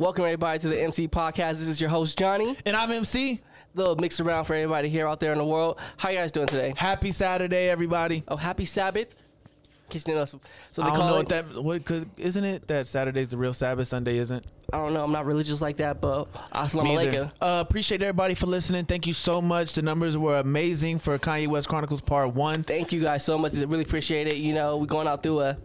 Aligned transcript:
Welcome 0.00 0.24
everybody 0.24 0.58
to 0.60 0.68
the 0.68 0.80
MC 0.80 1.08
podcast. 1.08 1.58
This 1.58 1.68
is 1.68 1.78
your 1.78 1.90
host 1.90 2.18
Johnny. 2.18 2.56
And 2.64 2.74
I'm 2.74 2.90
MC. 2.90 3.38
Little 3.74 3.96
mix 3.96 4.18
around 4.18 4.46
for 4.46 4.54
everybody 4.54 4.88
here 4.88 5.06
out 5.06 5.20
there 5.20 5.30
in 5.30 5.36
the 5.36 5.44
world. 5.44 5.78
How 5.98 6.08
you 6.08 6.16
guys 6.16 6.32
doing 6.32 6.46
today? 6.46 6.72
Happy 6.74 7.10
Saturday, 7.10 7.68
everybody. 7.68 8.24
Oh, 8.26 8.36
happy 8.36 8.64
Sabbath. 8.64 9.14
In 9.14 9.90
case 9.90 10.08
you 10.08 10.14
know, 10.14 10.24
so, 10.24 10.40
so 10.70 10.80
they 10.80 10.88
I 10.88 10.90
don't 10.92 10.96
call 10.96 11.08
know 11.10 11.14
it. 11.16 11.18
what 11.18 11.28
that. 11.28 11.62
What? 11.62 11.84
Cause 11.84 12.06
isn't 12.16 12.42
it 12.42 12.66
that 12.68 12.86
Saturday's 12.86 13.28
the 13.28 13.36
real 13.36 13.52
Sabbath? 13.52 13.88
Sunday 13.88 14.16
isn't. 14.16 14.42
I 14.72 14.78
don't 14.78 14.94
know. 14.94 15.04
I'm 15.04 15.12
not 15.12 15.26
religious 15.26 15.60
like 15.60 15.76
that, 15.76 16.00
but 16.00 16.32
assalamu 16.54 16.96
alaikum. 16.96 17.30
Uh, 17.38 17.62
appreciate 17.68 18.02
everybody 18.02 18.32
for 18.32 18.46
listening. 18.46 18.86
Thank 18.86 19.06
you 19.06 19.12
so 19.12 19.42
much. 19.42 19.74
The 19.74 19.82
numbers 19.82 20.16
were 20.16 20.38
amazing 20.38 21.00
for 21.00 21.18
Kanye 21.18 21.46
West 21.46 21.68
Chronicles 21.68 22.00
Part 22.00 22.34
One. 22.34 22.62
Thank 22.62 22.94
you 22.94 23.02
guys 23.02 23.22
so 23.22 23.36
much. 23.36 23.54
I 23.54 23.64
really 23.64 23.82
appreciate 23.82 24.28
it. 24.28 24.36
You 24.38 24.54
know, 24.54 24.78
we're 24.78 24.86
going 24.86 25.08
out 25.08 25.22
through 25.22 25.40
a 25.40 25.58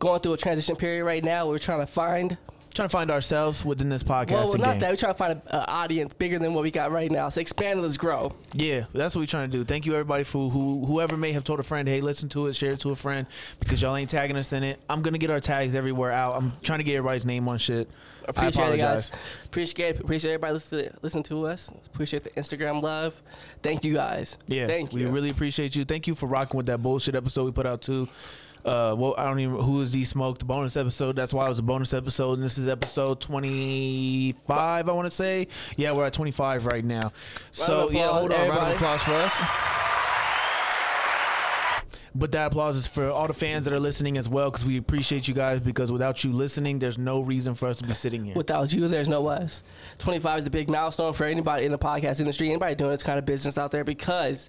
going 0.00 0.18
through 0.22 0.32
a 0.32 0.38
transition 0.38 0.74
period 0.74 1.04
right 1.04 1.22
now. 1.22 1.46
We're 1.46 1.58
trying 1.58 1.78
to 1.78 1.86
find 1.86 2.36
Trying 2.74 2.88
to 2.88 2.92
find 2.92 3.10
ourselves 3.10 3.64
within 3.64 3.88
this 3.88 4.02
podcast. 4.02 4.32
well, 4.32 4.52
not 4.54 4.70
game. 4.70 4.78
that 4.80 4.90
we're 4.90 4.96
trying 4.96 5.12
to 5.12 5.18
find 5.18 5.40
an 5.46 5.64
audience 5.68 6.12
bigger 6.12 6.40
than 6.40 6.54
what 6.54 6.64
we 6.64 6.72
got 6.72 6.90
right 6.90 7.08
now. 7.08 7.28
So 7.28 7.40
expand 7.40 7.74
and 7.74 7.82
let's 7.82 7.96
grow. 7.96 8.34
Yeah, 8.52 8.86
that's 8.92 9.14
what 9.14 9.20
we're 9.20 9.26
trying 9.26 9.48
to 9.48 9.56
do. 9.56 9.64
Thank 9.64 9.86
you 9.86 9.92
everybody 9.92 10.24
for 10.24 10.50
who 10.50 10.84
whoever 10.84 11.16
may 11.16 11.30
have 11.32 11.44
told 11.44 11.60
a 11.60 11.62
friend, 11.62 11.86
hey, 11.86 12.00
listen 12.00 12.28
to 12.30 12.48
it, 12.48 12.56
share 12.56 12.72
it 12.72 12.80
to 12.80 12.90
a 12.90 12.96
friend, 12.96 13.28
because 13.60 13.80
y'all 13.80 13.94
ain't 13.94 14.10
tagging 14.10 14.36
us 14.36 14.52
in 14.52 14.64
it. 14.64 14.80
I'm 14.90 15.02
gonna 15.02 15.18
get 15.18 15.30
our 15.30 15.38
tags 15.38 15.76
everywhere 15.76 16.10
out. 16.10 16.34
I'm 16.34 16.52
trying 16.62 16.80
to 16.80 16.84
get 16.84 16.96
everybody's 16.96 17.24
name 17.24 17.48
on 17.48 17.58
shit. 17.58 17.88
I 18.26 18.30
Appreciate 18.30 18.46
it, 18.46 18.80
apologize. 18.80 19.10
guys. 19.10 19.20
Appreciate 19.44 20.00
appreciate 20.00 20.32
everybody 20.32 20.54
listen 20.54 20.78
to 20.84 20.92
listen 21.02 21.22
to 21.24 21.46
us. 21.46 21.70
Appreciate 21.86 22.24
the 22.24 22.30
Instagram 22.30 22.82
love. 22.82 23.22
Thank 23.62 23.84
you 23.84 23.94
guys. 23.94 24.36
Yeah, 24.48 24.66
thank 24.66 24.92
you. 24.92 25.04
We 25.04 25.10
really 25.10 25.30
appreciate 25.30 25.76
you. 25.76 25.84
Thank 25.84 26.08
you 26.08 26.14
for 26.16 26.26
rocking 26.26 26.56
with 26.56 26.66
that 26.66 26.82
bullshit 26.82 27.14
episode 27.14 27.44
we 27.44 27.52
put 27.52 27.66
out 27.66 27.82
too. 27.82 28.08
Uh, 28.64 28.94
well, 28.96 29.14
I 29.18 29.24
don't 29.24 29.40
even 29.40 29.56
who 29.56 29.80
is 29.82 29.92
the 29.92 30.04
smoked 30.04 30.46
bonus 30.46 30.76
episode. 30.76 31.16
That's 31.16 31.34
why 31.34 31.46
it 31.46 31.48
was 31.50 31.58
a 31.58 31.62
bonus 31.62 31.92
episode, 31.92 32.34
and 32.34 32.42
this 32.42 32.56
is 32.56 32.66
episode 32.66 33.20
twenty 33.20 34.34
five. 34.46 34.88
I 34.88 34.92
want 34.92 35.06
to 35.06 35.14
say, 35.14 35.48
yeah, 35.76 35.92
we're 35.92 36.06
at 36.06 36.14
twenty 36.14 36.30
five 36.30 36.64
right 36.64 36.84
now. 36.84 37.12
So 37.50 37.88
of 37.88 37.94
yeah, 37.94 38.08
hold 38.08 38.32
on, 38.32 38.48
round 38.48 38.50
everybody. 38.50 38.70
of 38.72 38.76
applause 38.76 39.02
for 39.02 39.12
us. 39.12 39.40
But 42.16 42.30
that 42.32 42.46
applause 42.46 42.76
is 42.76 42.86
for 42.86 43.10
all 43.10 43.26
the 43.26 43.34
fans 43.34 43.64
that 43.64 43.74
are 43.74 43.80
listening 43.80 44.16
as 44.16 44.28
well, 44.28 44.48
because 44.48 44.64
we 44.64 44.76
appreciate 44.76 45.26
you 45.26 45.34
guys. 45.34 45.60
Because 45.60 45.90
without 45.90 46.22
you 46.22 46.32
listening, 46.32 46.78
there's 46.78 46.96
no 46.96 47.20
reason 47.20 47.54
for 47.54 47.68
us 47.68 47.78
to 47.78 47.84
be 47.84 47.92
sitting 47.92 48.24
here. 48.24 48.34
Without 48.34 48.72
you, 48.72 48.86
there's 48.86 49.08
no 49.08 49.26
us. 49.26 49.64
25 49.98 50.38
is 50.38 50.46
a 50.46 50.50
big 50.50 50.70
milestone 50.70 51.12
for 51.12 51.24
anybody 51.24 51.66
in 51.66 51.72
the 51.72 51.78
podcast 51.78 52.20
industry, 52.20 52.48
anybody 52.48 52.76
doing 52.76 52.92
this 52.92 53.02
kind 53.02 53.18
of 53.18 53.24
business 53.24 53.58
out 53.58 53.72
there, 53.72 53.82
because 53.82 54.48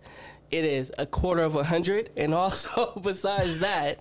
it 0.51 0.65
is 0.65 0.91
a 0.97 1.05
quarter 1.05 1.43
of 1.43 1.55
a 1.55 1.63
hundred. 1.63 2.09
And 2.17 2.33
also, 2.33 2.99
besides 3.03 3.59
that, 3.59 3.99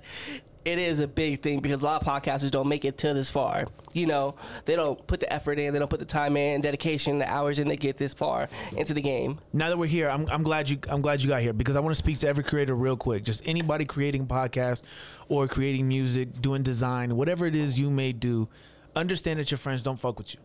it 0.64 0.78
is 0.78 1.00
a 1.00 1.06
big 1.06 1.42
thing 1.42 1.60
because 1.60 1.82
a 1.82 1.84
lot 1.84 2.02
of 2.02 2.08
podcasters 2.08 2.50
don't 2.50 2.68
make 2.68 2.84
it 2.84 2.96
to 2.98 3.12
this 3.12 3.30
far. 3.30 3.66
You 3.92 4.06
know, 4.06 4.34
they 4.64 4.76
don't 4.76 5.04
put 5.06 5.20
the 5.20 5.30
effort 5.32 5.58
in, 5.58 5.72
they 5.72 5.78
don't 5.78 5.90
put 5.90 6.00
the 6.00 6.06
time 6.06 6.36
in, 6.36 6.62
dedication, 6.62 7.18
the 7.18 7.28
hours 7.28 7.58
in 7.58 7.68
to 7.68 7.76
get 7.76 7.96
this 7.96 8.14
far 8.14 8.48
into 8.76 8.94
the 8.94 9.02
game. 9.02 9.38
now 9.52 9.68
that 9.68 9.76
we're 9.76 9.86
here, 9.86 10.08
I'm, 10.08 10.26
I'm 10.28 10.42
glad 10.42 10.68
you 10.68 10.78
I'm 10.88 11.00
glad 11.00 11.22
you 11.22 11.28
got 11.28 11.42
here 11.42 11.52
because 11.52 11.76
I 11.76 11.80
want 11.80 11.90
to 11.90 11.98
speak 11.98 12.18
to 12.20 12.28
every 12.28 12.44
creator 12.44 12.74
real 12.74 12.96
quick. 12.96 13.24
Just 13.24 13.42
anybody 13.44 13.84
creating 13.84 14.22
a 14.22 14.26
podcast 14.26 14.82
or 15.28 15.46
creating 15.48 15.86
music, 15.86 16.40
doing 16.40 16.62
design, 16.62 17.16
whatever 17.16 17.46
it 17.46 17.54
is 17.54 17.78
you 17.78 17.90
may 17.90 18.12
do, 18.12 18.48
understand 18.96 19.38
that 19.40 19.50
your 19.50 19.58
friends 19.58 19.82
don't 19.82 20.00
fuck 20.00 20.18
with 20.18 20.34
you. 20.34 20.40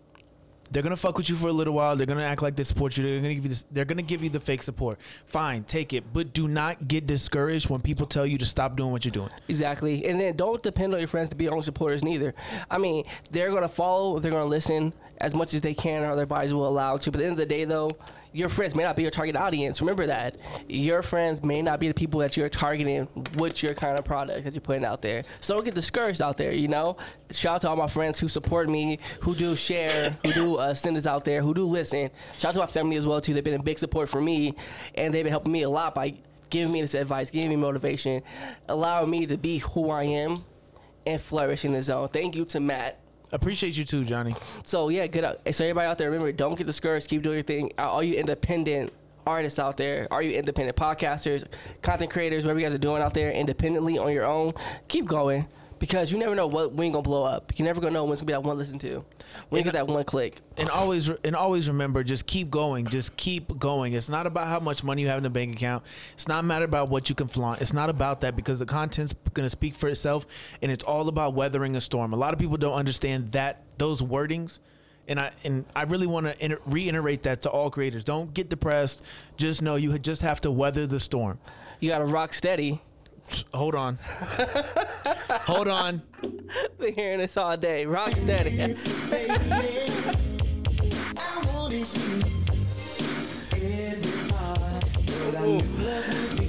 They're 0.71 0.83
gonna 0.83 0.95
fuck 0.95 1.17
with 1.17 1.29
you 1.29 1.35
for 1.35 1.47
a 1.47 1.53
little 1.53 1.73
while. 1.73 1.95
They're 1.95 2.07
gonna 2.07 2.23
act 2.23 2.41
like 2.41 2.55
they 2.55 2.63
support 2.63 2.97
you. 2.97 3.03
They're 3.03 3.21
gonna 3.21 3.35
give 3.35 3.43
you 3.43 3.49
this. 3.49 3.65
They're 3.71 3.85
gonna 3.85 4.01
give 4.01 4.23
you 4.23 4.29
the 4.29 4.39
fake 4.39 4.63
support. 4.63 4.99
Fine, 5.25 5.63
take 5.63 5.93
it, 5.93 6.03
but 6.13 6.33
do 6.33 6.47
not 6.47 6.87
get 6.87 7.07
discouraged 7.07 7.69
when 7.69 7.81
people 7.81 8.05
tell 8.05 8.25
you 8.25 8.37
to 8.37 8.45
stop 8.45 8.75
doing 8.75 8.91
what 8.91 9.05
you're 9.05 9.11
doing. 9.11 9.29
Exactly. 9.47 10.05
And 10.05 10.19
then 10.19 10.35
don't 10.35 10.61
depend 10.61 10.93
on 10.93 10.99
your 10.99 11.07
friends 11.07 11.29
to 11.29 11.35
be 11.35 11.45
your 11.45 11.55
own 11.55 11.61
supporters 11.61 12.03
neither. 12.03 12.33
I 12.69 12.77
mean, 12.77 13.05
they're 13.31 13.51
to 13.59 13.67
follow, 13.67 14.19
they're 14.19 14.31
to 14.31 14.45
listen 14.45 14.93
as 15.17 15.35
much 15.35 15.53
as 15.53 15.61
they 15.61 15.73
can 15.73 16.03
or 16.03 16.15
their 16.15 16.25
bodies 16.25 16.53
will 16.53 16.67
allow 16.67 16.97
to. 16.97 17.11
But 17.11 17.19
at 17.19 17.23
the 17.23 17.25
end 17.25 17.33
of 17.33 17.37
the 17.39 17.45
day, 17.45 17.65
though, 17.65 17.97
your 18.31 18.49
friends 18.49 18.75
may 18.75 18.83
not 18.83 18.95
be 18.95 19.01
your 19.01 19.11
target 19.11 19.35
audience. 19.35 19.81
Remember 19.81 20.05
that. 20.07 20.37
Your 20.67 21.01
friends 21.01 21.43
may 21.43 21.61
not 21.61 21.79
be 21.79 21.87
the 21.87 21.93
people 21.93 22.19
that 22.19 22.37
you're 22.37 22.49
targeting 22.49 23.07
with 23.35 23.63
your 23.63 23.73
kind 23.73 23.97
of 23.97 24.05
product 24.05 24.43
that 24.43 24.53
you're 24.53 24.61
putting 24.61 24.85
out 24.85 25.01
there. 25.01 25.23
So 25.39 25.55
don't 25.55 25.65
get 25.65 25.73
discouraged 25.73 26.21
out 26.21 26.37
there, 26.37 26.51
you 26.51 26.67
know? 26.67 26.97
Shout 27.31 27.55
out 27.55 27.61
to 27.61 27.69
all 27.69 27.75
my 27.75 27.87
friends 27.87 28.19
who 28.19 28.27
support 28.27 28.69
me, 28.69 28.99
who 29.21 29.33
do 29.33 29.55
share, 29.55 30.15
who 30.23 30.31
do 30.33 30.55
uh, 30.57 30.73
send 30.73 30.97
us 30.97 31.07
out 31.07 31.25
there, 31.25 31.41
who 31.41 31.53
do 31.53 31.65
listen. 31.65 32.11
Shout 32.37 32.49
out 32.49 32.53
to 32.53 32.59
my 32.59 32.67
family 32.67 32.97
as 32.97 33.05
well, 33.07 33.19
too. 33.19 33.33
They've 33.33 33.43
been 33.43 33.59
a 33.59 33.63
big 33.63 33.79
support 33.79 34.09
for 34.09 34.21
me, 34.21 34.53
and 34.95 35.13
they've 35.13 35.23
been 35.23 35.31
helping 35.31 35.51
me 35.51 35.63
a 35.63 35.69
lot 35.69 35.95
by 35.95 36.15
giving 36.49 36.71
me 36.71 36.81
this 36.81 36.93
advice, 36.93 37.31
giving 37.31 37.49
me 37.49 37.55
motivation, 37.55 38.21
allowing 38.67 39.09
me 39.09 39.25
to 39.25 39.37
be 39.37 39.59
who 39.59 39.89
I 39.89 40.03
am 40.03 40.43
and 41.05 41.19
flourish 41.19 41.65
in 41.65 41.73
the 41.73 41.81
zone. 41.81 42.09
Thank 42.09 42.35
you 42.35 42.45
to 42.45 42.59
Matt. 42.59 42.98
Appreciate 43.31 43.77
you 43.77 43.85
too, 43.85 44.03
Johnny. 44.05 44.35
So 44.63 44.89
yeah, 44.89 45.05
good. 45.07 45.23
out- 45.23 45.39
So 45.53 45.63
everybody 45.65 45.87
out 45.87 45.97
there, 45.97 46.09
remember, 46.09 46.31
don't 46.31 46.57
get 46.57 46.65
discouraged. 46.67 47.09
Keep 47.09 47.21
doing 47.23 47.35
your 47.35 47.43
thing. 47.43 47.71
Uh, 47.77 47.89
All 47.89 48.03
you 48.03 48.15
independent 48.15 48.91
artists 49.27 49.59
out 49.59 49.77
there, 49.77 50.07
are 50.09 50.23
you 50.23 50.31
independent 50.31 50.75
podcasters, 50.75 51.43
content 51.83 52.09
creators, 52.09 52.43
whatever 52.45 52.59
you 52.59 52.65
guys 52.65 52.73
are 52.73 52.79
doing 52.79 53.01
out 53.01 53.13
there 53.13 53.31
independently 53.31 53.97
on 53.99 54.11
your 54.11 54.25
own, 54.25 54.53
keep 54.87 55.05
going. 55.05 55.45
Because 55.79 56.11
you 56.11 56.19
never 56.19 56.35
know 56.35 56.47
what 56.47 56.73
when 56.73 56.91
gonna 56.91 57.01
blow 57.01 57.23
up. 57.23 57.57
You 57.57 57.65
never 57.65 57.79
gonna 57.81 57.93
know 57.93 58.03
when 58.03 58.13
it's 58.13 58.21
gonna 58.21 58.27
be 58.27 58.33
that 58.33 58.43
one 58.43 58.57
listen 58.57 58.79
to. 58.79 59.03
When 59.49 59.59
you 59.59 59.63
get 59.63 59.73
that 59.73 59.87
one 59.87 60.03
click. 60.03 60.41
and 60.57 60.69
always 60.79 61.09
and 61.09 61.35
always 61.35 61.67
remember 61.67 62.03
just 62.03 62.25
keep 62.25 62.49
going 62.49 62.85
just 62.87 63.15
keep 63.15 63.57
going 63.57 63.93
it's 63.93 64.09
not 64.09 64.27
about 64.27 64.47
how 64.47 64.59
much 64.59 64.83
money 64.83 65.03
you 65.03 65.07
have 65.07 65.17
in 65.17 65.23
the 65.23 65.29
bank 65.29 65.55
account 65.55 65.83
it's 66.13 66.27
not 66.27 66.43
matter 66.43 66.65
about 66.65 66.89
what 66.89 67.09
you 67.09 67.15
can 67.15 67.27
flaunt 67.27 67.61
it's 67.61 67.73
not 67.73 67.89
about 67.89 68.21
that 68.21 68.35
because 68.35 68.59
the 68.59 68.65
content's 68.65 69.13
going 69.33 69.45
to 69.45 69.49
speak 69.49 69.75
for 69.75 69.87
itself 69.87 70.25
and 70.61 70.71
it's 70.71 70.83
all 70.83 71.07
about 71.07 71.33
weathering 71.33 71.75
a 71.75 71.81
storm 71.81 72.13
a 72.13 72.17
lot 72.17 72.33
of 72.33 72.39
people 72.39 72.57
don't 72.57 72.73
understand 72.73 73.31
that 73.31 73.63
those 73.77 74.01
wordings 74.01 74.59
and 75.09 75.19
I 75.19 75.31
and 75.43 75.65
I 75.75 75.83
really 75.83 76.07
want 76.07 76.39
to 76.39 76.59
reiterate 76.65 77.23
that 77.23 77.41
to 77.41 77.49
all 77.49 77.69
creators. 77.71 78.03
Don't 78.03 78.33
get 78.33 78.47
depressed. 78.47 79.01
Just 79.37 79.61
know 79.61 79.75
you 79.75 79.97
just 79.97 80.21
have 80.21 80.39
to 80.41 80.51
weather 80.51 80.85
the 80.87 80.99
storm. 80.99 81.39
You 81.79 81.89
gotta 81.89 82.05
rock 82.05 82.33
steady. 82.33 82.81
Hold 83.53 83.75
on. 83.75 83.97
Hold 85.45 85.67
on. 85.67 86.01
Been 86.79 86.93
hearing 86.93 87.19
this 87.19 87.37
all 87.37 87.57
day. 87.57 87.85
Rock 87.85 88.15
steady. 88.15 88.51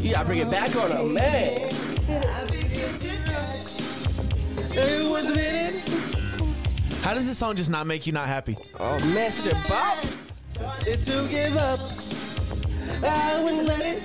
You 0.01 0.13
gotta 0.13 0.27
bring 0.27 0.39
it 0.39 0.51
back 0.51 0.75
on 0.77 0.89
them, 0.91 1.15
man. 1.15 1.71
Hey, 4.73 5.09
what's 5.09 5.29
minute? 5.29 5.89
How 7.03 7.15
does 7.15 7.27
this 7.27 7.39
song 7.39 7.57
just 7.57 7.71
not 7.71 7.87
make 7.87 8.07
you 8.07 8.13
not 8.13 8.27
happy? 8.27 8.57
Oh 8.79 8.99
man, 9.15 9.33
such 9.33 9.53
a 9.53 9.69
bop. 9.69 9.99
It's 10.87 11.07
to 11.07 11.27
give 11.29 11.57
up. 11.57 11.81
I 13.03 13.43
wouldn't 13.43 13.67
let 13.67 13.81
it. 13.81 14.03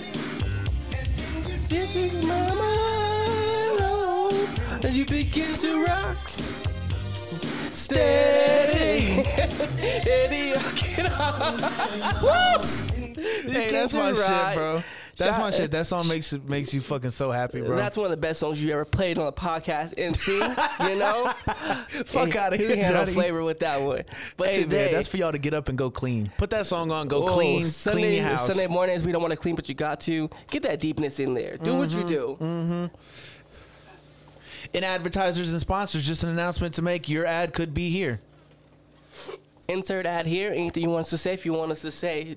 This 1.67 1.95
is 1.95 2.23
my 2.23 2.53
mind. 3.81 4.85
And 4.85 4.93
you 4.93 5.05
begin 5.05 5.55
to 5.55 5.83
rock. 5.83 6.17
Steady. 7.73 9.23
Steady. 9.65 10.53
Woo! 12.21 12.61
Hey, 13.51 13.71
that's 13.71 13.93
my 13.93 14.11
to 14.11 14.15
shit, 14.15 14.55
bro. 14.55 14.83
That's 15.17 15.37
my 15.37 15.49
shit. 15.51 15.71
That 15.71 15.85
song 15.85 16.07
makes 16.07 16.33
makes 16.33 16.73
you 16.73 16.81
fucking 16.81 17.11
so 17.11 17.31
happy, 17.31 17.61
bro. 17.61 17.75
That's 17.75 17.95
one 17.97 18.05
of 18.05 18.11
the 18.11 18.17
best 18.17 18.39
songs 18.41 18.63
you 18.63 18.71
ever 18.73 18.83
played 18.85 19.17
on 19.17 19.27
a 19.27 19.31
podcast, 19.31 19.93
MC. 19.97 20.35
You 20.89 20.95
know, 20.99 21.31
Fuck 22.05 22.35
outta 22.35 22.57
he 22.57 22.65
here, 22.67 22.91
no 22.91 23.05
flavor 23.05 23.43
with 23.43 23.59
that 23.59 23.81
one. 23.81 24.03
But 24.37 24.49
hey, 24.49 24.63
today, 24.63 24.85
man, 24.85 24.93
that's 24.93 25.07
for 25.07 25.17
y'all 25.17 25.31
to 25.31 25.37
get 25.37 25.53
up 25.53 25.69
and 25.69 25.77
go 25.77 25.89
clean. 25.89 26.31
Put 26.37 26.49
that 26.49 26.65
song 26.65 26.91
on, 26.91 27.07
go 27.07 27.21
Whoa, 27.21 27.33
clean, 27.33 27.63
Sunday, 27.63 28.01
clean 28.01 28.13
your 28.15 28.23
house. 28.25 28.47
Sunday 28.47 28.67
mornings, 28.67 29.03
we 29.03 29.11
don't 29.11 29.21
want 29.21 29.31
to 29.31 29.37
clean, 29.37 29.55
but 29.55 29.69
you 29.69 29.75
got 29.75 30.01
to 30.01 30.29
get 30.51 30.63
that 30.63 30.79
deepness 30.79 31.19
in 31.19 31.33
there. 31.33 31.57
Do 31.57 31.75
what 31.75 31.89
Mm-hmm. 31.89 32.09
you 32.09 32.09
do. 32.09 32.89
And 34.73 34.83
advertisers 34.83 35.51
and 35.51 35.61
sponsors, 35.61 36.05
just 36.05 36.23
an 36.23 36.29
announcement 36.29 36.73
to 36.75 36.81
make. 36.81 37.07
Your 37.07 37.25
ad 37.25 37.53
could 37.53 37.73
be 37.73 37.89
here. 37.89 38.19
Insert 39.67 40.05
ad 40.05 40.25
here. 40.25 40.51
Anything 40.51 40.83
you 40.83 40.89
want 40.89 41.01
us 41.05 41.09
to 41.11 41.17
say? 41.17 41.33
If 41.33 41.45
you 41.45 41.53
want 41.53 41.71
us 41.71 41.81
to 41.81 41.91
say 41.91 42.35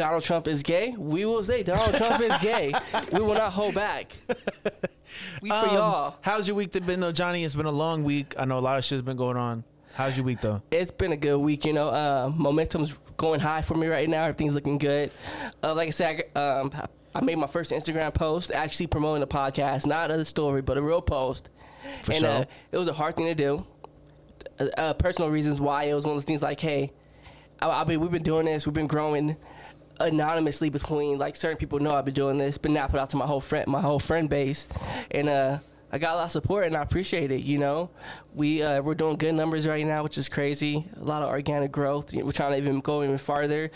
Donald 0.00 0.22
Trump 0.22 0.48
is 0.48 0.62
gay, 0.62 0.94
we 0.96 1.26
will 1.26 1.42
say 1.42 1.62
Donald 1.62 1.94
Trump 1.94 2.22
is 2.22 2.38
gay. 2.38 2.72
We 3.12 3.20
will 3.20 3.34
not 3.34 3.52
hold 3.52 3.74
back. 3.74 4.16
We 5.42 5.50
for 5.50 5.54
Um, 5.54 5.74
y'all. 5.74 6.16
How's 6.22 6.48
your 6.48 6.54
week 6.56 6.72
been 6.72 7.00
though, 7.00 7.12
Johnny? 7.12 7.44
It's 7.44 7.54
been 7.54 7.66
a 7.66 7.70
long 7.70 8.02
week. 8.02 8.34
I 8.38 8.46
know 8.46 8.56
a 8.56 8.60
lot 8.60 8.78
of 8.78 8.84
shit's 8.84 9.02
been 9.02 9.18
going 9.18 9.36
on. 9.36 9.62
How's 9.92 10.16
your 10.16 10.24
week 10.24 10.40
though? 10.40 10.62
It's 10.70 10.90
been 10.90 11.12
a 11.12 11.18
good 11.18 11.36
week, 11.36 11.66
you 11.66 11.74
know. 11.74 11.88
Uh, 11.88 12.32
momentum's 12.34 12.96
going 13.18 13.40
high 13.40 13.60
for 13.60 13.74
me 13.74 13.88
right 13.88 14.08
now. 14.08 14.22
Everything's 14.24 14.54
looking 14.54 14.78
good. 14.78 15.10
Uh, 15.62 15.74
like 15.74 15.88
I 15.88 15.90
said, 15.90 16.24
I, 16.34 16.38
um, 16.40 16.72
I 17.14 17.20
made 17.20 17.36
my 17.36 17.46
first 17.46 17.72
Instagram 17.72 18.14
post, 18.14 18.52
actually 18.52 18.86
promoting 18.86 19.20
the 19.20 19.26
podcast, 19.26 19.84
not 19.84 20.10
a 20.10 20.24
story, 20.24 20.62
but 20.62 20.78
a 20.78 20.82
real 20.82 21.02
post. 21.02 21.50
For 22.04 22.12
and 22.12 22.20
sure. 22.20 22.30
uh, 22.30 22.44
it 22.72 22.78
was 22.78 22.88
a 22.88 22.94
hard 22.94 23.16
thing 23.16 23.26
to 23.26 23.34
do. 23.34 23.66
Uh, 24.58 24.68
uh, 24.78 24.94
personal 24.94 25.30
reasons 25.30 25.60
why 25.60 25.84
it 25.84 25.94
was 25.94 26.04
one 26.04 26.12
of 26.12 26.16
those 26.16 26.24
things 26.24 26.40
like, 26.42 26.60
hey, 26.60 26.92
I, 27.60 27.82
I 27.82 27.84
mean, 27.84 28.00
we've 28.00 28.10
been 28.10 28.22
doing 28.22 28.46
this, 28.46 28.66
we've 28.66 28.72
been 28.74 28.86
growing 28.86 29.36
anonymously 30.00 30.70
between 30.70 31.18
like 31.18 31.36
certain 31.36 31.56
people 31.56 31.78
know 31.78 31.94
I've 31.94 32.04
been 32.04 32.14
doing 32.14 32.38
this, 32.38 32.58
but 32.58 32.70
not 32.70 32.90
put 32.90 33.00
out 33.00 33.10
to 33.10 33.16
my 33.16 33.26
whole 33.26 33.40
friend, 33.40 33.66
my 33.68 33.80
whole 33.80 33.98
friend 33.98 34.28
base, 34.28 34.68
and 35.10 35.28
uh, 35.28 35.58
I 35.92 35.98
got 35.98 36.14
a 36.14 36.16
lot 36.16 36.24
of 36.26 36.30
support 36.30 36.64
and 36.66 36.76
I 36.76 36.82
appreciate 36.82 37.32
it. 37.32 37.42
You 37.42 37.58
know, 37.58 37.90
we 38.34 38.62
uh, 38.62 38.80
we're 38.80 38.94
doing 38.94 39.16
good 39.16 39.34
numbers 39.34 39.66
right 39.66 39.84
now, 39.84 40.02
which 40.02 40.18
is 40.18 40.28
crazy. 40.28 40.84
A 40.96 41.04
lot 41.04 41.22
of 41.22 41.28
organic 41.28 41.72
growth. 41.72 42.14
We're 42.14 42.32
trying 42.32 42.52
to 42.52 42.58
even 42.58 42.80
go 42.80 43.02
even 43.02 43.18
farther, 43.18 43.70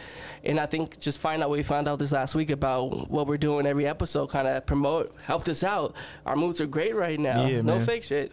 and 0.44 0.58
I 0.58 0.66
think 0.66 0.98
just 0.98 1.18
find 1.18 1.42
out 1.42 1.50
what 1.50 1.56
we 1.56 1.62
found 1.62 1.88
out 1.88 1.98
this 1.98 2.12
last 2.12 2.34
week 2.34 2.50
about 2.50 3.10
what 3.10 3.26
we're 3.26 3.36
doing 3.36 3.66
every 3.66 3.86
episode, 3.86 4.28
kind 4.28 4.46
of 4.46 4.64
promote, 4.66 5.14
helped 5.24 5.48
us 5.48 5.62
out. 5.62 5.94
Our 6.24 6.36
moods 6.36 6.60
are 6.60 6.66
great 6.66 6.94
right 6.94 7.18
now. 7.18 7.46
Yeah, 7.46 7.62
no 7.62 7.76
man. 7.76 7.80
fake 7.80 8.04
shit. 8.04 8.32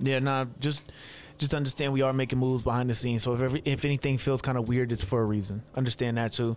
Yeah, 0.00 0.20
nah, 0.20 0.46
just 0.60 0.90
just 1.38 1.54
understand 1.54 1.92
we 1.92 2.02
are 2.02 2.12
making 2.12 2.38
moves 2.38 2.62
behind 2.62 2.90
the 2.90 2.94
scenes. 2.94 3.22
So 3.22 3.34
if 3.34 3.42
every, 3.42 3.62
if 3.64 3.84
anything 3.84 4.18
feels 4.18 4.42
kind 4.42 4.58
of 4.58 4.68
weird, 4.68 4.90
it's 4.92 5.04
for 5.04 5.20
a 5.20 5.24
reason. 5.24 5.62
Understand 5.74 6.16
that 6.16 6.32
too. 6.32 6.56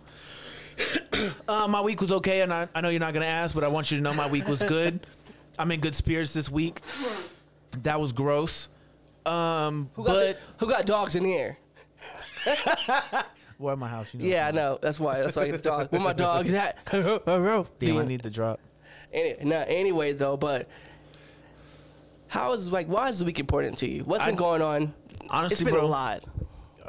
uh, 1.48 1.66
my 1.68 1.80
week 1.80 2.00
was 2.00 2.12
okay, 2.12 2.40
and 2.42 2.52
I, 2.52 2.68
I 2.74 2.80
know 2.80 2.88
you're 2.88 3.00
not 3.00 3.14
gonna 3.14 3.26
ask, 3.26 3.54
but 3.54 3.64
I 3.64 3.68
want 3.68 3.90
you 3.90 3.96
to 3.98 4.02
know 4.02 4.12
my 4.14 4.28
week 4.28 4.48
was 4.48 4.62
good. 4.62 5.06
I'm 5.58 5.70
in 5.70 5.80
good 5.80 5.94
spirits 5.94 6.32
this 6.32 6.50
week. 6.50 6.80
That 7.82 8.00
was 8.00 8.12
gross. 8.12 8.68
Um, 9.26 9.90
Who 9.94 10.04
got, 10.04 10.12
but 10.12 10.40
who 10.58 10.66
got 10.68 10.86
dogs 10.86 11.14
in 11.14 11.24
here? 11.24 11.58
we're 13.58 13.72
at 13.72 13.78
my 13.78 13.88
house. 13.88 14.12
You 14.14 14.20
know 14.20 14.26
Yeah, 14.26 14.48
I 14.48 14.50
know. 14.50 14.78
That's 14.82 14.98
why. 14.98 15.20
That's 15.20 15.36
why 15.36 15.42
I 15.42 15.46
get 15.46 15.62
the 15.62 15.68
dog. 15.68 15.88
Where 15.92 16.00
my 16.00 16.12
dogs 16.12 16.52
at? 16.54 16.78
Damn, 16.90 17.20
I 17.20 17.64
Damn. 17.78 18.08
need 18.08 18.22
the 18.22 18.30
drop. 18.30 18.60
Any, 19.12 19.36
no, 19.44 19.64
anyway, 19.68 20.12
though, 20.12 20.36
but 20.36 20.68
how 22.28 22.52
is 22.54 22.70
like 22.72 22.88
why 22.88 23.08
is 23.10 23.18
the 23.18 23.24
week 23.24 23.38
important 23.38 23.78
to 23.78 23.88
you? 23.88 24.04
What's 24.04 24.24
been 24.24 24.34
I- 24.34 24.38
going 24.38 24.62
on? 24.62 24.94
Honestly, 25.30 25.54
it's 25.54 25.62
been 25.62 25.74
bro, 25.74 25.84
a 25.84 25.86
lot. 25.86 26.24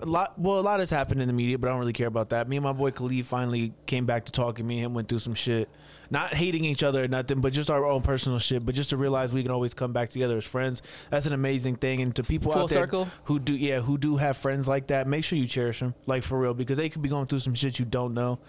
A 0.04 0.06
lot 0.06 0.38
well 0.38 0.60
a 0.60 0.62
lot 0.62 0.80
has 0.80 0.90
happened 0.90 1.22
in 1.22 1.28
the 1.28 1.34
media 1.34 1.58
but 1.58 1.68
i 1.68 1.72
don't 1.72 1.80
really 1.80 1.94
care 1.94 2.08
about 2.08 2.30
that. 2.30 2.48
Me 2.48 2.58
and 2.58 2.64
my 2.64 2.74
boy 2.74 2.92
khalid 2.92 3.26
finally 3.26 3.74
came 3.86 4.06
back 4.06 4.26
to 4.26 4.32
talking. 4.32 4.68
Me 4.68 4.76
and 4.80 4.86
him 4.88 4.94
went 4.94 5.08
through 5.08 5.20
some 5.20 5.34
shit. 5.34 5.70
Not 6.12 6.34
hating 6.34 6.66
each 6.66 6.84
other 6.84 7.04
or 7.06 7.08
nothing 7.08 7.42
but 7.42 7.54
just 7.54 7.72
our 7.72 7.86
own 7.86 8.02
personal 8.02 8.38
shit 8.38 8.66
but 8.66 8.76
just 8.76 8.90
to 8.92 8.98
realize 8.98 9.32
we 9.34 9.42
can 9.42 9.52
always 9.52 9.74
come 9.74 9.94
back 9.94 10.10
together 10.10 10.38
as 10.38 10.46
friends. 10.46 10.82
That's 11.10 11.26
an 11.26 11.34
amazing 11.34 11.78
thing. 11.78 12.02
And 12.02 12.16
to 12.18 12.24
people 12.24 12.52
Full 12.52 12.64
out 12.64 12.70
there 12.70 12.84
circle? 12.84 13.08
who 13.24 13.40
do 13.40 13.56
yeah 13.56 13.80
who 13.80 13.98
do 13.98 14.18
have 14.18 14.38
friends 14.38 14.68
like 14.68 14.88
that 14.88 15.08
make 15.08 15.24
sure 15.24 15.40
you 15.40 15.48
cherish 15.48 15.80
them 15.80 15.96
like 16.06 16.24
for 16.24 16.38
real 16.40 16.54
because 16.54 16.78
they 16.78 16.90
could 16.90 17.02
be 17.02 17.10
going 17.10 17.26
through 17.26 17.40
some 17.40 17.54
shit 17.56 17.80
you 17.80 17.86
don't 17.86 18.14
know 18.14 18.40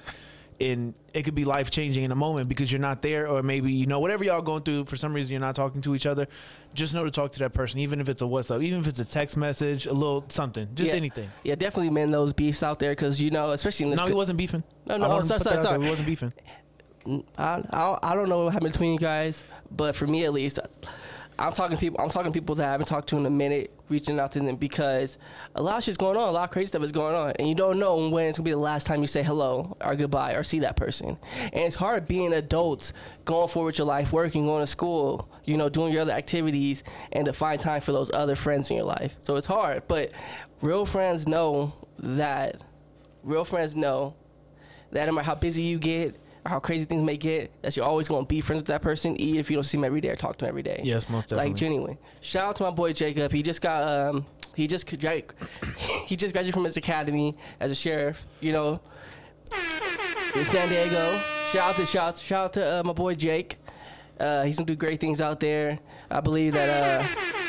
and 0.60 0.94
it 1.12 1.22
could 1.24 1.34
be 1.34 1.44
life 1.44 1.70
changing 1.70 2.04
in 2.04 2.10
a 2.12 2.14
moment 2.16 2.48
because 2.48 2.70
you're 2.70 2.80
not 2.80 3.02
there, 3.02 3.26
or 3.28 3.42
maybe 3.42 3.72
you 3.72 3.86
know 3.86 4.00
whatever 4.00 4.24
y'all 4.24 4.42
going 4.42 4.62
through. 4.62 4.84
For 4.86 4.96
some 4.96 5.12
reason, 5.12 5.30
you're 5.32 5.40
not 5.40 5.54
talking 5.54 5.80
to 5.82 5.94
each 5.94 6.06
other. 6.06 6.26
Just 6.74 6.94
know 6.94 7.04
to 7.04 7.10
talk 7.10 7.32
to 7.32 7.38
that 7.40 7.52
person, 7.52 7.80
even 7.80 8.00
if 8.00 8.08
it's 8.08 8.22
a 8.22 8.24
WhatsApp, 8.24 8.62
even 8.62 8.80
if 8.80 8.86
it's 8.86 9.00
a 9.00 9.04
text 9.04 9.36
message, 9.36 9.86
a 9.86 9.92
little 9.92 10.24
something, 10.28 10.68
just 10.74 10.90
Yeah. 10.90 10.96
anything. 10.96 11.30
Yeah, 11.42 11.54
definitely 11.54 11.90
mend 11.90 12.12
those 12.14 12.32
beefs 12.32 12.62
out 12.62 12.78
there 12.78 12.92
because 12.92 13.20
you 13.20 13.30
know, 13.30 13.50
especially 13.52 13.84
in 13.84 13.90
this. 13.90 14.00
No, 14.00 14.06
he 14.06 14.12
wasn't 14.14 14.38
beefing. 14.38 14.64
No, 14.86 14.96
no, 14.96 15.06
oh, 15.10 15.22
sorry, 15.22 15.40
sorry, 15.40 15.58
sorry. 15.60 15.82
He 15.82 15.88
wasn't 15.88 16.06
beefing. 16.06 16.32
I, 17.36 17.62
I, 17.70 17.98
I 18.02 18.14
don't 18.14 18.28
know 18.30 18.44
what 18.44 18.54
happened 18.54 18.72
between 18.72 18.92
you 18.92 18.98
guys, 18.98 19.44
but 19.70 19.94
for 19.94 20.06
me 20.06 20.24
at 20.24 20.32
least, 20.32 20.58
I'm 21.38 21.52
talking 21.52 21.76
people. 21.76 22.00
I'm 22.00 22.10
talking 22.10 22.32
people 22.32 22.54
that 22.56 22.68
I 22.68 22.70
haven't 22.70 22.86
talked 22.86 23.08
to 23.10 23.16
in 23.16 23.26
a 23.26 23.30
minute, 23.30 23.72
reaching 23.88 24.20
out 24.20 24.32
to 24.32 24.40
them 24.40 24.56
because 24.56 25.18
a 25.54 25.62
lot 25.62 25.78
of 25.78 25.84
shit's 25.84 25.96
going 25.96 26.16
on. 26.16 26.28
A 26.28 26.30
lot 26.30 26.44
of 26.44 26.50
crazy 26.50 26.68
stuff 26.68 26.82
is 26.82 26.92
going 26.92 27.16
on, 27.16 27.32
and 27.38 27.48
you 27.48 27.54
don't 27.54 27.78
know 27.78 28.08
when 28.08 28.28
it's 28.28 28.38
gonna 28.38 28.44
be 28.44 28.52
the 28.52 28.56
last 28.56 28.86
time 28.86 29.00
you 29.00 29.06
say 29.06 29.22
hello 29.22 29.76
or 29.80 29.96
goodbye 29.96 30.34
or 30.34 30.42
see 30.42 30.60
that 30.60 30.76
person. 30.76 31.18
And 31.40 31.64
it's 31.64 31.76
hard 31.76 32.06
being 32.06 32.32
adults, 32.32 32.92
going 33.24 33.48
forward 33.48 33.68
with 33.68 33.78
your 33.78 33.86
life, 33.86 34.12
working, 34.12 34.46
going 34.46 34.62
to 34.62 34.66
school, 34.66 35.28
you 35.44 35.56
know, 35.56 35.68
doing 35.68 35.92
your 35.92 36.02
other 36.02 36.12
activities, 36.12 36.84
and 37.12 37.24
to 37.24 37.32
find 37.32 37.60
time 37.60 37.80
for 37.80 37.92
those 37.92 38.12
other 38.12 38.36
friends 38.36 38.70
in 38.70 38.76
your 38.76 38.86
life. 38.86 39.16
So 39.20 39.36
it's 39.36 39.46
hard, 39.46 39.88
but 39.88 40.12
real 40.60 40.86
friends 40.86 41.26
know 41.26 41.74
that. 41.98 42.62
Real 43.22 43.44
friends 43.44 43.74
know 43.74 44.14
that 44.92 45.06
no 45.06 45.12
matter 45.12 45.26
how 45.26 45.34
busy 45.34 45.62
you 45.62 45.78
get 45.78 46.16
how 46.46 46.60
crazy 46.60 46.84
things 46.84 47.02
may 47.02 47.16
get, 47.16 47.50
that 47.62 47.76
you're 47.76 47.86
always 47.86 48.08
gonna 48.08 48.26
be 48.26 48.40
friends 48.40 48.60
with 48.60 48.66
that 48.66 48.82
person, 48.82 49.16
even 49.20 49.40
if 49.40 49.50
you 49.50 49.56
don't 49.56 49.64
see 49.64 49.78
him 49.78 49.84
every 49.84 50.00
day 50.00 50.10
or 50.10 50.16
talk 50.16 50.36
to 50.38 50.44
him 50.44 50.50
every 50.50 50.62
day. 50.62 50.80
Yes, 50.84 51.08
most 51.08 51.28
definitely. 51.28 51.50
Like 51.50 51.56
genuine. 51.56 51.98
Shout 52.20 52.44
out 52.44 52.56
to 52.56 52.64
my 52.64 52.70
boy 52.70 52.92
Jacob. 52.92 53.32
He 53.32 53.42
just 53.42 53.60
got 53.60 53.82
um 53.84 54.26
he 54.54 54.66
just 54.66 54.88
he 56.06 56.16
just 56.16 56.32
graduated 56.32 56.54
from 56.54 56.64
his 56.64 56.76
academy 56.76 57.36
as 57.60 57.70
a 57.70 57.74
sheriff. 57.74 58.26
You 58.40 58.52
know, 58.52 58.80
in 60.34 60.44
San 60.44 60.68
Diego. 60.68 61.20
Shout 61.52 61.70
out 61.70 61.76
to 61.76 61.86
shout 61.86 62.08
out, 62.08 62.18
shout 62.18 62.44
out 62.44 62.52
to 62.54 62.80
uh, 62.80 62.82
my 62.84 62.92
boy 62.92 63.14
Jake. 63.14 63.56
Uh, 64.18 64.44
he's 64.44 64.56
gonna 64.56 64.66
do 64.66 64.76
great 64.76 65.00
things 65.00 65.20
out 65.20 65.40
there. 65.40 65.78
I 66.10 66.20
believe 66.20 66.52
that. 66.52 67.02
Uh, 67.02 67.43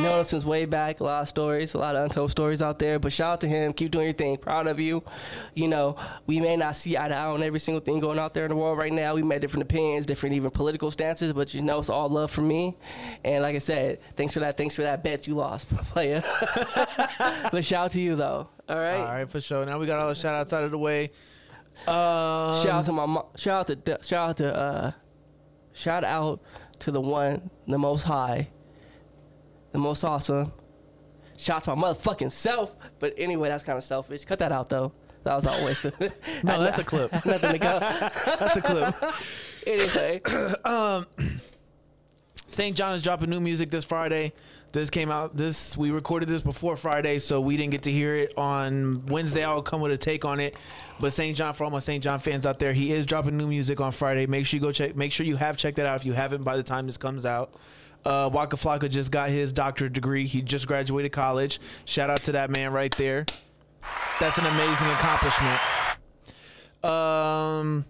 known 0.00 0.20
him 0.20 0.24
since 0.24 0.44
way 0.44 0.64
back. 0.64 1.00
A 1.00 1.04
lot 1.04 1.22
of 1.22 1.28
stories, 1.28 1.74
a 1.74 1.78
lot 1.78 1.94
of 1.96 2.04
untold 2.04 2.30
stories 2.30 2.62
out 2.62 2.78
there. 2.78 2.98
But 2.98 3.12
shout 3.12 3.32
out 3.34 3.40
to 3.42 3.48
him. 3.48 3.72
Keep 3.72 3.90
doing 3.90 4.06
your 4.06 4.12
thing. 4.12 4.36
Proud 4.36 4.66
of 4.66 4.80
you. 4.80 5.02
You 5.54 5.68
know, 5.68 5.96
we 6.26 6.40
may 6.40 6.56
not 6.56 6.76
see 6.76 6.96
eye 6.96 7.08
to 7.08 7.14
eye 7.14 7.26
on 7.26 7.42
every 7.42 7.60
single 7.60 7.80
thing 7.80 8.00
going 8.00 8.18
out 8.18 8.34
there 8.34 8.44
in 8.44 8.50
the 8.50 8.56
world 8.56 8.78
right 8.78 8.92
now. 8.92 9.14
We 9.14 9.22
may 9.22 9.36
have 9.36 9.42
different 9.42 9.64
opinions, 9.64 10.06
different 10.06 10.34
even 10.34 10.50
political 10.50 10.90
stances. 10.90 11.32
But 11.32 11.52
you 11.54 11.62
know, 11.62 11.78
it's 11.78 11.90
all 11.90 12.08
love 12.08 12.30
for 12.30 12.42
me. 12.42 12.76
And 13.24 13.42
like 13.42 13.54
I 13.54 13.58
said, 13.58 14.00
thanks 14.16 14.32
for 14.32 14.40
that. 14.40 14.56
Thanks 14.56 14.76
for 14.76 14.82
that 14.82 15.02
bet 15.04 15.26
you 15.26 15.34
lost, 15.34 15.68
player. 15.70 16.22
but 17.50 17.64
shout 17.64 17.86
out 17.86 17.90
to 17.92 18.00
you 18.00 18.16
though. 18.16 18.48
All 18.68 18.76
right. 18.78 18.96
All 18.96 19.04
right, 19.04 19.30
for 19.30 19.40
sure. 19.40 19.66
Now 19.66 19.78
we 19.78 19.86
got 19.86 19.98
all 19.98 20.08
the 20.08 20.14
shout 20.14 20.34
outs 20.34 20.52
out 20.52 20.64
of 20.64 20.70
the 20.70 20.78
way. 20.78 21.10
Um, 21.86 22.62
Shout 22.62 22.68
out 22.68 22.84
to 22.86 22.92
my 22.92 23.06
mom. 23.06 23.24
Shout 23.36 23.70
out 23.70 23.84
to 23.84 23.98
shout 24.02 24.30
out 24.30 24.36
to 24.36 24.54
uh, 24.54 24.92
shout 25.72 26.04
out 26.04 26.40
to 26.80 26.90
the 26.90 27.00
one, 27.00 27.50
the 27.66 27.78
most 27.78 28.02
high, 28.04 28.50
the 29.72 29.78
most 29.78 30.04
awesome. 30.04 30.52
Shout 31.36 31.56
out 31.56 31.64
to 31.64 31.76
my 31.76 31.88
motherfucking 31.88 32.30
self. 32.30 32.76
But 32.98 33.14
anyway, 33.16 33.48
that's 33.48 33.64
kind 33.64 33.76
of 33.76 33.84
selfish. 33.84 34.24
Cut 34.24 34.38
that 34.38 34.52
out 34.52 34.68
though. 34.68 34.92
That 35.24 35.34
was 35.36 35.46
all 35.46 35.64
wasted. 35.64 35.94
No, 36.44 36.60
that's 36.62 36.78
a 36.78 36.84
clip. 36.84 37.12
Nothing 37.24 37.52
to 37.52 37.58
go. 37.58 37.78
That's 37.80 38.56
a 38.56 38.62
clip. 38.62 38.94
Anyway, 39.64 40.20
um, 40.64 41.06
Saint 42.48 42.76
JHN 42.76 42.94
is 42.94 43.02
dropping 43.02 43.30
new 43.30 43.38
music 43.38 43.70
this 43.70 43.84
Friday. 43.84 44.32
This 44.72 44.90
came 44.90 45.10
out 45.10 45.36
this 45.36 45.76
we 45.76 45.90
recorded 45.90 46.28
this 46.28 46.40
before 46.40 46.76
Friday, 46.76 47.18
so 47.20 47.40
we 47.40 47.56
didn't 47.56 47.70
get 47.70 47.82
to 47.82 47.92
hear 47.92 48.16
it 48.16 48.36
on 48.36 49.06
Wednesday. 49.06 49.44
I'll 49.44 49.62
come 49.62 49.80
with 49.80 49.92
a 49.92 49.98
take 49.98 50.24
on 50.24 50.40
it. 50.40 50.56
But 50.98 51.12
Saint 51.12 51.36
JHN, 51.36 51.54
for 51.54 51.64
all 51.64 51.70
my 51.70 51.78
Saint 51.78 52.02
JHN 52.02 52.22
fans 52.22 52.46
out 52.46 52.58
there, 52.58 52.72
he 52.72 52.90
is 52.90 53.06
dropping 53.06 53.36
new 53.36 53.46
music 53.46 53.80
on 53.80 53.92
Friday. 53.92 54.26
Make 54.26 54.46
sure 54.46 54.58
you 54.58 54.62
go 54.62 54.72
check. 54.72 54.96
Make 54.96 55.12
sure 55.12 55.24
you 55.24 55.36
have 55.36 55.56
checked 55.58 55.76
that 55.76 55.86
out 55.86 55.96
if 55.96 56.06
you 56.06 56.14
haven't 56.14 56.42
by 56.42 56.56
the 56.56 56.62
time 56.62 56.86
this 56.86 56.96
comes 56.96 57.24
out. 57.24 57.54
Uh, 58.04 58.30
Waka 58.32 58.56
Flocka 58.56 58.90
just 58.90 59.10
got 59.10 59.30
his 59.30 59.52
doctorate 59.52 59.92
degree. 59.92 60.26
He 60.26 60.42
just 60.42 60.66
graduated 60.66 61.12
college. 61.12 61.60
Shout 61.84 62.10
out 62.10 62.22
to 62.24 62.32
that 62.32 62.50
man 62.50 62.72
right 62.72 62.94
there. 62.96 63.26
That's 64.20 64.38
an 64.38 64.46
amazing 64.46 64.88
accomplishment. 64.88 65.60
Um, 66.84 67.84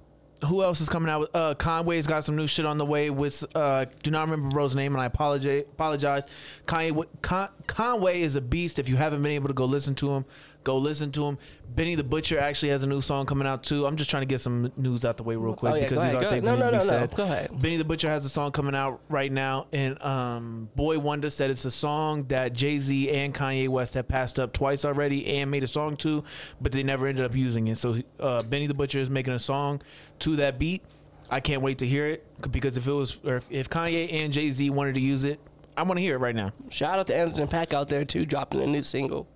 who 0.46 0.62
else 0.62 0.80
is 0.80 0.88
coming 0.88 1.08
out 1.08 1.20
with? 1.20 1.36
Uh, 1.36 1.54
Conway's 1.54 2.06
got 2.06 2.24
some 2.24 2.36
new 2.36 2.46
shit 2.46 2.66
on 2.66 2.78
the 2.78 2.84
way. 2.84 3.10
With 3.10 3.44
uh, 3.54 3.86
do 4.02 4.10
not 4.10 4.28
remember 4.28 4.48
bro's 4.48 4.74
name, 4.74 4.92
and 4.94 5.00
I 5.00 5.06
apologize. 5.06 5.62
Apologize. 5.62 6.26
Con- 6.66 7.48
Conway 7.66 8.20
is 8.22 8.36
a 8.36 8.40
beast. 8.40 8.78
If 8.78 8.88
you 8.88 8.96
haven't 8.96 9.22
been 9.22 9.32
able 9.32 9.48
to 9.48 9.54
go 9.54 9.64
listen 9.64 9.94
to 9.96 10.10
him, 10.10 10.24
go 10.64 10.76
listen 10.78 11.10
to 11.12 11.24
him. 11.26 11.38
Benny 11.74 11.94
the 11.94 12.04
Butcher 12.04 12.38
actually 12.38 12.69
has 12.69 12.84
a 12.84 12.86
new 12.86 13.00
song 13.00 13.24
coming 13.26 13.46
out 13.46 13.64
too. 13.64 13.86
I'm 13.86 13.96
just 13.96 14.10
trying 14.10 14.22
to 14.22 14.26
get 14.26 14.40
some 14.40 14.70
news 14.76 15.04
out 15.04 15.16
the 15.16 15.22
way 15.22 15.36
real 15.36 15.54
quick 15.54 15.72
Oh, 15.72 15.76
yeah, 15.76 15.82
because 15.84 16.02
these 16.02 16.12
ahead, 16.14 16.24
are 16.26 16.31
things 16.31 16.44
ahead. 16.44 16.58
that 16.58 16.64
No, 16.64 16.70
need 16.70 16.78
to 16.78 16.78
no, 16.78 16.84
be 16.84 16.90
no, 16.90 17.00
no. 17.00 17.06
said. 17.08 17.16
Go 17.16 17.22
ahead. 17.24 17.62
Benny 17.62 17.76
the 17.78 17.84
Butcher 17.84 18.08
has 18.08 18.24
a 18.24 18.28
song 18.28 18.52
coming 18.52 18.74
out 18.74 19.00
right 19.08 19.32
now, 19.32 19.66
and 19.72 20.00
um, 20.02 20.69
Boy 20.76 20.98
Wonder 20.98 21.31
said 21.31 21.50
it's 21.50 21.64
a 21.64 21.70
song 21.70 22.22
that 22.28 22.52
Jay 22.52 22.78
Z 22.78 23.10
and 23.10 23.34
Kanye 23.34 23.69
West 23.69 23.94
have 23.94 24.06
passed 24.08 24.38
up 24.38 24.52
twice 24.52 24.84
already 24.84 25.26
and 25.38 25.50
made 25.50 25.64
a 25.64 25.69
song 25.69 25.96
to, 25.98 26.24
but 26.60 26.72
they 26.72 26.82
never 26.82 27.06
ended 27.06 27.24
up 27.24 27.34
using 27.34 27.69
it. 27.69 27.78
So 27.78 27.96
uh, 28.20 28.42
Benny 28.42 28.66
the 28.66 28.74
Butcher 28.74 28.98
is 29.00 29.08
making 29.10 29.32
a 29.32 29.38
song 29.38 29.81
to 30.20 30.36
that 30.36 30.58
beat. 30.58 30.82
I 31.31 31.40
can't 31.40 31.62
wait 31.62 31.78
to 31.78 31.86
hear 31.86 32.06
it 32.08 32.26
because 32.52 32.76
if 32.76 32.86
it 32.86 32.92
was, 32.92 33.19
or 33.24 33.36
if, 33.36 33.46
if 33.50 33.70
Kanye 33.70 34.12
and 34.12 34.32
Jay 34.32 34.50
Z 34.50 34.69
wanted 34.69 34.96
to 34.96 35.00
use 35.00 35.24
it, 35.24 35.40
I 35.74 35.84
want 35.84 35.96
to 35.96 36.02
hear 36.02 36.16
it 36.16 36.19
right 36.19 36.34
now. 36.36 36.52
shout 36.69 36.98
out 36.98 37.06
to 37.06 37.16
Anderson 37.16 37.48
.Paak 37.48 37.72
out 37.72 37.88
there 37.88 38.04
too, 38.04 38.26
dropping 38.26 38.60
a 38.60 38.66
new 38.66 38.82
single. 38.82 39.26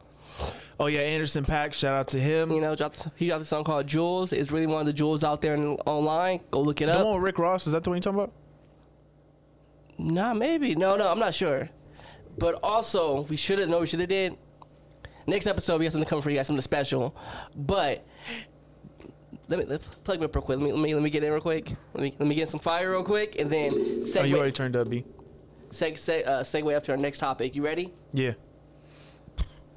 Oh 0.79 0.87
yeah, 0.87 1.01
Anderson 1.01 1.45
.Paak, 1.45 1.73
shout 1.73 1.95
out 1.95 2.09
to 2.09 2.19
him. 2.21 2.51
You 2.51 2.61
know, 2.61 2.75
dropped, 2.75 3.09
he 3.17 3.29
dropped 3.29 3.43
a 3.43 3.47
song 3.47 3.65
called 3.65 3.87
Jewelz. 3.87 4.33
It's 4.33 4.51
really 4.51 4.67
one 4.67 4.81
of 4.81 4.87
the 4.87 4.93
jewels 4.93 5.25
out 5.25 5.41
there 5.41 5.55
in, 5.55 5.77
online. 5.87 6.41
Go 6.51 6.61
look 6.61 6.81
it 6.83 6.87
the 6.87 6.99
up. 6.99 7.07
one 7.07 7.15
with 7.15 7.25
Rick 7.25 7.39
Ross, 7.39 7.67
is 7.67 7.73
that 7.73 7.83
the 7.85 7.91
one 7.91 7.97
you're 7.97 8.03
talking 8.03 8.21
about? 8.21 8.33
Nah, 9.99 10.35
maybe. 10.35 10.75
No, 10.75 10.97
no, 10.97 11.11
I'm 11.11 11.19
not 11.19 11.33
sure. 11.35 11.71
But 12.39 12.59
also, 12.63 13.23
we 13.23 13.37
should 13.37 13.59
have. 13.59 13.69
No, 13.69 13.81
we 13.81 13.87
should 13.87 14.01
have 14.01 14.11
did. 14.11 14.37
Next 15.27 15.47
episode, 15.47 15.79
we 15.79 15.87
got 15.87 15.93
something 15.93 16.09
coming 16.09 16.23
for 16.23 16.31
you 16.31 16.37
guys, 16.37 16.47
something 16.47 16.61
special. 16.61 17.17
But 17.55 18.07
let 19.49 19.59
me 19.59 19.65
let's 19.65 19.87
plug 20.05 20.19
me 20.21 20.27
up 20.27 20.35
real 20.37 20.43
quick. 20.43 20.59
Let 20.59 20.65
me 20.67 20.73
let 20.73 20.81
me 20.83 20.95
let 20.95 21.03
me 21.03 21.11
get 21.11 21.25
in 21.25 21.33
real 21.33 21.41
quick. 21.41 21.73
Let 21.95 22.03
me 22.03 22.15
let 22.19 22.29
me 22.29 22.35
get 22.35 22.49
some 22.49 22.61
fire 22.61 22.91
real 22.91 23.03
quick, 23.03 23.41
and 23.41 23.51
then 23.51 24.05
Oh, 24.17 24.23
you 24.25 24.37
already 24.37 24.53
turned 24.53 24.77
up, 24.77 24.91
B. 24.91 25.05
seg, 25.71 25.95
seg, 25.95 26.27
uh, 26.27 26.43
segue 26.43 26.77
up 26.77 26.85
to 26.85 26.93
our 26.93 26.99
next 26.99 27.19
topic. 27.19 27.57
You 27.57 27.65
ready? 27.65 27.93
Yeah. 28.13 28.33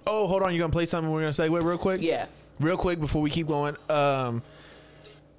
Oh, 0.09 0.27
hold 0.27 0.43
on. 0.43 0.53
You're 0.53 0.63
gonna 0.63 0.71
play 0.73 0.85
something? 0.85 1.11
We're 1.11 1.21
gonna 1.21 1.31
segue 1.31 1.63
real 1.63 1.77
quick. 1.77 2.01
Yeah. 2.01 2.25
real 2.59 2.75
quick 2.77 2.99
before 2.99 3.21
we 3.21 3.29
keep 3.29 3.47
going 3.47 3.77
um 3.89 4.41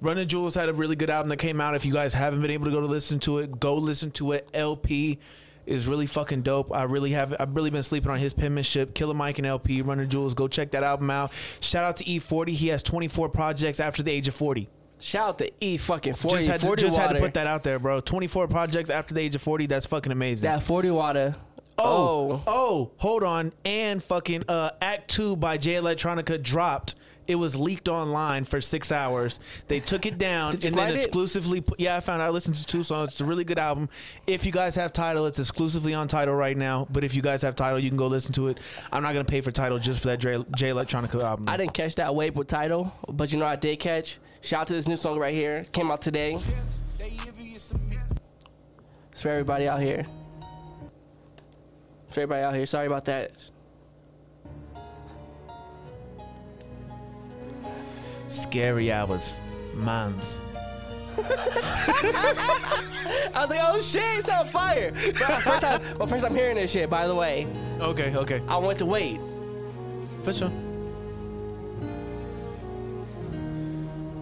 Run 0.01 0.17
the 0.17 0.25
Jewels 0.25 0.55
had 0.55 0.67
a 0.67 0.73
really 0.73 0.95
good 0.95 1.11
album 1.11 1.29
that 1.29 1.37
came 1.37 1.61
out. 1.61 1.75
If 1.75 1.85
you 1.85 1.93
guys 1.93 2.11
haven't 2.15 2.41
been 2.41 2.49
able 2.49 2.65
to 2.65 2.71
go 2.71 2.81
to 2.81 2.87
listen 2.87 3.19
to 3.19 3.37
it, 3.37 3.59
go 3.59 3.75
listen 3.75 4.09
to 4.11 4.31
it. 4.31 4.49
El-P 4.51 5.19
is 5.67 5.87
really 5.87 6.07
fucking 6.07 6.41
dope. 6.41 6.73
I 6.73 6.83
really 6.83 7.11
have 7.11 7.35
I've 7.39 7.55
really 7.55 7.69
been 7.69 7.83
sleeping 7.83 8.09
on 8.09 8.17
his 8.17 8.33
penmanship. 8.33 8.95
Killer 8.95 9.13
Mike 9.13 9.37
and 9.37 9.45
El-P, 9.45 9.83
Running 9.83 10.09
Jewels, 10.09 10.33
go 10.33 10.47
check 10.47 10.71
that 10.71 10.81
album 10.81 11.11
out. 11.11 11.31
Shout 11.59 11.83
out 11.83 11.97
to 11.97 12.09
E-40. 12.09 12.49
He 12.49 12.69
has 12.69 12.81
24 12.81 13.29
projects 13.29 13.79
after 13.79 14.01
the 14.01 14.11
age 14.11 14.27
of 14.27 14.33
40. 14.33 14.69
Shout 14.99 15.29
out 15.29 15.37
to 15.37 15.51
E 15.59 15.77
fucking 15.77 16.13
40. 16.15 16.35
Just, 16.37 16.47
had 16.47 16.59
to, 16.61 16.65
40 16.65 16.81
just 16.81 16.97
had 16.97 17.13
to 17.13 17.19
put 17.19 17.35
that 17.35 17.45
out 17.45 17.63
there, 17.63 17.77
bro. 17.77 17.99
24 17.99 18.47
projects 18.47 18.89
after 18.89 19.13
the 19.13 19.21
age 19.21 19.35
of 19.35 19.41
40. 19.41 19.67
That's 19.67 19.85
fucking 19.85 20.11
amazing. 20.11 20.47
That 20.47 20.63
40 20.63 20.91
water. 20.91 21.35
Oh, 21.83 22.43
oh, 22.47 22.91
hold 22.97 23.23
on. 23.23 23.53
And 23.65 24.03
fucking 24.03 24.45
uh, 24.47 24.71
Act 24.81 25.09
Two 25.09 25.35
by 25.35 25.57
Jay 25.57 25.73
Electronica 25.73 26.41
dropped. 26.41 26.95
It 27.27 27.35
was 27.35 27.55
leaked 27.55 27.87
online 27.87 28.43
for 28.43 28.59
six 28.59 28.91
hours. 28.91 29.39
They 29.67 29.79
took 29.79 30.05
it 30.05 30.17
down 30.17 30.53
and 30.53 30.75
then 30.75 30.89
it? 30.89 30.95
exclusively. 30.95 31.61
Put, 31.61 31.79
yeah, 31.79 31.95
I 31.95 31.99
found. 31.99 32.21
out. 32.21 32.27
I 32.27 32.29
listened 32.31 32.55
to 32.55 32.65
two 32.65 32.83
songs. 32.83 33.11
It's 33.11 33.21
a 33.21 33.25
really 33.25 33.43
good 33.43 33.59
album. 33.59 33.89
If 34.27 34.45
you 34.45 34.51
guys 34.51 34.75
have 34.75 34.91
Tidal, 34.91 35.27
it's 35.27 35.39
exclusively 35.39 35.93
on 35.93 36.07
Tidal 36.07 36.35
right 36.35 36.57
now. 36.57 36.87
But 36.89 37.03
if 37.03 37.15
you 37.15 37.21
guys 37.21 37.41
have 37.43 37.55
Tidal, 37.55 37.79
you 37.79 37.89
can 37.89 37.97
go 37.97 38.07
listen 38.07 38.33
to 38.33 38.49
it. 38.49 38.59
I'm 38.91 39.03
not 39.03 39.13
gonna 39.13 39.23
pay 39.23 39.39
for 39.41 39.51
Tidal 39.51 39.79
just 39.79 40.01
for 40.01 40.07
that 40.07 40.17
Jay, 40.17 40.43
Jay 40.57 40.69
Electronica 40.69 41.23
album. 41.23 41.47
I 41.47 41.57
didn't 41.57 41.73
catch 41.73 41.95
that 41.95 42.13
wave 42.13 42.35
with 42.35 42.47
Tidal, 42.47 42.93
but 43.07 43.31
you 43.31 43.39
know 43.39 43.45
I 43.45 43.55
did 43.55 43.79
catch. 43.79 44.17
Shout 44.41 44.61
out 44.61 44.67
to 44.67 44.73
this 44.73 44.87
new 44.87 44.97
song 44.97 45.19
right 45.19 45.33
here. 45.33 45.65
Came 45.71 45.91
out 45.91 46.01
today. 46.01 46.37
It's 49.11 49.21
for 49.21 49.29
everybody 49.29 49.69
out 49.69 49.81
here. 49.81 50.05
For 52.11 52.19
everybody 52.19 52.43
out 52.43 52.53
here. 52.53 52.65
Sorry 52.65 52.87
about 52.87 53.05
that. 53.05 53.31
Scary 58.27 58.91
hours, 58.91 59.35
mans. 59.73 60.41
I 61.17 61.21
was 63.35 63.49
like, 63.49 63.59
oh 63.61 63.81
shit, 63.81 64.03
it's 64.17 64.29
on 64.29 64.47
fire. 64.47 64.91
Bro, 64.91 65.27
first 65.39 65.61
time, 65.61 65.81
well, 65.97 66.07
first 66.07 66.25
time 66.25 66.35
hearing 66.35 66.55
this 66.55 66.71
shit, 66.71 66.89
by 66.89 67.07
the 67.07 67.15
way. 67.15 67.47
Okay, 67.79 68.15
okay, 68.15 68.41
I 68.47 68.57
went 68.57 68.79
to 68.79 68.85
wait. 68.85 69.19
for 70.23 70.33
sure. 70.33 70.51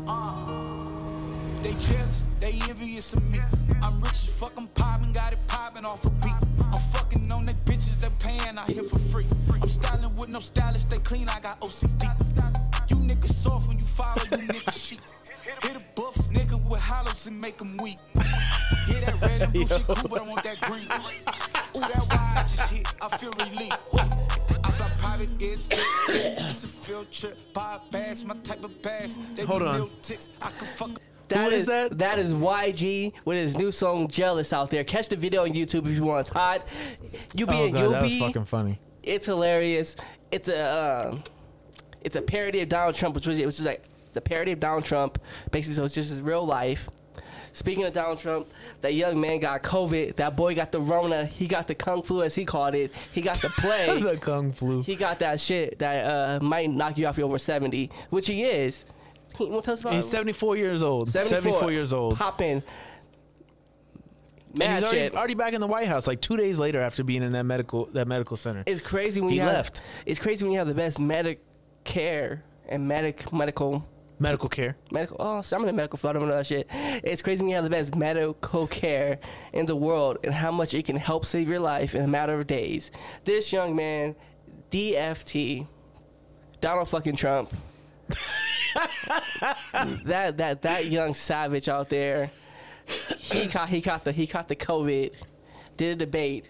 Ah. 0.07 0.45
They 1.61 1.73
jealous, 1.73 2.29
they 2.39 2.59
envious 2.69 3.13
of 3.13 3.23
me. 3.31 3.39
I'm 3.81 4.01
rich 4.01 4.11
as 4.11 4.39
fuck, 4.39 4.53
I'm 4.57 4.67
poppin', 4.69 5.11
got 5.11 5.33
it 5.33 5.39
poppin' 5.47 5.85
off 5.85 6.05
a 6.05 6.09
beat. 6.09 6.33
Out 8.69 8.75
here 8.75 8.89
for 8.89 8.99
free. 8.99 9.25
I'm 9.53 9.67
styling 9.67 10.15
with 10.15 10.29
no 10.29 10.39
stylist, 10.39 10.89
they 10.89 10.99
clean, 10.99 11.27
I 11.29 11.39
got 11.39 11.59
OCD. 11.61 12.03
You 12.89 12.95
niggas 12.95 13.33
soft 13.33 13.67
when 13.67 13.77
you 13.77 13.85
follow, 13.85 14.21
you 14.31 14.37
niggas 14.37 14.87
sheep. 14.87 15.01
Hit 15.63 15.83
a 15.83 15.85
buff 15.95 16.15
nigga 16.29 16.61
with 16.69 16.79
hollows 16.79 17.27
and 17.27 17.39
make 17.39 17.57
them 17.57 17.77
weak. 17.77 17.97
Yeah, 18.87 18.99
that 19.01 19.21
red 19.21 19.41
and 19.41 19.53
blue 19.53 19.67
shit 19.67 19.87
cool, 19.87 20.09
but 20.09 20.21
I 20.21 20.23
want 20.23 20.43
that 20.43 20.61
green. 20.61 20.83
Ooh, 20.83 21.87
that 21.87 22.05
wide 22.09 22.33
I 22.37 22.41
just 22.43 22.71
hit, 22.71 22.87
I 23.01 23.17
feel 23.17 23.31
relief. 23.39 23.71
I 24.63 24.71
private, 24.99 25.29
it's. 25.39 25.69
It's 26.09 26.63
a 26.63 26.67
field 26.67 27.11
trip, 27.11 27.37
buy 27.53 27.79
bags, 27.91 28.25
my 28.25 28.35
type 28.37 28.63
of 28.63 28.81
bags. 28.81 29.17
They 29.35 29.43
Hold 29.43 29.63
on. 29.63 29.89
ticks, 30.01 30.29
I 30.41 30.49
can 30.49 30.67
fuck 30.67 30.91
That 31.29 31.49
Who 31.49 31.55
is 31.55 31.61
is 31.63 31.67
that? 31.67 31.97
That 31.97 32.19
is 32.19 32.33
YG 32.33 33.13
with 33.25 33.37
his 33.37 33.57
new 33.57 33.71
song 33.71 34.07
"Jealous" 34.07 34.51
out 34.53 34.69
there. 34.69 34.83
Catch 34.83 35.09
the 35.09 35.15
video 35.15 35.43
on 35.43 35.49
YouTube 35.49 35.87
if 35.87 35.95
you 35.95 36.03
want. 36.03 36.21
It's 36.21 36.29
hot. 36.29 36.67
You 37.33 37.45
be 37.45 37.53
Oh 37.55 37.63
and 37.65 37.73
god, 37.73 37.79
you'll 37.81 37.91
that 37.91 38.01
was 38.03 38.17
fucking 38.19 38.45
funny. 38.45 38.79
It's 39.03 39.25
hilarious. 39.25 39.95
It's 40.31 40.49
a 40.49 41.09
um, 41.09 41.23
it's 42.01 42.15
a 42.15 42.21
parody 42.21 42.61
of 42.61 42.69
Donald 42.69 42.95
Trump, 42.95 43.15
which 43.15 43.27
was 43.27 43.39
it 43.39 43.45
was 43.45 43.55
just 43.57 43.65
like 43.67 43.83
it's 44.07 44.17
a 44.17 44.21
parody 44.21 44.51
of 44.51 44.59
Donald 44.59 44.85
Trump. 44.85 45.19
Basically, 45.51 45.75
so 45.75 45.83
it's 45.85 45.93
just 45.95 46.09
his 46.09 46.21
real 46.21 46.45
life. 46.45 46.89
Speaking 47.51 47.83
of 47.85 47.93
Donald 47.93 48.19
Trump, 48.19 48.51
that 48.81 48.93
young 48.93 49.19
man 49.19 49.39
got 49.39 49.63
COVID. 49.63 50.15
That 50.17 50.35
boy 50.35 50.53
got 50.53 50.71
the 50.71 50.79
Rona. 50.79 51.25
He 51.25 51.47
got 51.47 51.67
the 51.67 51.73
Kung 51.73 52.03
Flu, 52.03 52.21
as 52.21 52.35
he 52.35 52.45
called 52.45 52.75
it. 52.75 52.91
He 53.11 53.21
got 53.21 53.41
the 53.41 53.49
plague. 53.57 54.03
the 54.03 54.17
kung 54.17 54.51
flu. 54.51 54.83
he 54.83 54.95
got 54.95 55.17
that 55.19 55.39
shit 55.39 55.79
that 55.79 56.05
uh, 56.05 56.43
might 56.43 56.69
knock 56.69 56.97
you 56.99 57.07
off 57.07 57.17
your 57.17 57.25
over 57.25 57.39
seventy, 57.39 57.89
which 58.11 58.27
he 58.27 58.43
is. 58.43 58.85
Want 59.39 59.63
to 59.63 59.65
tell 59.65 59.73
us 59.73 59.81
about 59.81 59.93
He's 59.93 60.07
74 60.09 60.57
years 60.57 60.83
old. 60.83 61.09
74, 61.09 61.71
years 61.71 61.93
old. 61.93 62.17
Popping. 62.17 62.63
And 64.51 64.57
Mad 64.57 64.81
he's 64.83 64.93
already, 64.93 65.15
already 65.15 65.33
back 65.35 65.53
in 65.53 65.61
the 65.61 65.67
White 65.67 65.87
House, 65.87 66.07
like 66.07 66.21
two 66.21 66.35
days 66.35 66.57
later 66.57 66.81
after 66.81 67.03
being 67.03 67.21
in 67.21 67.33
that 67.33 67.43
medical 67.43 67.85
that 67.93 68.07
medical 68.07 68.35
center. 68.35 68.63
It's 68.65 68.81
crazy 68.81 69.21
when 69.21 69.29
He 69.29 69.35
you 69.35 69.43
have, 69.43 69.53
left. 69.53 69.81
It's 70.07 70.19
crazy 70.19 70.43
when 70.43 70.51
you 70.51 70.57
have 70.57 70.67
the 70.67 70.73
best 70.73 70.99
medic 70.99 71.43
care 71.83 72.43
and 72.67 72.87
medic 72.87 73.31
medical 73.31 73.85
medical 74.17 74.49
care. 74.49 74.75
medical. 74.91 75.17
Oh, 75.19 75.41
so 75.41 75.55
I'm 75.55 75.61
in 75.63 75.67
the 75.67 75.73
medical 75.73 75.97
field. 75.97 76.15
I 76.15 76.19
don't 76.19 76.27
know 76.27 76.35
that 76.35 76.47
shit. 76.47 76.67
It's 76.71 77.21
crazy 77.21 77.41
when 77.43 77.49
you 77.49 77.55
have 77.55 77.63
the 77.63 77.69
best 77.69 77.95
medical 77.95 78.67
care 78.67 79.19
in 79.53 79.65
the 79.67 79.75
world 79.75 80.17
and 80.23 80.33
how 80.33 80.51
much 80.51 80.73
it 80.73 80.85
can 80.85 80.95
help 80.95 81.25
save 81.25 81.47
your 81.47 81.59
life 81.59 81.93
in 81.93 82.01
a 82.01 82.07
matter 82.07 82.39
of 82.39 82.47
days. 82.47 82.89
This 83.25 83.53
young 83.53 83.75
man, 83.75 84.15
DFT, 84.71 85.67
Donald 86.59 86.89
fucking 86.89 87.15
Trump. 87.15 87.53
that 90.05 90.37
that 90.37 90.61
that 90.61 90.85
young 90.87 91.13
savage 91.13 91.67
out 91.69 91.89
there. 91.89 92.31
He 93.17 93.47
caught 93.47 93.69
he 93.69 93.81
caught 93.81 94.03
the 94.03 94.11
he 94.11 94.25
caught 94.27 94.47
the 94.47 94.55
COVID, 94.55 95.13
did 95.77 95.91
a 95.91 95.95
debate, 95.95 96.49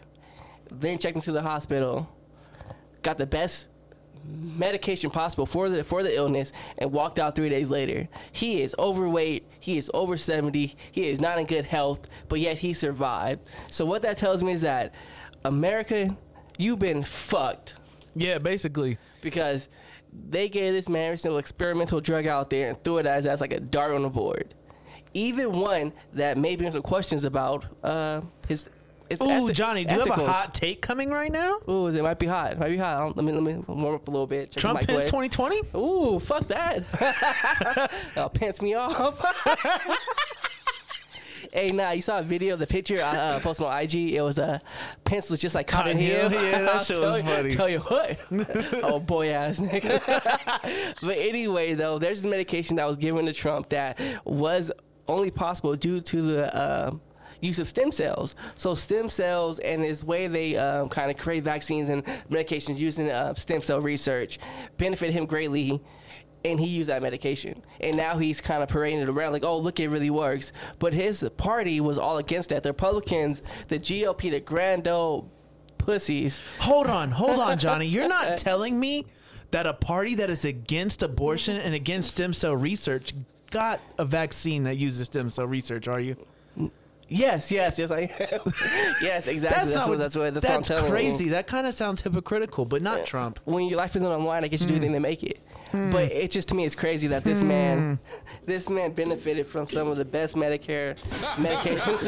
then 0.72 0.98
checked 0.98 1.16
into 1.18 1.32
the 1.32 1.42
hospital, 1.42 2.10
got 3.02 3.18
the 3.18 3.26
best 3.28 3.68
medication 4.26 5.10
possible 5.10 5.46
for 5.46 5.70
the 5.70 5.84
for 5.84 6.04
the 6.04 6.16
illness 6.16 6.52
and 6.78 6.92
walked 6.92 7.20
out 7.20 7.36
three 7.36 7.50
days 7.50 7.70
later. 7.70 8.08
He 8.32 8.62
is 8.62 8.76
overweight. 8.80 9.46
He 9.60 9.78
is 9.78 9.92
over 9.94 10.16
seventy. 10.18 10.76
He 10.92 11.08
is 11.10 11.20
not 11.20 11.40
in 11.40 11.46
good 11.46 11.66
health, 11.66 12.08
but 12.30 12.40
yet 12.40 12.58
he 12.58 12.74
survived. 12.74 13.42
So 13.70 13.86
what 13.86 14.02
that 14.04 14.18
tells 14.18 14.42
me 14.44 14.54
is 14.54 14.62
that 14.62 14.94
America, 15.44 16.16
you've 16.58 16.80
been 16.80 17.04
fucked 17.04 17.76
Yeah, 18.16 18.38
basically. 18.40 18.98
because 19.22 19.70
they 20.12 20.50
gave 20.50 20.74
this 20.74 20.90
man 20.90 21.06
every 21.08 21.18
single 21.18 21.38
experimental 21.40 22.00
drug 22.02 22.28
out 22.28 22.50
there 22.50 22.70
and 22.70 22.84
threw 22.84 22.98
it 22.98 23.06
as 23.06 23.26
as 23.26 23.42
like 23.42 23.54
a 23.54 23.60
dart 23.60 23.92
on 23.94 24.04
the 24.04 24.10
board. 24.10 24.54
Even 25.14 25.52
one 25.54 25.92
that 26.14 26.38
maybe 26.38 26.64
there's 26.64 26.74
some 26.74 26.84
questions 26.84 27.24
about 27.26 27.66
uh, 27.84 28.22
his. 28.48 28.70
his 29.10 29.22
Ooh, 29.22 29.52
Johnny, 29.52 29.86
do 29.86 29.96
you 29.96 30.02
have 30.02 30.20
a 30.20 30.26
hot 30.28 30.54
take 30.54 30.82
coming 30.84 31.10
right 31.10 31.32
now? 31.32 31.58
Ooh, 31.68 31.88
it 31.88 32.04
might 32.04 32.20
be 32.20 32.28
hot. 32.28 32.52
It 32.54 32.60
might 32.60 32.70
be 32.70 32.78
hot. 32.78 33.02
I'll- 33.02 33.14
Let 33.16 33.26
me 33.26 33.32
let 33.32 33.42
me 33.42 33.56
warm 33.68 33.96
up 33.96 34.08
a 34.08 34.12
little 34.12 34.28
bit. 34.28 34.52
Check 34.52 34.62
Trump 34.62 34.80
pins 34.82 35.06
2020? 35.06 35.62
Ooh, 35.76 36.20
fuck 36.20 36.48
that. 36.50 36.84
That'll 38.14 38.30
pants 38.30 38.62
me 38.62 38.76
off. 38.76 39.20
hey, 41.52 41.70
nah, 41.70 41.92
you 41.92 42.02
saw 42.02 42.20
a 42.20 42.24
video, 42.24 42.54
of 42.54 42.60
the 42.60 42.68
picture 42.68 43.02
I 43.04 43.18
uh, 43.18 43.40
posted 43.40 43.66
on 43.66 43.82
IG. 43.82 44.14
It 44.14 44.22
was 44.22 44.40
uh, 44.40 44.60
pencil 45.04 45.36
just 45.36 45.56
like 45.56 45.68
Cotton 45.68 45.94
Cotton 45.94 46.02
Hill. 46.02 46.30
Hill? 46.30 46.44
Yeah, 46.44 46.62
that 46.62 46.82
shit 46.86 47.00
was 47.00 47.18
you- 47.18 47.24
funny. 47.24 47.50
Tell 47.50 47.70
you 47.70 47.80
what. 47.80 48.20
oh, 48.84 49.00
boy 49.00 49.30
ass 49.30 49.60
nigga. 49.60 50.02
but 51.02 51.18
anyway, 51.18 51.74
though, 51.74 52.00
there's 52.00 52.22
this 52.22 52.30
medication 52.30 52.76
that 52.78 52.88
was 52.88 52.98
given 52.98 53.26
to 53.26 53.34
Trump 53.34 53.70
that 53.70 54.00
was 54.26 54.72
only 55.08 55.32
possible 55.32 55.76
due 55.76 56.02
to 56.02 56.22
the. 56.22 56.56
Uh, 56.56 56.92
use 57.42 57.58
of 57.58 57.70
stem 57.70 57.90
cells. 57.90 58.36
So 58.56 58.76
stem 58.76 59.08
cells 59.08 59.60
and 59.60 59.82
this 59.82 60.04
way 60.04 60.28
they 60.28 60.58
um, 60.58 60.90
kind 60.90 61.10
of 61.10 61.18
create 61.18 61.44
vaccines 61.46 61.88
and 61.88 62.04
medications 62.30 62.78
using 62.78 63.10
uh, 63.10 63.34
stem 63.36 63.62
cell 63.62 63.80
research 63.80 64.40
benefit 64.78 65.14
him 65.14 65.26
greatly. 65.26 65.82
And 66.50 66.60
he 66.60 66.68
used 66.68 66.90
that 66.90 67.02
medication, 67.02 67.62
and 67.80 67.96
now 67.96 68.18
he's 68.18 68.42
kind 68.42 68.64
of 68.64 68.70
parading 68.70 69.00
it 69.00 69.10
around 69.10 69.34
like, 69.34 69.46
"Oh, 69.46 69.58
look, 69.58 69.80
it 69.80 69.90
really 69.90 70.10
works." 70.10 70.52
But 70.80 70.94
his 70.94 71.28
party 71.38 71.80
was 71.80 71.98
all 71.98 72.18
against 72.18 72.50
that. 72.50 72.64
The 72.64 72.70
Republicans, 72.70 73.42
the 73.68 73.80
GOP, 73.80 74.32
the 74.32 74.40
grand 74.40 74.88
old 74.88 75.30
pussies. 75.78 76.42
Hold 76.60 76.88
on, 76.88 77.12
hold 77.12 77.40
on, 77.40 77.58
Johnny. 77.58 77.86
You're 77.88 78.08
not 78.08 78.38
telling 78.38 78.80
me 78.80 79.06
that 79.52 79.66
a 79.66 79.74
party 79.74 80.16
that 80.16 80.30
is 80.30 80.46
against 80.46 81.04
abortion 81.04 81.58
and 81.58 81.74
against 81.74 82.12
stem 82.12 82.34
cell 82.34 82.56
research 82.56 83.14
got 83.52 83.82
a 83.98 84.06
vaccine 84.06 84.64
that 84.64 84.78
uses 84.78 85.08
stem 85.08 85.30
cell 85.30 85.48
research, 85.48 85.88
are 85.88 86.00
you? 86.00 86.16
Yes, 87.10 87.52
yes, 87.52 87.80
yes, 87.80 87.90
I 87.90 88.02
am. 88.02 88.42
yes, 89.02 89.26
exactly. 89.26 89.74
That's, 89.74 89.88
what, 89.88 89.98
that's 89.98 90.16
what. 90.16 90.32
That's, 90.34 90.46
what 90.46 90.56
I'm 90.56 90.62
telling 90.62 90.92
crazy. 90.92 91.26
you. 91.26 91.32
That 91.32 91.48
kind 91.48 91.66
of 91.66 91.74
sounds 91.74 92.02
hypocritical, 92.02 92.66
but 92.66 92.84
not 92.84 93.08
Trump. 93.08 93.40
when 93.46 93.68
your 93.68 93.80
life 93.80 93.96
isn't 93.96 94.08
on 94.08 94.22
the 94.22 94.28
line, 94.28 94.44
I 94.44 94.48
guess 94.48 94.62
you 94.62 94.68
do 94.68 94.76
hmm. 94.76 94.78
anything 94.78 94.94
to 94.94 95.00
make 95.00 95.24
it. 95.24 95.40
But 95.72 96.10
mm. 96.10 96.12
it 96.12 96.32
just 96.32 96.48
to 96.50 96.56
me, 96.56 96.66
it's 96.66 96.76
crazy 96.76 97.08
that 97.10 97.24
this 97.24 97.44
man, 97.44 97.98
mm. 97.98 98.00
this 98.46 98.70
man 98.70 98.92
benefited 98.92 99.46
from 99.46 99.68
some 99.68 99.88
of 99.88 99.98
the 99.98 100.06
best 100.06 100.36
Medicare 100.36 100.98
medications, 101.36 102.00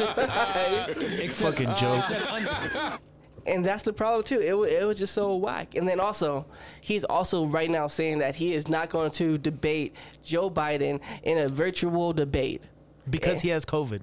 Fucking 1.42 1.74
joke. 1.76 3.00
and 3.46 3.64
that's 3.64 3.84
the 3.84 3.92
problem 3.92 4.24
too. 4.24 4.40
It, 4.40 4.56
wa- 4.56 4.64
it 4.64 4.84
was 4.84 4.98
just 4.98 5.14
so 5.14 5.36
whack. 5.36 5.76
And 5.76 5.86
then 5.88 6.00
also, 6.00 6.46
he's 6.80 7.04
also 7.04 7.46
right 7.46 7.70
now 7.70 7.86
saying 7.86 8.18
that 8.18 8.34
he 8.34 8.54
is 8.54 8.68
not 8.68 8.90
going 8.90 9.12
to 9.12 9.38
debate 9.38 9.94
Joe 10.24 10.50
Biden 10.50 11.00
in 11.22 11.38
a 11.38 11.48
virtual 11.48 12.12
debate. 12.12 12.62
Because 13.08 13.42
he 13.42 13.48
has 13.48 13.64
COVID. 13.64 14.02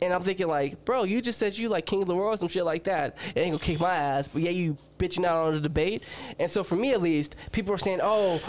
And 0.00 0.12
I'm 0.12 0.22
thinking 0.22 0.46
like, 0.46 0.84
bro, 0.84 1.04
you 1.04 1.20
just 1.20 1.38
said 1.38 1.58
you 1.58 1.68
like 1.68 1.86
king 1.86 2.02
of 2.02 2.08
the 2.08 2.14
world, 2.14 2.38
some 2.38 2.48
shit 2.48 2.64
like 2.64 2.84
that. 2.84 3.16
It 3.34 3.40
ain't 3.40 3.52
gonna 3.52 3.58
kick 3.58 3.80
my 3.80 3.94
ass, 3.94 4.28
but 4.28 4.42
yeah, 4.42 4.50
you 4.50 4.76
bitching 4.98 5.24
out 5.24 5.46
on 5.46 5.54
the 5.54 5.60
debate. 5.60 6.02
And 6.38 6.50
so 6.50 6.62
for 6.64 6.76
me 6.76 6.92
at 6.92 7.02
least, 7.02 7.36
people 7.52 7.74
are 7.74 7.78
saying, 7.78 8.00
oh, 8.02 8.40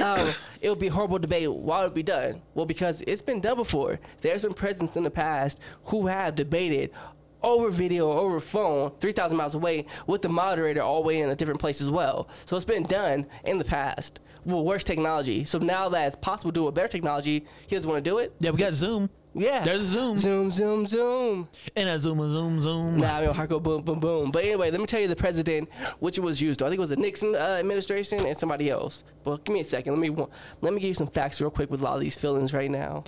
um, 0.00 0.32
it 0.60 0.70
would 0.70 0.78
be 0.78 0.88
a 0.88 0.92
horrible 0.92 1.18
debate. 1.18 1.52
Why 1.52 1.82
would 1.82 1.92
it 1.92 1.94
be 1.94 2.02
done? 2.02 2.42
Well, 2.54 2.66
because 2.66 3.02
it's 3.06 3.22
been 3.22 3.40
done 3.40 3.56
before. 3.56 3.98
There's 4.20 4.42
been 4.42 4.54
presidents 4.54 4.96
in 4.96 5.04
the 5.04 5.10
past 5.10 5.60
who 5.84 6.06
have 6.06 6.34
debated 6.34 6.90
over 7.42 7.70
video 7.70 8.10
over 8.10 8.40
phone 8.40 8.90
3,000 8.98 9.36
miles 9.36 9.54
away 9.54 9.86
with 10.06 10.22
the 10.22 10.28
moderator 10.28 10.82
all 10.82 11.02
the 11.02 11.08
way 11.08 11.20
in 11.20 11.28
a 11.28 11.36
different 11.36 11.60
place 11.60 11.80
as 11.80 11.90
well. 11.90 12.28
So 12.44 12.56
it's 12.56 12.64
been 12.64 12.82
done 12.82 13.26
in 13.44 13.58
the 13.58 13.64
past 13.64 14.20
with 14.44 14.64
worse 14.64 14.84
technology. 14.84 15.44
So 15.44 15.58
now 15.58 15.88
that 15.90 16.06
it's 16.06 16.16
possible 16.16 16.52
to 16.52 16.54
do 16.54 16.64
with 16.64 16.74
better 16.74 16.88
technology, 16.88 17.46
he 17.66 17.76
doesn't 17.76 17.88
want 17.88 18.02
to 18.02 18.10
do 18.10 18.18
it. 18.18 18.34
Yeah, 18.40 18.50
we 18.50 18.58
got 18.58 18.72
Zoom. 18.72 19.10
Yeah. 19.38 19.64
There's 19.64 19.82
Zoom. 19.82 20.16
Zoom, 20.16 20.50
zoom, 20.50 20.86
zoom. 20.86 21.48
And 21.76 21.88
a 21.90 21.98
Zoom, 21.98 22.20
a 22.20 22.28
Zoom, 22.30 22.58
Zoom. 22.58 22.96
Nah, 22.98 23.18
I 23.18 23.26
mean, 23.26 23.34
Harko, 23.34 23.62
boom, 23.62 23.82
boom, 23.82 24.00
boom. 24.00 24.30
But 24.30 24.44
anyway, 24.44 24.70
let 24.70 24.80
me 24.80 24.86
tell 24.86 25.00
you 25.00 25.08
the 25.08 25.16
president, 25.16 25.68
which 25.98 26.16
it 26.16 26.22
was 26.22 26.40
used. 26.40 26.62
I 26.62 26.66
think 26.66 26.78
it 26.78 26.80
was 26.80 26.88
the 26.90 26.96
Nixon 26.96 27.34
uh, 27.34 27.38
administration 27.60 28.24
and 28.26 28.36
somebody 28.36 28.70
else. 28.70 29.04
But 29.24 29.44
give 29.44 29.52
me 29.52 29.60
a 29.60 29.64
second. 29.64 29.92
Let 29.92 30.00
me 30.10 30.24
let 30.62 30.72
me 30.72 30.80
give 30.80 30.88
you 30.88 30.94
some 30.94 31.06
facts 31.08 31.40
real 31.40 31.50
quick 31.50 31.70
with 31.70 31.82
a 31.82 31.84
lot 31.84 31.94
of 31.94 32.00
these 32.00 32.16
feelings 32.16 32.54
right 32.54 32.70
now. 32.70 33.04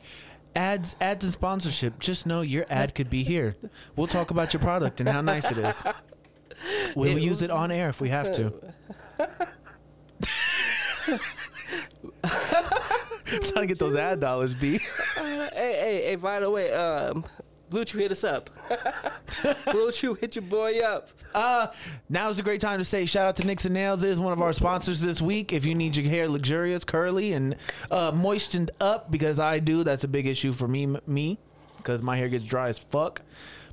Ads, 0.55 0.97
ads, 1.01 1.25
and 1.25 1.33
sponsorship. 1.33 1.99
Just 1.99 2.27
know 2.27 2.43
your 2.43 2.67
ad 2.69 2.95
could 2.95 3.09
be 3.09 3.23
here. 3.23 3.57
We'll 3.97 4.07
talk 4.07 4.31
about 4.31 4.53
your 4.53 4.61
product 4.61 5.01
and 5.01 5.09
how 5.09 5.21
nice 5.23 5.51
it 5.51 5.59
is. 5.59 5.85
We'll 6.95 7.17
It- 7.17 7.23
use 7.23 7.43
it 7.43 7.51
on 7.51 7.71
air 7.71 7.89
if 7.89 8.01
we 8.01 8.11
have 8.11 8.33
to. 8.33 8.53
Trying 13.43 13.63
to 13.63 13.67
get 13.67 13.79
those 13.79 13.95
ad 13.95 14.21
dollars, 14.21 14.55
B. 14.55 14.79
hey, 15.15 15.51
hey, 15.55 16.03
hey! 16.05 16.17
By 16.17 16.41
the 16.41 16.51
way, 16.51 16.73
um, 16.73 17.25
Blue 17.71 17.85
Chew 17.85 17.99
hit 17.99 18.11
us 18.11 18.25
up. 18.25 18.49
Blue 19.71 19.93
Chew 19.93 20.15
hit 20.15 20.37
your 20.37 20.45
boy 20.45 20.81
up. 20.81 21.09
Uh, 21.35 21.69
is 22.11 22.39
a 22.39 22.43
great 22.43 22.61
time 22.61 22.79
to 22.79 22.85
say 22.85 23.05
shout 23.05 23.27
out 23.27 23.37
to 23.37 23.47
Nixon 23.47 23.75
Nails. 23.75 24.03
It 24.03 24.11
is 24.11 24.21
one 24.21 24.33
of 24.33 24.41
our 24.41 24.53
sponsors 24.53 25.01
this 25.01 25.21
week. 25.21 25.53
If 25.53 25.67
you 25.67 25.75
need 25.75 25.97
your 25.97 26.07
hair 26.09 26.29
luxurious, 26.29 26.85
curly, 26.85 27.35
and 27.35 27.57
uh, 27.91 28.13
moistened 28.15 28.71
up, 28.81 29.11
because 29.11 29.39
I 29.39 29.59
do, 29.59 29.85
that's 29.85 30.05
a 30.05 30.09
big 30.09 30.27
issue 30.27 30.53
for 30.53 30.67
me. 30.67 30.87
Me, 31.07 31.39
because 31.77 32.03
my 32.03 32.17
hair 32.17 32.29
gets 32.29 32.47
dry 32.47 32.69
as 32.69 32.79
fuck. 32.79 33.23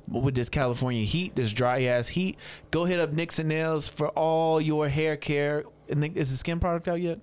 But 0.08 0.22
with 0.22 0.34
this 0.34 0.48
California 0.48 1.02
heat, 1.02 1.34
this 1.34 1.52
dry 1.52 1.84
ass 1.84 2.08
heat, 2.08 2.38
go 2.70 2.84
hit 2.84 3.00
up 3.00 3.12
Nixon 3.12 3.48
Nails 3.48 3.88
for 3.88 4.08
all 4.10 4.60
your 4.60 4.88
hair 4.88 5.16
care. 5.16 5.64
And 5.88 6.04
is 6.16 6.30
the 6.30 6.36
skin 6.36 6.60
product 6.60 6.86
out 6.88 7.00
yet? 7.00 7.18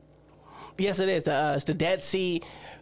Yes, 0.77 0.99
it 0.99 1.09
is. 1.09 1.27
Uh, 1.27 1.53
it's 1.55 1.65
the 1.65 1.73
Dead 1.73 2.03
Sea. 2.03 2.41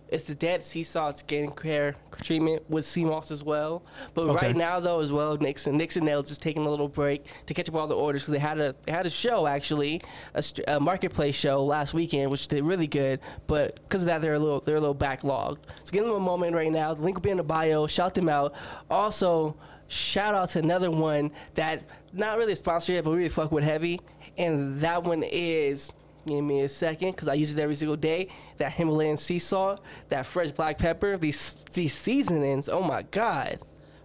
It's 0.10 0.25
the 0.25 0.36
Dead 0.36 0.62
Sea 0.62 0.83
Salt 0.83 1.19
Skin 1.19 1.51
Care 1.51 1.95
treatment 2.21 2.69
with 2.69 2.86
sea 2.86 3.05
moss 3.05 3.31
as 3.31 3.45
well. 3.45 3.81
But 4.13 4.27
Okay. 4.27 4.48
right 4.48 4.55
now, 4.57 4.81
though, 4.81 5.00
as 5.00 5.10
well, 5.10 5.38
Nixon 5.38 5.77
Nixon 5.77 6.03
Nails 6.03 6.27
just 6.27 6.41
taking 6.41 6.65
a 6.65 6.69
little 6.69 6.89
break 6.89 7.25
to 7.45 7.53
catch 7.53 7.69
up 7.69 7.75
all 7.75 7.88
the 7.88 7.95
orders 7.95 8.24
because 8.24 8.33
they 8.33 8.39
had 8.39 8.60
a 8.60 8.75
they 8.86 8.91
had 8.91 9.05
a 9.05 9.10
show 9.10 9.48
actually, 9.48 10.01
a, 10.33 10.43
st- 10.43 10.67
a 10.67 10.81
marketplace 10.81 11.36
show 11.36 11.63
last 11.63 11.93
weekend, 11.93 12.29
which 12.29 12.45
did 12.50 12.62
really 12.63 12.88
good. 12.88 13.21
But 13.48 13.75
because 13.83 14.01
of 14.01 14.07
that, 14.07 14.21
they're 14.21 14.33
a 14.33 14.39
little 14.39 14.60
they're 14.60 14.75
a 14.75 14.81
little 14.81 14.93
backlogged. 14.95 15.60
So 15.83 15.91
give 15.93 16.03
them 16.03 16.13
a 16.13 16.19
moment 16.19 16.55
right 16.55 16.71
now. 16.71 16.93
The 16.93 17.01
link 17.01 17.15
will 17.15 17.21
be 17.21 17.29
in 17.29 17.38
the 17.38 17.43
bio. 17.43 17.88
Shout 17.88 18.13
them 18.13 18.27
out. 18.27 18.53
Also, 18.89 19.55
shout 19.88 20.36
out 20.36 20.50
to 20.50 20.60
another 20.60 20.91
one 20.91 21.31
that 21.55 21.83
not 22.12 22.38
really 22.38 22.51
a 22.53 22.57
sponsor 22.57 22.91
yet, 22.93 23.05
but 23.05 23.12
we 23.12 23.17
really 23.17 23.29
fuck 23.29 23.53
with 23.53 23.63
heavy, 23.63 24.01
and 24.38 24.81
that 24.81 25.05
one 25.05 25.24
is. 25.24 25.89
Give 26.28 26.44
me 26.44 26.62
a 26.62 26.70
second, 26.70 27.12
because 27.12 27.28
I 27.28 27.34
use 27.34 27.51
it 27.54 27.60
every 27.60 27.75
single 27.75 27.96
day. 27.98 28.28
That 28.58 28.74
Himalayan 28.74 29.18
sea 29.18 29.40
salt, 29.40 29.82
that 30.10 30.25
fresh 30.25 30.51
black 30.51 30.78
pepper, 30.78 31.18
these 31.18 31.56
these 31.74 31.94
seasonings. 31.94 32.70
Oh 32.70 32.82
my 32.82 33.01
God! 33.04 33.60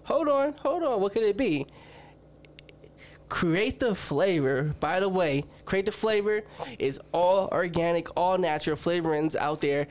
Hold 0.04 0.28
on, 0.28 0.54
hold 0.62 0.82
on. 0.82 1.00
What 1.00 1.12
could 1.12 1.24
it 1.24 1.36
be? 1.36 1.66
Create 3.28 3.80
the 3.80 3.94
flavor. 3.94 4.74
By 4.78 5.00
the 5.00 5.08
way, 5.08 5.44
create 5.64 5.84
the 5.86 5.92
flavor 5.92 6.42
is 6.78 7.00
all 7.12 7.48
organic, 7.52 8.08
all 8.16 8.38
natural 8.38 8.76
flavorings 8.76 9.34
out 9.34 9.60
there. 9.60 9.88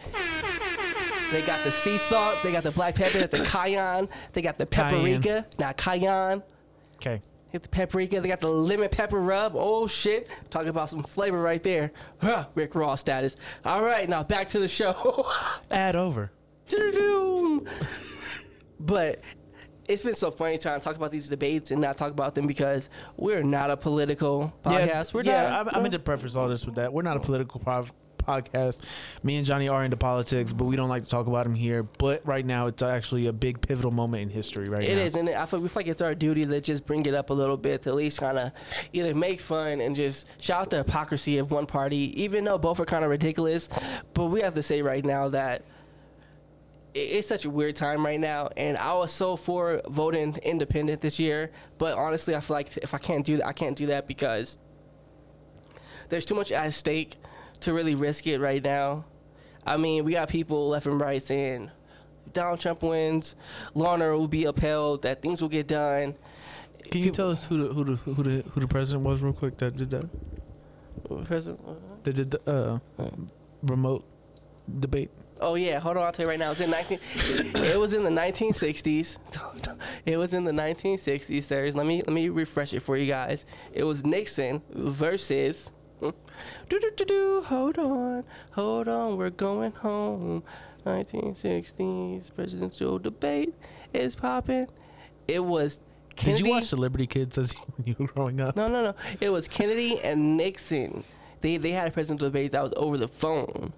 They 1.31 1.41
got 1.41 1.63
the 1.63 1.71
sea 1.71 1.97
salt, 1.97 2.37
they 2.43 2.51
got 2.51 2.63
the 2.63 2.71
black 2.71 2.95
pepper, 2.95 3.13
they 3.13 3.21
got 3.21 3.31
the 3.31 3.43
cayenne, 3.43 4.07
they 4.33 4.41
got 4.41 4.57
the 4.57 4.65
Cayenne. 4.65 5.21
paprika, 5.21 5.45
not 5.59 5.75
cayenne. 5.75 6.43
Hit 7.55 7.63
the 7.63 7.69
paprika. 7.69 8.19
They 8.19 8.27
got 8.27 8.41
the 8.41 8.49
lemon 8.49 8.89
pepper 8.89 9.21
rub. 9.21 9.53
Oh 9.55 9.87
shit! 9.87 10.27
Talking 10.49 10.67
about 10.67 10.89
some 10.89 11.01
flavor 11.03 11.41
right 11.41 11.63
there. 11.63 11.93
Huh, 12.19 12.47
Rick 12.53 12.75
Ross 12.75 12.99
status. 12.99 13.37
All 13.63 13.81
right, 13.81 14.09
now 14.09 14.23
back 14.23 14.49
to 14.49 14.59
the 14.59 14.67
show. 14.67 15.25
Ad 15.71 15.95
over. 15.95 16.33
But 18.77 19.21
it's 19.87 20.03
been 20.03 20.15
so 20.15 20.31
funny 20.31 20.57
trying 20.57 20.81
to 20.81 20.83
talk 20.83 20.97
about 20.97 21.13
these 21.13 21.29
debates 21.29 21.71
and 21.71 21.79
not 21.79 21.95
talk 21.95 22.11
about 22.11 22.35
them 22.35 22.45
because 22.45 22.89
we're 23.15 23.41
not 23.41 23.71
a 23.71 23.77
political 23.77 24.53
podcast. 24.61 25.13
we're 25.13 25.23
yeah, 25.23 25.47
not. 25.47 25.67
I'm, 25.67 25.79
I'm 25.79 25.85
into 25.85 25.99
preface 25.99 26.35
all 26.35 26.49
this 26.49 26.65
with 26.65 26.75
that. 26.75 26.91
We're 26.91 27.03
not 27.03 27.15
a 27.15 27.21
political 27.21 27.61
po- 27.61 27.85
podcast. 28.25 28.77
Me 29.23 29.37
and 29.37 29.45
Johnny 29.45 29.67
are 29.67 29.83
into 29.83 29.97
politics, 29.97 30.53
but 30.53 30.65
we 30.65 30.75
don't 30.75 30.89
like 30.89 31.03
to 31.03 31.09
talk 31.09 31.27
about 31.27 31.43
them 31.45 31.55
here. 31.55 31.83
But 31.83 32.25
right 32.27 32.45
now, 32.45 32.67
it's 32.67 32.83
actually 32.83 33.27
a 33.27 33.33
big 33.33 33.61
pivotal 33.61 33.91
moment 33.91 34.23
in 34.23 34.29
history. 34.29 34.65
Right 34.65 34.83
It 34.83 34.95
now, 34.95 35.01
is, 35.01 35.15
and 35.15 35.29
I 35.29 35.45
feel, 35.45 35.59
we 35.59 35.67
feel 35.67 35.81
like 35.81 35.87
it's 35.87 36.01
our 36.01 36.15
duty 36.15 36.45
to 36.45 36.61
just 36.61 36.85
bring 36.85 37.05
it 37.05 37.13
up 37.13 37.29
a 37.29 37.33
little 37.33 37.57
bit 37.57 37.83
to 37.83 37.89
at 37.89 37.95
least 37.95 38.19
kind 38.19 38.37
of 38.37 38.51
either 38.93 39.13
make 39.13 39.39
fun 39.39 39.81
and 39.81 39.95
just 39.95 40.27
shout 40.41 40.61
out 40.61 40.69
the 40.69 40.77
hypocrisy 40.77 41.37
of 41.37 41.51
one 41.51 41.65
party, 41.65 42.13
even 42.21 42.43
though 42.43 42.57
both 42.57 42.79
are 42.79 42.85
kind 42.85 43.03
of 43.03 43.09
ridiculous. 43.09 43.69
But 44.13 44.25
we 44.25 44.41
have 44.41 44.55
to 44.55 44.63
say 44.63 44.81
right 44.81 45.03
now 45.03 45.29
that 45.29 45.63
it's 46.93 47.27
such 47.27 47.43
a 47.43 47.49
weird 47.49 47.75
time 47.75 48.05
right 48.05 48.19
now, 48.19 48.49
and 48.55 48.77
I 48.77 48.93
was 48.93 49.11
so 49.11 49.35
for 49.35 49.81
voting 49.89 50.37
independent 50.43 51.01
this 51.01 51.19
year. 51.19 51.51
But 51.77 51.97
honestly, 51.97 52.35
I 52.35 52.39
feel 52.39 52.55
like 52.55 52.77
if 52.77 52.93
I 52.93 52.97
can't 52.97 53.25
do 53.25 53.37
that, 53.37 53.47
I 53.47 53.51
can't 53.53 53.75
do 53.77 53.87
that 53.87 54.07
because 54.07 54.57
there's 56.07 56.25
too 56.25 56.35
much 56.35 56.51
at 56.53 56.73
stake 56.73 57.17
to 57.61 57.73
really 57.73 57.95
risk 57.95 58.27
it 58.27 58.39
right 58.39 58.63
now. 58.63 59.05
I 59.65 59.77
mean, 59.77 60.03
we 60.05 60.11
got 60.13 60.29
people 60.29 60.69
left 60.69 60.85
and 60.85 60.99
right 60.99 61.21
saying 61.21 61.71
Donald 62.33 62.59
Trump 62.59 62.83
wins, 62.83 63.35
law 63.73 63.93
and 63.93 64.03
order 64.03 64.17
will 64.17 64.27
be 64.27 64.45
upheld, 64.45 65.01
that 65.03 65.21
things 65.21 65.41
will 65.41 65.49
get 65.49 65.67
done. 65.67 66.15
Can 66.91 67.01
you 67.01 67.11
tell 67.11 67.31
us 67.31 67.45
who 67.47 67.67
the 67.67 67.73
who 67.73 67.83
the 67.83 67.95
who 67.95 68.23
the 68.23 68.43
who 68.51 68.59
the 68.61 68.67
president 68.67 69.03
was 69.03 69.21
real 69.21 69.33
quick 69.33 69.57
that 69.57 69.75
did 69.75 69.89
that? 69.91 70.05
President- 71.25 71.59
That 72.03 72.13
did 72.13 72.31
the 72.31 72.51
uh, 72.99 73.09
remote 73.63 74.03
debate. 74.79 75.09
Oh 75.41 75.55
yeah, 75.55 75.79
hold 75.79 75.97
on, 75.97 76.03
I'll 76.03 76.11
tell 76.11 76.25
you 76.25 76.29
right 76.29 76.39
now. 76.39 76.47
It 76.47 76.59
was 76.59 76.61
in 76.61 76.69
nineteen. 76.71 76.99
it 77.15 77.79
was 77.79 77.93
in 77.93 78.03
the 78.03 78.09
nineteen 78.11 78.53
sixties. 78.53 79.17
It 80.05 80.17
was 80.17 80.33
in 80.33 80.43
the 80.43 80.53
nineteen 80.53 80.97
sixties. 80.99 81.47
There's 81.47 81.75
let 81.75 81.85
me 81.87 82.01
let 82.01 82.13
me 82.13 82.29
refresh 82.29 82.73
it 82.73 82.81
for 82.81 82.95
you 82.95 83.07
guys. 83.07 83.45
It 83.73 83.83
was 83.83 84.05
Nixon 84.05 84.61
versus. 84.69 85.71
Do 86.69 86.79
do 86.79 86.91
do 86.95 87.05
do. 87.05 87.41
Hold 87.47 87.77
on, 87.77 88.23
hold 88.51 88.87
on. 88.87 89.17
We're 89.17 89.29
going 89.29 89.71
home. 89.71 90.43
1960s 90.85 92.33
presidential 92.35 92.99
debate 92.99 93.53
is 93.93 94.15
popping. 94.15 94.67
It 95.27 95.43
was. 95.43 95.81
Kennedy. 96.15 96.37
Did 96.43 96.47
you 96.47 96.53
watch 96.53 96.63
Celebrity 96.65 97.07
Kids 97.07 97.37
as 97.37 97.51
when 97.53 97.87
you 97.87 97.95
were 97.99 98.07
growing 98.07 98.39
up? 98.39 98.55
No, 98.55 98.67
no, 98.67 98.83
no. 98.83 98.95
It 99.19 99.29
was 99.29 99.47
Kennedy 99.47 99.99
and 100.01 100.37
Nixon. 100.37 101.03
They 101.41 101.57
they 101.57 101.71
had 101.71 101.87
a 101.87 101.91
presidential 101.91 102.27
debate 102.29 102.51
that 102.53 102.63
was 102.63 102.73
over 102.77 102.97
the 102.97 103.07
phone, 103.07 103.73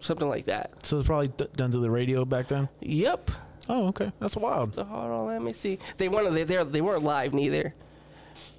something 0.00 0.28
like 0.28 0.44
that. 0.46 0.84
So 0.86 0.98
it's 0.98 1.06
probably 1.06 1.28
d- 1.28 1.48
done 1.56 1.70
to 1.72 1.78
the 1.78 1.90
radio 1.90 2.24
back 2.24 2.48
then. 2.48 2.68
Yep. 2.80 3.30
Oh, 3.68 3.88
okay, 3.88 4.12
that's 4.20 4.36
wild. 4.36 4.76
So 4.76 4.84
hold 4.84 5.10
on, 5.10 5.26
let 5.26 5.42
me 5.42 5.52
see. 5.52 5.78
They 5.96 6.08
weren't 6.08 6.32
they 6.32 6.44
they 6.44 6.62
they 6.62 6.80
weren't 6.80 7.02
live 7.02 7.34
neither. 7.34 7.74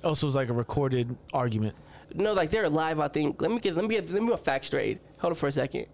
Oh, 0.04 0.14
so 0.14 0.28
was 0.28 0.36
like 0.36 0.50
a 0.50 0.54
recorded 0.54 1.16
argument. 1.34 1.76
No, 2.16 2.34
like 2.34 2.50
they're 2.50 2.66
alive. 2.66 3.00
I 3.00 3.08
think. 3.08 3.42
Let 3.42 3.52
me 3.52 3.60
get 3.60 3.76
let 3.76 3.84
me 3.86 3.96
get 3.96 4.10
let 4.10 4.22
me 4.22 4.30
get 4.30 4.40
a 4.40 4.44
fact 4.44 4.66
straight. 4.66 5.00
Hold 5.20 5.32
on 5.32 5.36
for 5.36 5.48
a 5.48 5.52
second. 5.52 5.88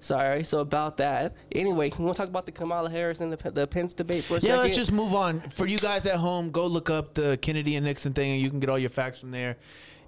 Sorry. 0.00 0.44
So 0.44 0.60
about 0.60 0.98
that. 0.98 1.34
Anyway, 1.52 1.90
we 1.98 2.04
want 2.04 2.16
to 2.16 2.22
talk 2.22 2.28
about 2.28 2.46
the 2.46 2.52
Kamala 2.52 2.90
Harris 2.90 3.20
and 3.20 3.32
the 3.32 3.50
the 3.50 3.66
Pence 3.66 3.92
debate 3.94 4.24
for 4.24 4.34
a 4.34 4.36
Yeah, 4.36 4.40
second. 4.42 4.58
let's 4.60 4.76
just 4.76 4.92
move 4.92 5.14
on. 5.14 5.40
For 5.50 5.66
you 5.66 5.78
guys 5.78 6.06
at 6.06 6.16
home, 6.16 6.50
go 6.50 6.66
look 6.66 6.90
up 6.90 7.14
the 7.14 7.36
Kennedy 7.38 7.76
and 7.76 7.84
Nixon 7.84 8.12
thing, 8.12 8.32
and 8.32 8.40
you 8.40 8.50
can 8.50 8.60
get 8.60 8.68
all 8.70 8.78
your 8.78 8.90
facts 8.90 9.20
from 9.20 9.32
there. 9.32 9.56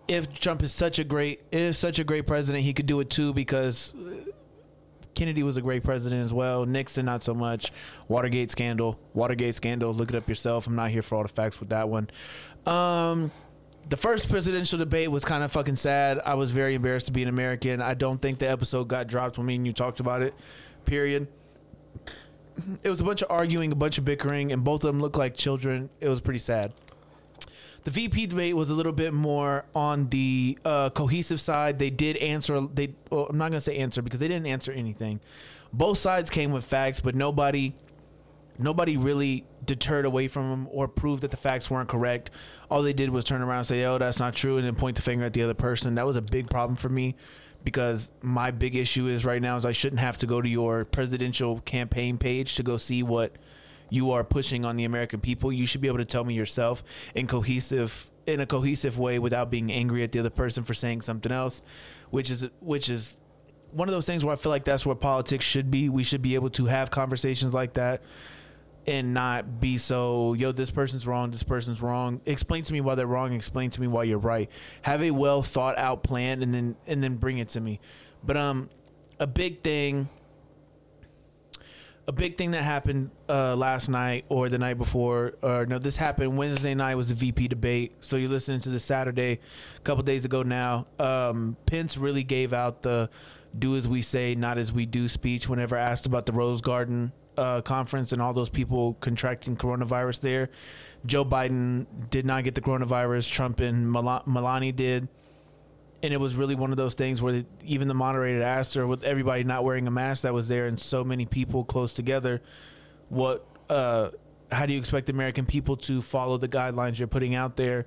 If 0.07 0.33
Trump 0.39 0.63
is 0.63 0.73
such 0.73 0.99
a 0.99 1.05
great 1.05 1.43
is 1.53 1.77
such 1.77 1.99
a 1.99 2.05
great 2.05 2.27
president, 2.27 2.65
he 2.65 2.73
could 2.73 2.87
do 2.87 3.01
it 3.01 3.11
too 3.11 3.33
because 3.35 3.93
Kennedy 5.15 5.43
was 5.43 5.57
a 5.57 5.63
great 5.63 5.83
president 5.83 6.25
as 6.25 6.33
well. 6.33 6.65
Nixon 6.67 7.07
not 7.07 7.23
so 7.23 7.35
much. 7.35 7.73
Watergate 8.09 8.51
scandal, 8.51 8.99
Watergate 9.15 9.55
scandal. 9.55 9.93
Look 9.93 10.11
it 10.11 10.17
up 10.17 10.29
yourself. 10.29 10.67
I'm 10.67 10.77
not 10.77 10.91
here 10.91 11.03
for 11.03 11.17
all 11.17 11.23
the 11.23 11.29
facts 11.29 11.61
with 11.61 11.71
that 11.71 11.89
one. 11.89 12.09
Um, 12.67 13.31
the 13.89 13.97
first 13.97 14.29
presidential 14.29 14.79
debate 14.79 15.11
was 15.11 15.25
kind 15.25 15.43
of 15.43 15.51
fucking 15.51 15.77
sad. 15.77 16.21
I 16.25 16.35
was 16.35 16.51
very 16.51 16.75
embarrassed 16.75 17.07
to 17.07 17.13
be 17.13 17.23
an 17.23 17.29
American. 17.29 17.81
I 17.81 17.95
don't 17.95 18.21
think 18.21 18.39
the 18.39 18.49
episode 18.49 18.89
got 18.89 19.07
dropped 19.07 19.39
when 19.39 19.47
me 19.47 19.57
and 19.57 19.67
you 19.67 19.73
talked 19.73 20.01
about 20.01 20.23
it. 20.23 20.35
Period 20.85 21.29
it 22.83 22.89
was 22.89 23.01
a 23.01 23.05
bunch 23.05 23.23
of 23.23 23.31
arguing, 23.31 23.73
a 23.73 23.77
bunch 23.77 23.99
of 23.99 24.05
bickering, 24.05 24.53
and 24.53 24.65
both 24.65 24.85
of 24.85 24.89
them 24.89 25.01
looked 25.01 25.17
like 25.17 25.37
children. 25.37 25.91
It 26.01 26.09
was 26.09 26.21
pretty 26.21 26.39
sad. 26.39 26.73
The 27.85 27.91
VP 27.91 28.27
debate 28.27 28.57
was 28.57 28.71
a 28.71 28.75
little 28.75 28.93
bit 28.93 29.15
more 29.15 29.65
on 29.75 30.09
the 30.09 30.59
uh, 30.65 30.91
cohesive 30.91 31.41
side. 31.41 31.79
They 31.79 31.91
did 31.91 32.17
answer. 32.17 32.61
They 32.61 32.95
well, 33.11 33.27
I'm 33.31 33.39
not 33.39 33.51
gonna 33.51 33.61
say 33.61 33.79
answer 33.79 34.03
because 34.03 34.21
they 34.21 34.29
didn't 34.29 34.47
answer 34.47 34.73
anything. 34.73 35.21
Both 35.73 35.99
sides 35.99 36.31
came 36.31 36.53
with 36.53 36.65
facts, 36.65 37.01
but 37.01 37.15
nobody 37.15 37.75
nobody 38.59 38.97
really 38.97 39.45
deterred 39.65 40.05
away 40.05 40.29
from 40.29 40.51
them 40.51 40.69
or 40.71 40.89
proved 40.89 41.23
that 41.23 41.31
the 41.31 41.37
facts 41.37 41.71
weren't 41.71 41.89
correct. 41.89 42.31
All 42.71 42.83
they 42.83 42.93
did 42.93 43.11
was 43.11 43.25
turn 43.25 43.43
around 43.43 43.59
and 43.59 43.67
say, 43.67 43.85
"Oh, 43.85 43.99
that's 43.99 44.19
not 44.19 44.35
true," 44.35 44.57
and 44.57 44.67
then 44.67 44.75
point 44.75 44.97
the 44.97 45.03
finger 45.03 45.25
at 45.25 45.33
the 45.33 45.43
other 45.43 45.55
person. 45.55 45.95
That 45.95 46.07
was 46.07 46.17
a 46.17 46.23
big 46.23 46.51
problem 46.51 46.77
for 46.77 46.89
me 46.89 47.15
because 47.65 48.11
my 48.23 48.51
big 48.51 48.77
issue 48.77 49.07
is 49.07 49.25
right 49.25 49.43
now 49.43 49.57
is 49.57 49.65
I 49.65 49.73
shouldn't 49.73 50.01
have 50.01 50.19
to 50.19 50.27
go 50.27 50.41
to 50.41 50.49
your 50.49 50.85
presidential 50.85 51.61
campaign 51.61 52.19
page 52.19 52.55
to 52.57 52.63
go 52.63 52.77
see 52.77 53.03
what 53.03 53.33
you 53.91 54.13
are 54.13 54.25
pushing 54.25 54.65
on 54.65 54.77
the 54.77 54.85
American 54.85 55.21
people. 55.21 55.53
You 55.53 55.67
should 55.67 55.81
be 55.81 55.89
able 55.89 55.99
to 55.99 56.05
tell 56.05 56.25
me 56.25 56.35
yourself 56.35 56.83
in 57.15 57.27
cohesive 57.27 58.11
in 58.27 58.41
a 58.41 58.47
cohesive 58.47 58.99
way 58.99 59.19
without 59.19 59.51
being 59.51 59.73
angry 59.73 60.03
at 60.03 60.13
the 60.13 60.19
other 60.19 60.31
person 60.31 60.63
for 60.63 60.75
saying 60.75 61.01
something 61.01 61.33
else, 61.33 61.63
which 62.11 62.31
is 62.31 62.49
which 62.61 62.91
is 62.91 63.19
one 63.73 63.89
of 63.89 63.95
those 63.95 64.07
things 64.07 64.25
where 64.25 64.33
I 64.33 64.37
feel 64.37 64.51
like 64.51 64.65
that's 64.65 64.85
where 64.85 64.95
politics 64.95 65.45
should 65.45 65.71
be. 65.71 65.89
We 65.89 66.03
should 66.03 66.23
be 66.23 66.35
able 66.35 66.51
to 66.51 66.67
have 66.67 66.91
conversations 66.91 67.55
like 67.55 67.75
that 67.75 68.03
and 68.87 69.13
not 69.13 69.61
be 69.61 69.77
so, 69.77 70.33
yo, 70.33 70.51
this 70.51 70.71
person's 70.71 71.07
wrong, 71.07 71.31
this 71.31 71.43
person's 71.43 71.83
wrong. 71.83 72.23
Explain 72.25 72.63
to 72.65 72.73
me 72.73 72.81
why 72.81 72.95
they're 72.95 73.07
wrong, 73.07 73.35
explain 73.35 73.69
to 73.71 73.81
me 73.81 73.87
why 73.87 74.05
you're 74.05 74.19
right. 74.19 74.51
Have 74.83 75.03
a 75.03 75.11
well 75.11 75.43
thought 75.43 75.77
out 75.77 76.03
plan 76.03 76.43
and 76.43 76.55
then 76.55 76.77
and 76.87 77.05
then 77.05 77.17
bring 77.17 77.39
it 77.39 77.49
to 77.49 77.61
me. 77.61 77.81
But 78.25 78.37
um 78.37 78.71
a 79.21 79.27
big 79.27 79.63
thing 79.63 80.09
a 82.09 82.13
big 82.13 82.39
thing 82.39 82.53
that 82.53 82.63
happened 82.63 83.11
uh, 83.29 83.55
last 83.55 83.91
night 83.91 84.25
or 84.31 84.49
the 84.49 84.59
night 84.59 84.79
before, 84.79 85.35
or 85.43 85.67
no, 85.67 85.79
this 85.79 85.97
happened 85.97 86.39
Wednesday 86.39 86.75
night 86.75 86.95
was 86.95 87.09
the 87.09 87.15
VP 87.15 87.49
debate. 87.49 87.93
So 88.01 88.17
you're 88.17 88.31
listening 88.31 88.61
to 88.61 88.71
the 88.71 88.81
Saturday, 88.81 89.41
a 89.77 89.81
couple 89.81 90.03
days 90.03 90.25
ago 90.25 90.43
now. 90.43 90.87
Um, 90.99 91.59
Pence 91.67 91.99
really 91.99 92.25
gave 92.25 92.55
out 92.55 92.83
the 92.83 93.11
"do 93.57 93.77
as 93.77 93.87
we 93.87 94.01
say, 94.01 94.35
not 94.35 94.57
as 94.57 94.73
we 94.73 94.87
do" 94.87 95.07
speech 95.07 95.51
whenever 95.51 95.77
asked 95.77 96.07
about 96.07 96.25
the 96.25 96.33
Rose 96.33 96.63
Garden 96.63 97.13
uh, 97.37 97.61
conference 97.61 98.15
and 98.15 98.23
all 98.23 98.33
those 98.33 98.49
people 98.49 98.95
contracting 98.95 99.55
coronavirus 99.59 100.23
there. 100.23 100.49
Joe 101.05 101.27
Biden 101.27 101.87
did 102.09 102.25
not 102.25 102.43
get 102.43 102.55
the 102.55 102.63
coronavirus. 102.63 103.31
Trump 103.31 103.61
and 103.61 103.93
Mel- 103.93 104.23
Melania 104.25 104.73
did 104.73 105.09
and 106.03 106.13
it 106.13 106.19
was 106.19 106.37
really 106.37 106.55
one 106.55 106.71
of 106.71 106.77
those 106.77 106.95
things 106.95 107.21
where 107.21 107.45
even 107.65 107.89
the 107.89 107.95
moderator 107.95 108.43
asked 108.43 108.75
her, 108.75 108.87
with 108.87 109.05
everybody 109.05 109.45
not 109.45 109.65
wearing 109.65 109.87
a 109.87 109.91
mask 109.91 110.23
that 110.23 110.33
was 110.33 110.49
there 110.49 110.67
and 110.67 110.79
so 110.79 111.03
many 111.03 111.27
people 111.27 111.65
close 111.65 111.93
together, 111.93 112.41
what, 113.09 113.47
uh, 113.69 114.11
how 114.53 114.67
do 114.67 114.73
you 114.73 114.79
expect 114.79 115.07
the 115.07 115.13
American 115.13 115.45
people 115.45 115.77
to 115.77 116.01
follow 116.01 116.37
the 116.37 116.49
guidelines 116.49 116.99
you're 116.99 117.09
putting 117.09 117.35
out 117.35 117.57
there 117.57 117.87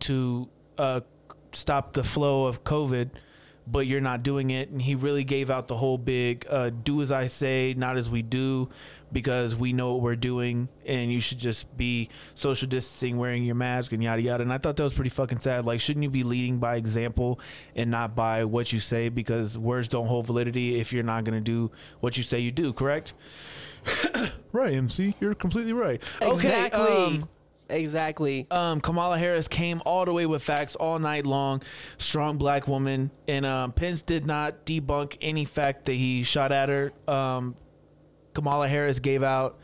to 0.00 0.48
uh, 0.78 1.00
stop 1.52 1.92
the 1.92 2.04
flow 2.04 2.46
of 2.46 2.64
COVID? 2.64 3.10
But 3.70 3.86
you're 3.86 4.00
not 4.00 4.22
doing 4.22 4.50
it. 4.50 4.70
And 4.70 4.80
he 4.80 4.94
really 4.94 5.24
gave 5.24 5.50
out 5.50 5.68
the 5.68 5.76
whole 5.76 5.98
big 5.98 6.46
uh, 6.48 6.70
do 6.70 7.02
as 7.02 7.12
I 7.12 7.26
say, 7.26 7.74
not 7.76 7.96
as 7.96 8.10
we 8.10 8.22
do, 8.22 8.68
because 9.12 9.54
we 9.54 9.72
know 9.72 9.92
what 9.92 10.02
we're 10.02 10.16
doing, 10.16 10.68
and 10.86 11.12
you 11.12 11.20
should 11.20 11.38
just 11.38 11.76
be 11.76 12.08
social 12.34 12.68
distancing, 12.68 13.16
wearing 13.16 13.44
your 13.44 13.54
mask, 13.54 13.92
and 13.92 14.02
yada 14.02 14.22
yada. 14.22 14.42
And 14.42 14.52
I 14.52 14.58
thought 14.58 14.76
that 14.76 14.82
was 14.82 14.94
pretty 14.94 15.10
fucking 15.10 15.40
sad. 15.40 15.64
Like, 15.64 15.80
shouldn't 15.80 16.04
you 16.04 16.10
be 16.10 16.22
leading 16.22 16.58
by 16.58 16.76
example 16.76 17.40
and 17.74 17.90
not 17.90 18.14
by 18.14 18.44
what 18.44 18.72
you 18.72 18.80
say? 18.80 19.08
Because 19.08 19.58
words 19.58 19.88
don't 19.88 20.06
hold 20.06 20.26
validity 20.26 20.80
if 20.80 20.92
you're 20.92 21.02
not 21.02 21.24
going 21.24 21.36
to 21.36 21.44
do 21.44 21.70
what 22.00 22.16
you 22.16 22.22
say 22.22 22.40
you 22.40 22.52
do, 22.52 22.72
correct? 22.72 23.14
right, 24.52 24.74
MC. 24.74 25.14
You're 25.20 25.34
completely 25.34 25.72
right. 25.72 26.02
Exactly. 26.20 26.80
Okay, 26.80 27.06
um, 27.06 27.28
Exactly. 27.70 28.46
Um, 28.50 28.80
Kamala 28.80 29.18
Harris 29.18 29.48
came 29.48 29.82
all 29.84 30.04
the 30.04 30.12
way 30.12 30.26
with 30.26 30.42
facts 30.42 30.76
all 30.76 30.98
night 30.98 31.26
long. 31.26 31.62
Strong 31.98 32.38
black 32.38 32.68
woman, 32.68 33.10
and 33.28 33.46
um, 33.46 33.72
Pence 33.72 34.02
did 34.02 34.26
not 34.26 34.66
debunk 34.66 35.16
any 35.20 35.44
fact 35.44 35.86
that 35.86 35.94
he 35.94 36.22
shot 36.22 36.52
at 36.52 36.68
her. 36.68 36.92
Um, 37.08 37.54
Kamala 38.34 38.68
Harris 38.68 38.98
gave 38.98 39.22
out 39.22 39.58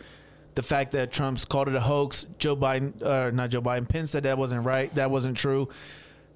the 0.54 0.62
fact 0.62 0.92
that 0.92 1.12
Trump's 1.12 1.44
called 1.44 1.68
it 1.68 1.74
a 1.74 1.80
hoax. 1.80 2.26
Joe 2.38 2.56
Biden, 2.56 3.00
uh, 3.02 3.30
not 3.30 3.50
Joe 3.50 3.62
Biden, 3.62 3.88
Pence 3.88 4.10
said 4.10 4.24
that 4.24 4.38
wasn't 4.38 4.64
right. 4.64 4.92
That 4.94 5.10
wasn't 5.10 5.36
true. 5.36 5.68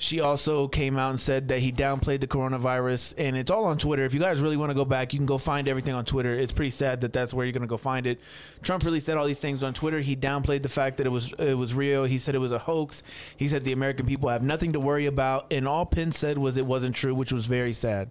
She 0.03 0.21
also 0.21 0.67
came 0.67 0.97
out 0.97 1.11
and 1.11 1.21
said 1.21 1.49
that 1.49 1.59
he 1.59 1.71
downplayed 1.71 2.21
the 2.23 2.27
coronavirus, 2.27 3.13
and 3.19 3.37
it's 3.37 3.51
all 3.51 3.67
on 3.67 3.77
Twitter. 3.77 4.07
If 4.07 4.15
you 4.15 4.21
guys 4.21 4.41
really 4.41 4.57
want 4.57 4.71
to 4.71 4.75
go 4.75 4.87
back, 4.87 5.13
you 5.13 5.19
can 5.19 5.27
go 5.27 5.37
find 5.37 5.69
everything 5.69 5.93
on 5.93 6.07
Twitter. 6.07 6.33
It's 6.33 6.53
pretty 6.53 6.71
sad 6.71 7.03
that 7.03 7.13
that's 7.13 7.35
where 7.35 7.45
you're 7.45 7.53
going 7.53 7.61
to 7.61 7.69
go 7.69 7.77
find 7.77 8.07
it. 8.07 8.19
Trump 8.63 8.83
really 8.83 8.99
said 8.99 9.19
all 9.19 9.27
these 9.27 9.39
things 9.39 9.63
on 9.63 9.75
Twitter. 9.75 10.01
He 10.01 10.17
downplayed 10.17 10.63
the 10.63 10.71
fact 10.71 10.97
that 10.97 11.07
it 11.07 11.11
was 11.11 11.35
it 11.35 11.53
was 11.53 11.75
real. 11.75 12.05
He 12.05 12.17
said 12.17 12.35
it 12.35 12.39
was 12.39 12.51
a 12.51 12.61
hoax. 12.61 13.03
He 13.37 13.47
said 13.47 13.63
the 13.63 13.73
American 13.73 14.07
people 14.07 14.31
have 14.31 14.43
nothing 14.43 14.73
to 14.73 14.81
worry 14.81 15.05
about, 15.05 15.53
and 15.53 15.69
all 15.69 15.85
Pence 15.85 16.19
said 16.19 16.39
was 16.39 16.57
it 16.57 16.65
wasn't 16.65 16.97
true, 16.97 17.15
which 17.15 17.31
was 17.31 17.45
very 17.45 17.75
sad. 17.75 18.11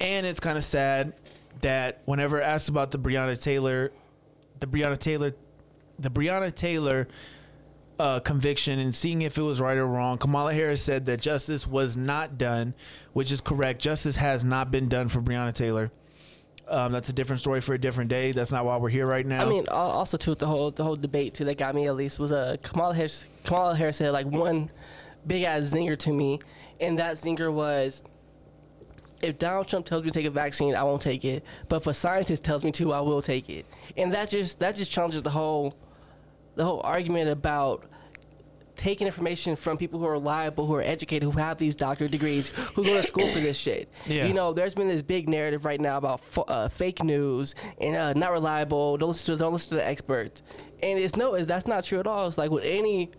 And 0.00 0.26
it's 0.26 0.38
kind 0.38 0.58
of 0.58 0.64
sad 0.64 1.14
that 1.62 2.02
whenever 2.04 2.42
asked 2.42 2.68
about 2.68 2.90
the 2.90 2.98
Breonna 2.98 3.42
Taylor, 3.42 3.90
the 4.60 4.66
Breonna 4.66 4.98
Taylor, 4.98 5.32
the 5.98 6.10
Breonna 6.10 6.54
Taylor 6.54 7.08
uh, 8.00 8.18
conviction 8.18 8.78
and 8.78 8.94
seeing 8.94 9.20
if 9.20 9.36
it 9.36 9.42
was 9.42 9.60
right 9.60 9.76
or 9.76 9.86
wrong. 9.86 10.16
Kamala 10.16 10.54
Harris 10.54 10.82
said 10.82 11.04
that 11.04 11.20
justice 11.20 11.66
was 11.66 11.98
not 11.98 12.38
done, 12.38 12.72
which 13.12 13.30
is 13.30 13.42
correct. 13.42 13.82
Justice 13.82 14.16
has 14.16 14.42
not 14.42 14.70
been 14.70 14.88
done 14.88 15.08
for 15.08 15.20
Breonna 15.20 15.52
Taylor. 15.52 15.92
Um, 16.66 16.92
that's 16.92 17.10
a 17.10 17.12
different 17.12 17.40
story 17.40 17.60
for 17.60 17.74
a 17.74 17.78
different 17.78 18.08
day. 18.08 18.32
That's 18.32 18.52
not 18.52 18.64
why 18.64 18.78
we're 18.78 18.88
here 18.88 19.06
right 19.06 19.26
now. 19.26 19.44
I 19.44 19.48
mean, 19.48 19.66
also 19.68 20.16
too 20.16 20.34
the 20.34 20.46
whole 20.46 20.70
the 20.70 20.82
whole 20.82 20.96
debate 20.96 21.34
too 21.34 21.44
that 21.44 21.58
got 21.58 21.74
me 21.74 21.88
at 21.88 21.96
least 21.96 22.18
was 22.18 22.32
a 22.32 22.38
uh, 22.38 22.56
Kamala 22.62 22.94
Harris. 22.94 23.28
Kamala 23.44 23.74
Harris 23.74 23.98
said 23.98 24.12
like 24.12 24.26
one 24.26 24.70
big 25.26 25.42
ass 25.42 25.64
zinger 25.64 25.98
to 25.98 26.12
me, 26.12 26.40
and 26.80 26.98
that 26.98 27.16
zinger 27.16 27.52
was. 27.52 28.02
If 29.20 29.38
Donald 29.38 29.68
Trump 29.68 29.84
tells 29.84 30.02
me 30.02 30.08
to 30.08 30.14
take 30.14 30.24
a 30.24 30.30
vaccine, 30.30 30.74
I 30.74 30.82
won't 30.82 31.02
take 31.02 31.26
it. 31.26 31.44
But 31.68 31.82
if 31.82 31.86
a 31.86 31.92
scientist 31.92 32.42
tells 32.42 32.64
me 32.64 32.72
to, 32.72 32.94
I 32.94 33.00
will 33.00 33.20
take 33.20 33.50
it. 33.50 33.66
And 33.94 34.14
that 34.14 34.30
just 34.30 34.60
that 34.60 34.76
just 34.76 34.90
challenges 34.90 35.22
the 35.22 35.28
whole 35.28 35.74
the 36.54 36.64
whole 36.64 36.80
argument 36.82 37.30
about 37.30 37.84
taking 38.80 39.06
information 39.06 39.56
from 39.56 39.76
people 39.76 40.00
who 40.00 40.06
are 40.06 40.12
reliable, 40.12 40.66
who 40.66 40.74
are 40.74 40.82
educated, 40.82 41.22
who 41.30 41.38
have 41.38 41.58
these 41.58 41.76
doctorate 41.76 42.10
degrees, 42.10 42.48
who 42.74 42.82
go 42.82 42.94
to 42.94 43.02
school 43.02 43.28
for 43.28 43.38
this 43.38 43.58
shit. 43.58 43.88
Yeah. 44.06 44.26
You 44.26 44.34
know, 44.34 44.52
there's 44.52 44.74
been 44.74 44.88
this 44.88 45.02
big 45.02 45.28
narrative 45.28 45.64
right 45.64 45.80
now 45.80 45.98
about 45.98 46.22
uh, 46.48 46.68
fake 46.68 47.04
news 47.04 47.54
and 47.80 47.94
uh, 47.94 48.12
not 48.14 48.32
reliable. 48.32 48.96
Don't 48.96 49.08
listen 49.10 49.36
to 49.36 49.38
don't 49.38 49.52
listen 49.52 49.70
to 49.70 49.74
the 49.76 49.86
experts. 49.86 50.42
And 50.82 50.98
it's 50.98 51.16
no, 51.16 51.38
that's 51.44 51.66
not 51.66 51.84
true 51.84 52.00
at 52.00 52.06
all. 52.06 52.26
It's 52.26 52.38
like 52.38 52.50
with 52.50 52.64
any 52.64 53.10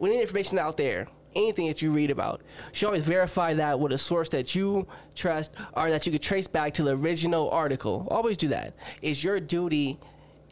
with 0.00 0.10
any 0.10 0.20
information 0.20 0.58
out 0.58 0.76
there, 0.76 1.06
anything 1.36 1.68
that 1.68 1.80
you 1.80 1.90
read 1.90 2.10
about. 2.10 2.40
You 2.40 2.74
should 2.74 2.86
always 2.86 3.04
verify 3.04 3.54
that 3.54 3.78
with 3.78 3.92
a 3.92 3.98
source 3.98 4.30
that 4.30 4.54
you 4.54 4.86
trust 5.14 5.52
or 5.74 5.90
that 5.90 6.06
you 6.06 6.12
could 6.12 6.22
trace 6.22 6.48
back 6.48 6.74
to 6.74 6.82
the 6.82 6.96
original 6.96 7.50
article. 7.50 8.08
Always 8.10 8.36
do 8.36 8.48
that. 8.48 8.74
It's 9.00 9.22
your 9.22 9.38
duty 9.38 9.98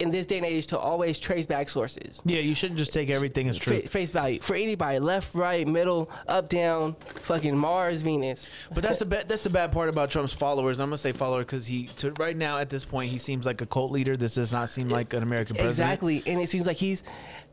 in 0.01 0.11
this 0.11 0.27
day 0.27 0.39
and 0.39 0.47
age 0.47 0.67
to 0.69 0.79
always 0.79 1.19
trace 1.19 1.47
back 1.47 1.69
sources. 1.69 2.23
Yeah, 2.25 2.41
you 2.41 2.55
shouldn't 2.55 2.79
just 2.79 2.93
take 2.93 3.11
everything 3.11 3.49
as 3.49 3.59
true. 3.59 3.81
face 3.83 4.11
value 4.11 4.41
for 4.41 4.55
anybody, 4.57 4.99
left, 4.99 5.35
right, 5.35 5.67
middle, 5.67 6.11
up, 6.27 6.49
down, 6.49 6.97
fucking 7.23 7.57
Mars, 7.57 8.03
Venus. 8.03 8.51
But 8.73 8.83
that's 8.83 8.99
the 8.99 9.07
bad. 9.07 9.29
That's 9.29 9.45
the 9.45 9.51
bad 9.51 9.73
part 9.73 9.89
about 9.89 10.11
Trump's 10.11 10.33
followers. 10.33 10.81
I'm 10.81 10.87
gonna 10.87 10.97
say 10.97 11.13
follower 11.13 11.41
because 11.41 11.67
he, 11.67 11.87
to 11.99 12.13
right 12.13 12.37
now 12.37 12.59
at 12.59 12.71
this 12.71 12.85
point, 12.85 13.11
he 13.11 13.19
seems 13.19 13.47
like 13.47 13.61
a 13.61 13.67
cult 13.67 13.93
leader. 13.93 14.17
This 14.17 14.35
does 14.35 14.53
not 14.53 14.71
seem 14.71 14.89
like 14.89 15.13
an 15.13 15.23
American 15.23 15.57
president. 15.57 15.89
Exactly, 15.91 16.23
and 16.27 16.41
it 16.41 16.49
seems 16.49 16.67
like 16.67 16.79
he's 16.79 17.05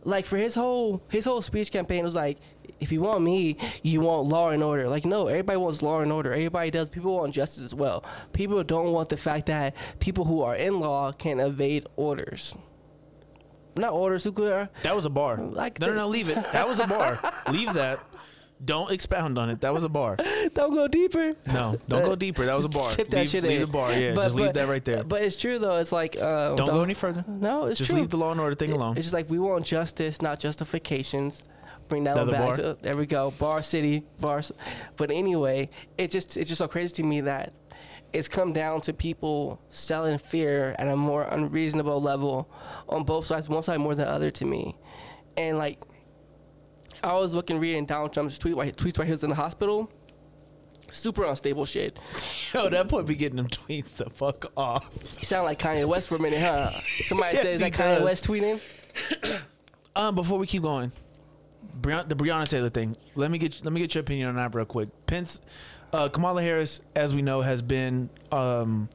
like 0.03 0.25
for 0.25 0.37
his 0.37 0.55
whole 0.55 1.01
his 1.09 1.25
whole 1.25 1.41
speech 1.41 1.71
campaign 1.71 2.03
was 2.03 2.15
like 2.15 2.37
if 2.79 2.91
you 2.91 3.01
want 3.01 3.23
me, 3.23 3.57
you 3.83 4.01
want 4.01 4.27
law 4.27 4.49
and 4.49 4.63
order. 4.63 4.87
Like, 4.87 5.05
no, 5.05 5.27
everybody 5.27 5.57
wants 5.57 5.81
law 5.81 6.01
and 6.01 6.11
order. 6.11 6.31
Everybody 6.31 6.71
does. 6.71 6.89
People 6.89 7.15
want 7.15 7.33
justice 7.33 7.63
as 7.63 7.73
well. 7.73 8.03
People 8.33 8.63
don't 8.63 8.91
want 8.91 9.09
the 9.09 9.17
fact 9.17 9.47
that 9.47 9.75
people 9.99 10.25
who 10.25 10.41
are 10.41 10.55
in 10.55 10.79
law 10.79 11.11
can 11.11 11.39
evade 11.39 11.85
orders. 11.95 12.55
Not 13.75 13.93
orders. 13.93 14.23
Who 14.23 14.31
could? 14.31 14.69
That 14.83 14.95
was 14.95 15.05
a 15.05 15.09
bar. 15.09 15.37
Like 15.37 15.79
no, 15.79 15.87
no, 15.87 15.95
no. 15.95 16.07
Leave 16.07 16.29
it. 16.29 16.35
That 16.51 16.67
was 16.67 16.79
a 16.79 16.87
bar. 16.87 17.19
leave 17.51 17.73
that. 17.73 18.03
Don't 18.63 18.91
expound 18.91 19.37
on 19.37 19.51
it. 19.51 19.61
That 19.61 19.71
was 19.71 19.83
a 19.83 19.89
bar. 19.89 20.15
don't 20.55 20.73
go 20.73 20.87
deeper. 20.87 21.33
No, 21.45 21.77
don't 21.87 22.03
go 22.03 22.15
deeper. 22.15 22.43
That 22.47 22.55
was 22.55 22.65
a 22.65 22.69
bar. 22.69 22.91
Tip 22.91 23.09
that 23.11 23.17
leave, 23.17 23.29
shit 23.29 23.43
leave 23.43 23.59
in. 23.59 23.61
the 23.61 23.71
bar. 23.71 23.93
Yeah, 23.93 24.13
but, 24.15 24.23
just 24.23 24.35
but, 24.35 24.43
leave 24.43 24.53
that 24.53 24.67
right 24.67 24.83
there. 24.83 25.03
But 25.03 25.21
it's 25.21 25.37
true 25.37 25.59
though. 25.59 25.77
It's 25.77 25.91
like 25.91 26.17
uh, 26.19 26.55
don't 26.55 26.67
go 26.67 26.81
any 26.81 26.95
further. 26.95 27.23
No, 27.27 27.65
it's 27.65 27.77
just 27.77 27.91
true. 27.91 27.99
leave 27.99 28.09
the 28.09 28.17
law 28.17 28.31
and 28.31 28.41
order 28.41 28.55
thing 28.55 28.71
alone. 28.71 28.97
It's 28.97 29.05
just 29.05 29.13
like 29.13 29.29
we 29.29 29.37
want 29.37 29.63
justice, 29.63 30.23
not 30.23 30.39
justifications 30.39 31.43
bring 31.87 32.03
that 32.05 32.17
Another 32.17 32.31
one 32.33 32.47
back. 32.47 32.55
To, 32.57 32.77
there 32.81 32.95
we 32.97 33.05
go, 33.05 33.31
Bar 33.31 33.61
City, 33.61 34.03
bars. 34.19 34.51
But 34.95 35.11
anyway, 35.11 35.69
it 35.97 36.11
just 36.11 36.37
it's 36.37 36.47
just 36.47 36.59
so 36.59 36.67
crazy 36.67 36.93
to 36.95 37.03
me 37.03 37.21
that 37.21 37.53
it's 38.13 38.27
come 38.27 38.53
down 38.53 38.81
to 38.81 38.93
people 38.93 39.61
selling 39.69 40.17
fear 40.17 40.75
at 40.79 40.87
a 40.87 40.95
more 40.95 41.23
unreasonable 41.23 42.01
level 42.01 42.49
on 42.87 43.03
both 43.03 43.25
sides. 43.25 43.49
One 43.49 43.63
side 43.63 43.79
more 43.79 43.95
than 43.95 44.05
the 44.05 44.11
other 44.11 44.31
to 44.31 44.45
me, 44.45 44.75
and 45.35 45.57
like 45.57 45.83
I 47.03 47.13
was 47.13 47.33
looking 47.33 47.59
reading 47.59 47.85
Donald 47.85 48.13
Trump's 48.13 48.37
tweet 48.37 48.55
while 48.55 48.65
he 48.65 48.71
tweets 48.71 48.97
while 48.97 49.05
he 49.05 49.11
was 49.11 49.23
in 49.23 49.29
the 49.29 49.35
hospital. 49.35 49.91
Super 50.89 51.25
unstable 51.25 51.65
shit. 51.65 51.99
Yo, 52.53 52.69
that 52.69 52.87
boy 52.87 53.01
be 53.01 53.13
getting 53.15 53.35
them 53.35 53.47
tweets 53.47 53.97
the 53.97 54.09
fuck 54.09 54.45
off. 54.55 54.89
He 55.17 55.25
sounded 55.25 55.43
like 55.43 55.59
Kanye 55.59 55.85
West 55.85 56.07
for 56.07 56.15
a 56.15 56.19
minute, 56.19 56.39
huh? 56.39 56.71
Somebody 57.03 57.33
Yes, 57.35 57.41
says 57.43 57.59
that 57.59 57.73
Kanye. 57.73 58.01
West 58.05 58.25
tweeting. 58.25 58.61
Um, 59.97 60.15
before 60.15 60.39
we 60.39 60.47
keep 60.47 60.63
going, 60.63 60.93
Breonna, 61.81 62.07
the 62.09 62.15
Breonna 62.15 62.47
Taylor 62.47 62.69
thing. 62.69 62.95
Let 63.15 63.31
me 63.31 63.37
get 63.37 63.63
let 63.63 63.73
me 63.73 63.79
get 63.81 63.95
your 63.95 64.01
opinion 64.01 64.29
on 64.29 64.35
that 64.35 64.53
real 64.55 64.65
quick. 64.65 64.89
Pence, 65.05 65.41
uh, 65.93 66.09
Kamala 66.09 66.41
Harris, 66.41 66.81
as 66.95 67.15
we 67.15 67.21
know, 67.21 67.41
has 67.41 67.61
been 67.61 68.09
um, 68.31 68.89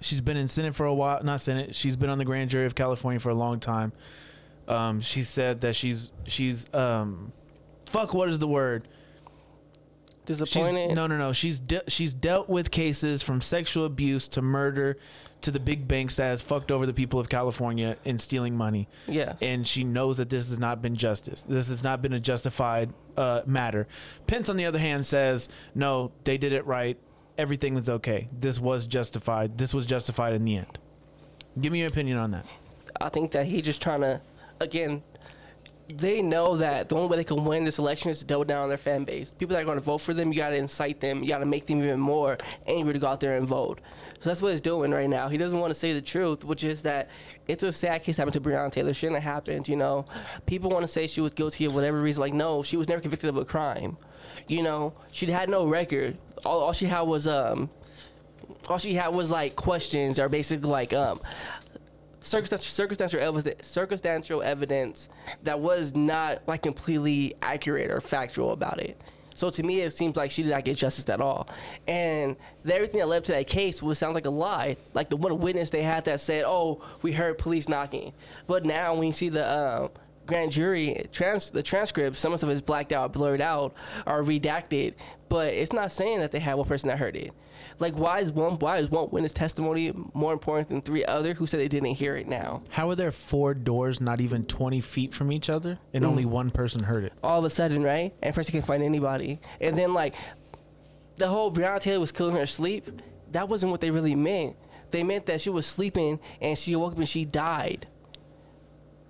she's 0.00 0.20
been 0.20 0.36
in 0.36 0.48
Senate 0.48 0.74
for 0.74 0.86
a 0.86 0.94
while. 0.94 1.22
Not 1.22 1.40
Senate. 1.40 1.74
She's 1.74 1.96
been 1.96 2.10
on 2.10 2.18
the 2.18 2.24
grand 2.24 2.50
jury 2.50 2.66
of 2.66 2.74
California 2.74 3.20
for 3.20 3.30
a 3.30 3.34
long 3.34 3.60
time. 3.60 3.92
Um, 4.68 5.00
she 5.00 5.22
said 5.22 5.62
that 5.62 5.74
she's 5.74 6.12
she's 6.26 6.72
um, 6.74 7.32
fuck. 7.86 8.14
What 8.14 8.28
is 8.28 8.38
the 8.38 8.48
word? 8.48 8.86
She's, 10.26 10.38
Disappointed. 10.38 10.94
no, 10.94 11.08
no, 11.08 11.18
no. 11.18 11.32
She's 11.32 11.58
de- 11.58 11.82
she's 11.88 12.14
dealt 12.14 12.48
with 12.48 12.70
cases 12.70 13.22
from 13.24 13.40
sexual 13.40 13.84
abuse 13.84 14.28
to 14.28 14.42
murder 14.42 14.96
to 15.42 15.50
the 15.50 15.60
big 15.60 15.86
banks 15.86 16.16
that 16.16 16.24
has 16.24 16.42
fucked 16.42 16.72
over 16.72 16.86
the 16.86 16.92
people 16.92 17.20
of 17.20 17.28
California 17.28 17.96
in 18.04 18.18
stealing 18.18 18.56
money. 18.56 18.88
Yes. 19.06 19.38
And 19.42 19.66
she 19.66 19.84
knows 19.84 20.18
that 20.18 20.30
this 20.30 20.46
has 20.46 20.58
not 20.58 20.82
been 20.82 20.96
justice. 20.96 21.42
This 21.42 21.68
has 21.68 21.82
not 21.82 22.02
been 22.02 22.12
a 22.12 22.20
justified 22.20 22.92
uh, 23.16 23.42
matter. 23.46 23.86
Pence, 24.26 24.48
on 24.48 24.56
the 24.56 24.64
other 24.64 24.78
hand, 24.78 25.06
says 25.06 25.48
no, 25.74 26.12
they 26.24 26.38
did 26.38 26.52
it 26.52 26.66
right. 26.66 26.98
Everything 27.38 27.74
was 27.74 27.88
okay. 27.88 28.28
This 28.32 28.60
was 28.60 28.86
justified. 28.86 29.58
This 29.58 29.72
was 29.72 29.86
justified 29.86 30.34
in 30.34 30.44
the 30.44 30.56
end. 30.56 30.78
Give 31.60 31.72
me 31.72 31.80
your 31.80 31.88
opinion 31.88 32.18
on 32.18 32.30
that. 32.32 32.46
I 33.00 33.08
think 33.08 33.32
that 33.32 33.46
he 33.46 33.62
just 33.62 33.82
trying 33.82 34.02
to, 34.02 34.20
again, 34.60 35.02
they 35.88 36.22
know 36.22 36.56
that 36.56 36.88
the 36.88 36.94
only 36.94 37.08
way 37.08 37.16
they 37.16 37.24
can 37.24 37.44
win 37.44 37.64
this 37.64 37.78
election 37.78 38.10
is 38.10 38.20
to 38.20 38.26
double 38.26 38.44
down 38.44 38.62
on 38.62 38.68
their 38.68 38.78
fan 38.78 39.04
base. 39.04 39.32
People 39.32 39.54
that 39.54 39.62
are 39.62 39.64
going 39.64 39.78
to 39.78 39.84
vote 39.84 39.98
for 39.98 40.14
them, 40.14 40.32
you 40.32 40.38
got 40.38 40.50
to 40.50 40.56
incite 40.56 41.00
them. 41.00 41.22
You 41.22 41.28
got 41.28 41.38
to 41.38 41.46
make 41.46 41.66
them 41.66 41.82
even 41.82 42.00
more 42.00 42.38
angry 42.66 42.92
to 42.92 42.98
go 42.98 43.08
out 43.08 43.20
there 43.20 43.36
and 43.36 43.46
vote. 43.46 43.80
So 44.22 44.30
that's 44.30 44.40
what 44.40 44.52
he's 44.52 44.60
doing 44.60 44.92
right 44.92 45.10
now. 45.10 45.28
He 45.28 45.36
doesn't 45.36 45.58
want 45.58 45.72
to 45.72 45.74
say 45.74 45.94
the 45.94 46.00
truth, 46.00 46.44
which 46.44 46.62
is 46.62 46.82
that 46.82 47.10
it's 47.48 47.64
a 47.64 47.72
sad 47.72 48.04
case 48.04 48.16
happened 48.16 48.34
to 48.34 48.40
Breonna 48.40 48.70
Taylor. 48.70 48.94
Shouldn't 48.94 49.20
have 49.20 49.34
happened. 49.34 49.68
You 49.68 49.74
know, 49.74 50.04
people 50.46 50.70
want 50.70 50.84
to 50.84 50.86
say 50.86 51.08
she 51.08 51.20
was 51.20 51.32
guilty 51.32 51.64
of 51.64 51.74
whatever 51.74 52.00
reason. 52.00 52.20
Like, 52.20 52.32
no, 52.32 52.62
she 52.62 52.76
was 52.76 52.88
never 52.88 53.00
convicted 53.00 53.30
of 53.30 53.36
a 53.36 53.44
crime. 53.44 53.96
You 54.46 54.62
know, 54.62 54.94
she 55.10 55.26
had 55.26 55.50
no 55.50 55.66
record. 55.66 56.18
All, 56.46 56.60
all 56.60 56.72
she 56.72 56.86
had 56.86 57.00
was 57.00 57.26
um, 57.26 57.68
all 58.68 58.78
she 58.78 58.94
had 58.94 59.08
was 59.08 59.28
like 59.28 59.56
questions 59.56 60.20
or 60.20 60.28
basically 60.28 60.70
like 60.70 60.92
um 60.92 61.20
circumstantial, 62.20 62.70
circumstantial 62.70 63.18
evidence 63.20 63.66
circumstantial 63.66 64.40
evidence 64.40 65.08
that 65.42 65.58
was 65.58 65.96
not 65.96 66.42
like 66.46 66.62
completely 66.62 67.34
accurate 67.42 67.90
or 67.90 68.00
factual 68.00 68.52
about 68.52 68.78
it. 68.78 68.96
So 69.42 69.50
to 69.50 69.64
me, 69.64 69.80
it 69.80 69.92
seems 69.92 70.14
like 70.16 70.30
she 70.30 70.44
did 70.44 70.50
not 70.50 70.64
get 70.64 70.76
justice 70.76 71.08
at 71.08 71.20
all, 71.20 71.48
and 71.88 72.36
everything 72.64 73.00
that 73.00 73.08
led 73.08 73.24
to 73.24 73.32
that 73.32 73.48
case 73.48 73.82
was 73.82 73.98
sounds 73.98 74.14
like 74.14 74.24
a 74.24 74.30
lie. 74.30 74.76
Like 74.94 75.10
the 75.10 75.16
one 75.16 75.36
witness 75.40 75.70
they 75.70 75.82
had 75.82 76.04
that 76.04 76.20
said, 76.20 76.44
"Oh, 76.46 76.80
we 77.02 77.10
heard 77.10 77.38
police 77.38 77.68
knocking," 77.68 78.12
but 78.46 78.64
now 78.64 78.94
when 78.94 79.08
you 79.08 79.12
see 79.12 79.30
the 79.30 79.44
um, 79.50 79.90
grand 80.26 80.52
jury 80.52 81.06
trans 81.10 81.50
the 81.50 81.60
transcripts, 81.60 82.20
some 82.20 82.36
stuff 82.36 82.50
is 82.50 82.62
blacked 82.62 82.92
out, 82.92 83.12
blurred 83.12 83.40
out, 83.40 83.74
or 84.06 84.22
redacted, 84.22 84.94
but 85.28 85.52
it's 85.52 85.72
not 85.72 85.90
saying 85.90 86.20
that 86.20 86.30
they 86.30 86.38
had 86.38 86.54
one 86.54 86.68
person 86.68 86.86
that 86.86 87.00
heard 87.00 87.16
it. 87.16 87.32
Like, 87.82 87.96
why 87.96 88.20
is 88.20 88.30
one 88.30 88.60
why 88.60 88.78
is 88.78 88.90
one 88.90 89.10
witness 89.10 89.32
testimony 89.32 89.92
more 90.14 90.32
important 90.32 90.68
than 90.68 90.82
three 90.82 91.04
other 91.04 91.34
who 91.34 91.46
said 91.46 91.58
they 91.58 91.66
didn't 91.66 91.94
hear 91.94 92.14
it 92.14 92.28
now? 92.28 92.62
How 92.70 92.88
are 92.88 92.94
there 92.94 93.10
four 93.10 93.54
doors 93.54 94.00
not 94.00 94.20
even 94.20 94.44
20 94.46 94.80
feet 94.80 95.12
from 95.12 95.32
each 95.32 95.50
other 95.50 95.80
and 95.92 96.04
only 96.04 96.24
mm. 96.24 96.28
one 96.28 96.50
person 96.50 96.84
heard 96.84 97.02
it? 97.02 97.12
All 97.24 97.40
of 97.40 97.44
a 97.44 97.50
sudden, 97.50 97.82
right? 97.82 98.14
And 98.22 98.32
first, 98.32 98.52
can't 98.52 98.64
find 98.64 98.84
anybody, 98.84 99.40
and 99.60 99.76
then 99.76 99.94
like 99.94 100.14
the 101.16 101.26
whole 101.26 101.52
Breonna 101.52 101.80
Taylor 101.80 101.98
was 101.98 102.12
killing 102.12 102.36
her 102.36 102.46
sleep. 102.46 102.88
That 103.32 103.48
wasn't 103.48 103.72
what 103.72 103.80
they 103.80 103.90
really 103.90 104.14
meant. 104.14 104.56
They 104.92 105.02
meant 105.02 105.26
that 105.26 105.40
she 105.40 105.50
was 105.50 105.66
sleeping 105.66 106.20
and 106.40 106.56
she 106.56 106.76
woke 106.76 106.92
up 106.92 106.98
and 106.98 107.08
she 107.08 107.24
died. 107.24 107.88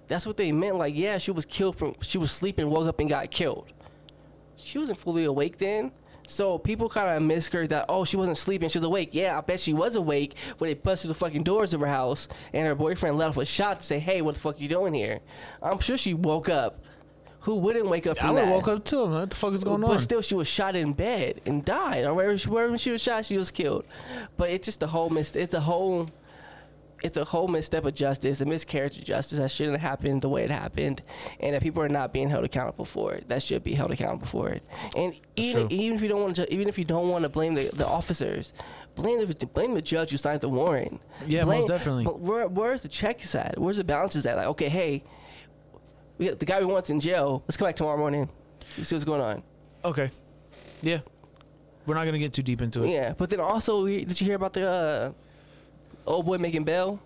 That's 0.08 0.26
what 0.26 0.38
they 0.38 0.50
meant. 0.50 0.76
Like, 0.76 0.96
yeah, 0.96 1.18
she 1.18 1.30
was 1.30 1.44
killed 1.44 1.76
from 1.76 1.94
she 2.00 2.16
was 2.16 2.30
sleeping, 2.30 2.70
woke 2.70 2.88
up 2.88 3.00
and 3.00 3.08
got 3.10 3.30
killed. 3.30 3.70
She 4.56 4.78
wasn't 4.78 4.98
fully 4.98 5.24
awake 5.24 5.58
then. 5.58 5.92
So 6.26 6.56
people 6.58 6.88
kind 6.88 7.16
of 7.16 7.22
misheard 7.22 7.70
that. 7.70 7.86
Oh, 7.88 8.04
she 8.04 8.16
wasn't 8.16 8.38
sleeping. 8.38 8.68
She 8.68 8.78
was 8.78 8.84
awake. 8.84 9.10
Yeah, 9.12 9.36
I 9.36 9.40
bet 9.40 9.60
she 9.60 9.74
was 9.74 9.96
awake 9.96 10.34
when 10.58 10.70
they 10.70 10.74
busted 10.74 11.10
the 11.10 11.14
fucking 11.14 11.42
doors 11.42 11.74
of 11.74 11.80
her 11.80 11.86
house 11.86 12.28
and 12.52 12.66
her 12.66 12.74
boyfriend 12.74 13.18
let 13.18 13.28
off 13.30 13.36
a 13.36 13.44
shot 13.44 13.80
to 13.80 13.86
say, 13.86 13.98
"Hey, 13.98 14.22
what 14.22 14.34
the 14.34 14.40
fuck 14.40 14.60
you 14.60 14.68
doing 14.68 14.94
here?" 14.94 15.20
I'm 15.62 15.80
sure 15.80 15.96
she 15.96 16.14
woke 16.14 16.48
up. 16.48 16.78
Who 17.40 17.56
wouldn't 17.56 17.88
wake 17.88 18.06
up 18.06 18.18
from 18.18 18.28
I 18.28 18.32
would 18.32 18.42
that? 18.44 18.52
woke 18.52 18.68
up 18.68 18.84
too. 18.84 19.04
What 19.04 19.30
the 19.30 19.36
fuck 19.36 19.52
is 19.52 19.64
going 19.64 19.80
but 19.80 19.90
on? 19.90 19.98
still, 20.00 20.22
she 20.22 20.36
was 20.36 20.46
shot 20.46 20.76
in 20.76 20.92
bed 20.92 21.40
and 21.44 21.64
died. 21.64 22.04
Or 22.04 22.14
wherever 22.14 22.38
she, 22.38 22.48
wherever 22.48 22.78
she 22.78 22.92
was 22.92 23.02
shot, 23.02 23.24
she 23.24 23.36
was 23.36 23.50
killed. 23.50 23.84
But 24.36 24.50
it's 24.50 24.64
just 24.64 24.80
a 24.82 24.86
whole 24.86 25.10
mis. 25.10 25.34
It's 25.34 25.52
a 25.52 25.60
whole. 25.60 26.08
It's 27.02 27.16
a 27.16 27.24
whole 27.24 27.48
misstep 27.48 27.84
of 27.84 27.94
justice, 27.94 28.40
a 28.40 28.44
miscarriage 28.44 28.98
of 28.98 29.04
justice 29.04 29.38
that 29.38 29.50
shouldn't 29.50 29.78
have 29.78 29.90
happened 29.90 30.22
the 30.22 30.28
way 30.28 30.44
it 30.44 30.50
happened, 30.50 31.02
and 31.40 31.54
that 31.54 31.62
people 31.62 31.82
are 31.82 31.88
not 31.88 32.12
being 32.12 32.30
held 32.30 32.44
accountable 32.44 32.84
for 32.84 33.12
it. 33.12 33.28
That 33.28 33.42
should 33.42 33.64
be 33.64 33.74
held 33.74 33.90
accountable 33.90 34.26
for 34.26 34.48
it. 34.50 34.62
And 34.96 35.14
even, 35.36 35.70
even 35.72 35.96
if 35.96 36.02
you 36.02 36.08
don't 36.08 36.20
want 36.20 36.36
to, 36.36 36.52
even 36.52 36.68
if 36.68 36.78
you 36.78 36.84
don't 36.84 37.08
want 37.08 37.22
to 37.24 37.28
blame 37.28 37.54
the, 37.54 37.70
the 37.72 37.86
officers, 37.86 38.52
blame 38.94 39.18
the 39.26 39.46
blame 39.46 39.74
the 39.74 39.82
judge 39.82 40.10
who 40.12 40.16
signed 40.16 40.40
the 40.40 40.48
warrant. 40.48 41.00
Yeah, 41.26 41.44
blame, 41.44 41.60
most 41.60 41.68
definitely. 41.68 42.04
But 42.04 42.20
where, 42.20 42.46
where's 42.46 42.82
the 42.82 42.88
checks 42.88 43.34
at? 43.34 43.58
Where's 43.58 43.78
the 43.78 43.84
balances 43.84 44.24
at? 44.26 44.36
Like, 44.36 44.46
okay, 44.48 44.68
hey, 44.68 45.02
we 46.18 46.28
got 46.28 46.38
the 46.38 46.46
guy 46.46 46.60
we 46.60 46.66
want's 46.66 46.90
in 46.90 47.00
jail. 47.00 47.42
Let's 47.46 47.56
come 47.56 47.66
back 47.66 47.76
tomorrow 47.76 47.98
morning. 47.98 48.28
See 48.68 48.94
what's 48.94 49.04
going 49.04 49.20
on. 49.20 49.42
okay. 49.84 50.10
Yeah. 50.82 51.00
We're 51.84 51.94
not 51.94 52.02
going 52.02 52.12
to 52.12 52.18
get 52.20 52.32
too 52.32 52.42
deep 52.42 52.62
into 52.62 52.80
it. 52.84 52.90
Yeah, 52.90 53.12
but 53.16 53.28
then 53.28 53.40
also, 53.40 53.84
did 53.86 54.20
you 54.20 54.26
hear 54.26 54.36
about 54.36 54.52
the 54.52 54.68
uh, 54.68 55.12
old 56.06 56.26
boy 56.26 56.38
making 56.38 56.64
bail? 56.64 57.00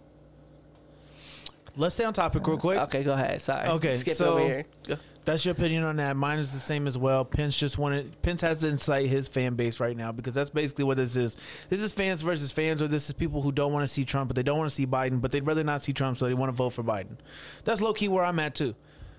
Let's 1.76 1.94
stay 1.94 2.04
on 2.04 2.14
topic 2.14 2.46
real 2.46 2.56
quick. 2.56 2.78
Okay, 2.78 3.02
go 3.02 3.12
ahead. 3.12 3.40
Sorry. 3.42 3.68
Okay, 3.68 3.96
skip 3.96 4.14
so- 4.14 4.34
over 4.34 4.44
here. 4.44 4.66
Go. 4.86 4.96
That's 5.26 5.44
your 5.44 5.52
opinion 5.52 5.82
on 5.82 5.96
that. 5.96 6.16
Mine 6.16 6.38
is 6.38 6.52
the 6.52 6.60
same 6.60 6.86
as 6.86 6.96
well. 6.96 7.24
Pence 7.24 7.58
just 7.58 7.78
wanted 7.78 8.22
Pence 8.22 8.40
has 8.42 8.58
to 8.58 8.68
incite 8.68 9.08
his 9.08 9.26
fan 9.26 9.56
base 9.56 9.80
right 9.80 9.96
now 9.96 10.12
because 10.12 10.34
that's 10.34 10.50
basically 10.50 10.84
what 10.84 10.98
this 10.98 11.16
is. 11.16 11.36
This 11.68 11.82
is 11.82 11.92
fans 11.92 12.22
versus 12.22 12.52
fans, 12.52 12.80
or 12.80 12.86
this 12.86 13.08
is 13.08 13.12
people 13.12 13.42
who 13.42 13.50
don't 13.50 13.72
want 13.72 13.82
to 13.82 13.88
see 13.88 14.04
Trump, 14.04 14.28
but 14.28 14.36
they 14.36 14.44
don't 14.44 14.56
want 14.56 14.70
to 14.70 14.74
see 14.74 14.86
Biden, 14.86 15.20
but 15.20 15.32
they'd 15.32 15.44
rather 15.44 15.64
not 15.64 15.82
see 15.82 15.92
Trump, 15.92 16.16
so 16.16 16.26
they 16.26 16.34
want 16.34 16.52
to 16.52 16.56
vote 16.56 16.70
for 16.70 16.84
Biden. 16.84 17.16
That's 17.64 17.80
low 17.80 17.92
key 17.92 18.06
where 18.06 18.24
I'm 18.24 18.38
at 18.38 18.54
too. 18.54 18.76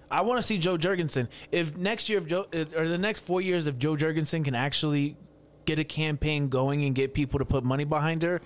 I 0.10 0.22
want 0.22 0.38
to 0.38 0.48
see 0.48 0.58
Jo 0.58 0.78
Jorgensen. 0.78 1.28
If 1.52 1.76
next 1.76 2.08
year, 2.08 2.20
if 2.20 2.26
Jo 2.28 2.46
or 2.74 2.88
the 2.88 2.98
next 2.98 3.20
four 3.20 3.42
years, 3.42 3.68
if 3.68 3.78
Jo 3.78 3.98
Jorgensen 3.98 4.46
can 4.46 4.56
actually 4.56 5.18
get 5.66 5.78
a 5.78 5.84
campaign 5.84 6.48
going 6.48 6.86
and 6.86 6.96
get 6.96 7.14
people 7.14 7.40
to 7.40 7.46
put 7.46 7.66
money 7.66 7.84
behind 7.84 8.24
her, 8.24 8.40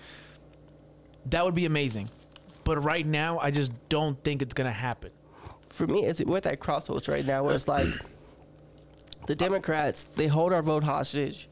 that 1.26 1.44
would 1.44 1.54
be 1.54 1.66
amazing. 1.66 2.08
But 2.64 2.82
right 2.82 3.06
now, 3.06 3.38
I 3.38 3.50
just 3.50 3.72
don't 3.88 4.22
think 4.22 4.42
it's 4.42 4.54
gonna 4.54 4.72
happen. 4.72 5.10
For 5.68 5.86
me, 5.86 6.04
it's 6.04 6.22
we're 6.22 6.36
at 6.36 6.42
that 6.44 6.60
crossroads 6.60 7.08
right 7.08 7.24
now 7.24 7.44
where 7.44 7.54
it's 7.54 7.68
like 7.68 7.86
the 9.26 9.34
Democrats 9.34 10.06
they 10.16 10.26
hold 10.26 10.52
our 10.52 10.62
vote 10.62 10.84
hostage, 10.84 11.48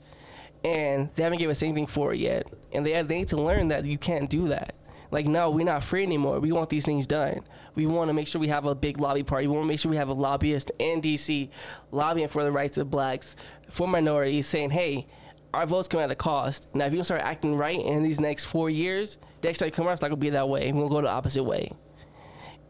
and 0.65 1.11
they 1.15 1.23
haven't 1.23 1.39
given 1.39 1.53
us 1.53 1.63
anything 1.63 1.87
for 1.87 2.13
it 2.13 2.19
yet. 2.19 2.47
And 2.73 2.85
they 2.85 3.01
they 3.03 3.19
need 3.19 3.29
to 3.29 3.41
learn 3.41 3.69
that 3.69 3.85
you 3.85 3.99
can't 3.99 4.31
do 4.31 4.49
that. 4.49 4.75
Like, 5.11 5.27
no, 5.27 5.51
we're 5.51 5.65
not 5.65 5.83
free 5.83 6.05
anymore. 6.05 6.39
We 6.39 6.53
want 6.53 6.71
these 6.71 6.85
things 6.85 7.07
done. 7.07 7.41
We 7.75 7.87
want 7.87 8.09
to 8.09 8.15
make 8.15 8.29
sure 8.29 8.41
we 8.41 8.49
have 8.49 8.65
a 8.65 8.75
big 8.75 8.99
lobby 8.99 9.23
party. 9.23 9.47
We 9.47 9.55
want 9.55 9.65
to 9.65 9.69
make 9.69 9.81
sure 9.81 9.91
we 9.91 9.97
have 9.97 10.09
a 10.09 10.15
lobbyist 10.15 10.71
in 10.79 11.01
DC 11.01 11.49
lobbying 11.91 12.29
for 12.29 12.45
the 12.45 12.53
rights 12.53 12.79
of 12.79 12.91
blacks, 12.91 13.35
for 13.69 13.89
minorities, 13.89 14.47
saying, 14.47 14.71
hey, 14.71 15.07
our 15.53 15.67
votes 15.67 15.89
come 15.89 16.01
at 16.01 16.11
a 16.11 16.15
cost. 16.15 16.69
Now, 16.75 16.87
if 16.87 16.93
you 16.93 16.99
don't 16.99 17.05
start 17.05 17.23
acting 17.23 17.57
right 17.57 17.79
in 17.81 18.03
these 18.03 18.21
next 18.21 18.45
four 18.45 18.71
years, 18.71 19.19
the 19.41 19.49
next 19.49 19.59
time 19.59 19.67
you 19.67 19.73
come 19.73 19.87
out, 19.89 19.93
it's 19.93 20.03
not 20.03 20.09
going 20.09 20.21
to 20.21 20.25
be 20.25 20.31
that 20.31 20.49
way. 20.49 20.67
We're 20.73 20.81
going 20.81 20.89
to 20.91 20.95
go 20.97 21.01
the 21.03 21.09
opposite 21.11 21.43
way. 21.45 21.73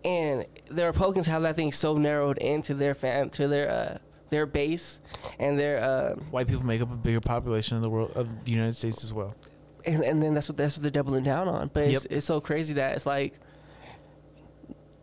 And 0.05 0.47
the 0.71 0.87
Republicans 0.87 1.27
have 1.27 1.43
that 1.43 1.57
thing 1.57 1.73
so 1.73 1.99
narrowed 1.99 2.39
into 2.39 2.73
their 2.75 2.95
fam, 2.95 3.29
to 3.31 3.49
their 3.49 3.71
uh, 3.71 3.99
their 4.31 4.47
base, 4.47 5.01
and 5.39 5.59
their 5.59 5.83
uh, 5.83 6.15
White 6.31 6.47
people 6.47 6.65
make 6.65 6.81
up 6.81 6.91
a 6.91 6.97
bigger 6.97 7.21
population 7.21 7.77
in 7.77 7.83
the 7.83 7.91
world 7.91 8.13
of 8.17 8.45
the 8.45 8.51
United 8.53 8.77
States 8.77 9.05
as 9.05 9.13
well. 9.13 9.35
and, 9.85 10.03
and 10.03 10.23
then 10.23 10.33
that's 10.33 10.49
what 10.49 10.57
that's 10.57 10.77
what 10.77 10.83
they're 10.83 10.91
doubling 10.91 11.23
down 11.23 11.49
on. 11.49 11.71
But 11.75 11.89
it's, 11.89 12.05
Yep. 12.05 12.13
it's 12.13 12.27
so 12.27 12.41
crazy 12.41 12.73
that 12.75 12.95
it's 12.97 13.05
like 13.05 13.39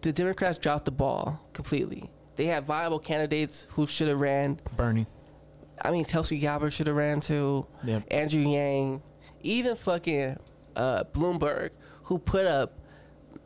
the 0.02 0.12
Democrats 0.14 0.58
dropped 0.58 0.86
the 0.86 0.92
ball 0.92 1.42
completely. 1.54 2.10
They 2.36 2.46
had 2.46 2.66
viable 2.66 3.00
candidates 3.00 3.68
who 3.72 3.86
should 3.88 4.08
have 4.08 4.22
ran. 4.22 4.60
Bernie. 4.76 5.06
I 5.82 5.92
mean, 5.92 6.06
Tulsi 6.06 6.38
Gabbard 6.38 6.74
should 6.74 6.88
have 6.88 6.96
ran 6.96 7.20
too. 7.20 7.66
Andrew 8.10 8.42
Yang, 8.42 9.02
even 9.42 9.76
fucking 9.76 10.38
uh, 10.76 11.04
Bloomberg, 11.14 11.72
who 12.04 12.18
put 12.18 12.46
up 12.46 12.74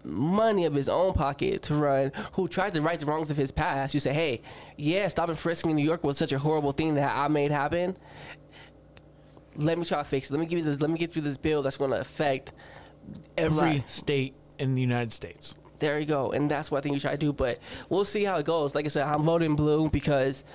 money 0.03 0.65
of 0.65 0.73
his 0.73 0.89
own 0.89 1.13
pocket 1.13 1.61
to 1.63 1.75
run, 1.75 2.11
who 2.33 2.47
tried 2.47 2.73
to 2.73 2.81
right 2.81 2.99
the 2.99 3.05
wrongs 3.05 3.29
of 3.29 3.37
his 3.37 3.51
past. 3.51 3.93
You 3.93 3.99
say, 3.99 4.13
hey, 4.13 4.41
yeah, 4.77 5.07
stopping 5.07 5.35
frisking 5.35 5.69
in 5.71 5.75
New 5.75 5.83
York 5.85 6.03
was 6.03 6.17
such 6.17 6.31
a 6.31 6.39
horrible 6.39 6.71
thing 6.71 6.95
that 6.95 7.15
I 7.15 7.27
made 7.27 7.51
happen. 7.51 7.95
Let 9.55 9.77
me 9.77 9.85
try 9.85 9.97
to 9.99 10.03
fix 10.03 10.29
it. 10.29 10.33
Let 10.33 10.39
me 10.39 10.45
give 10.45 10.59
you 10.59 10.65
this. 10.65 10.79
Let 10.79 10.89
me 10.89 10.97
get 10.97 11.13
through 11.13 11.23
this 11.23 11.37
bill 11.37 11.61
that's 11.61 11.77
going 11.77 11.91
to 11.91 11.99
affect 11.99 12.53
Every 13.37 13.73
Black. 13.77 13.89
state 13.89 14.33
in 14.57 14.75
the 14.75 14.81
United 14.81 15.11
States. 15.11 15.55
There 15.79 15.99
you 15.99 16.05
go. 16.05 16.31
And 16.31 16.49
that's 16.49 16.71
what 16.71 16.77
I 16.77 16.81
think 16.81 16.93
you 16.93 17.01
try 17.01 17.11
to 17.11 17.17
do. 17.17 17.33
But 17.33 17.59
we'll 17.89 18.05
see 18.05 18.23
how 18.23 18.37
it 18.37 18.45
goes. 18.45 18.75
Like 18.75 18.85
I 18.85 18.89
said, 18.89 19.05
I'm 19.07 19.23
voting 19.23 19.55
blue 19.55 19.89
because 19.89 20.45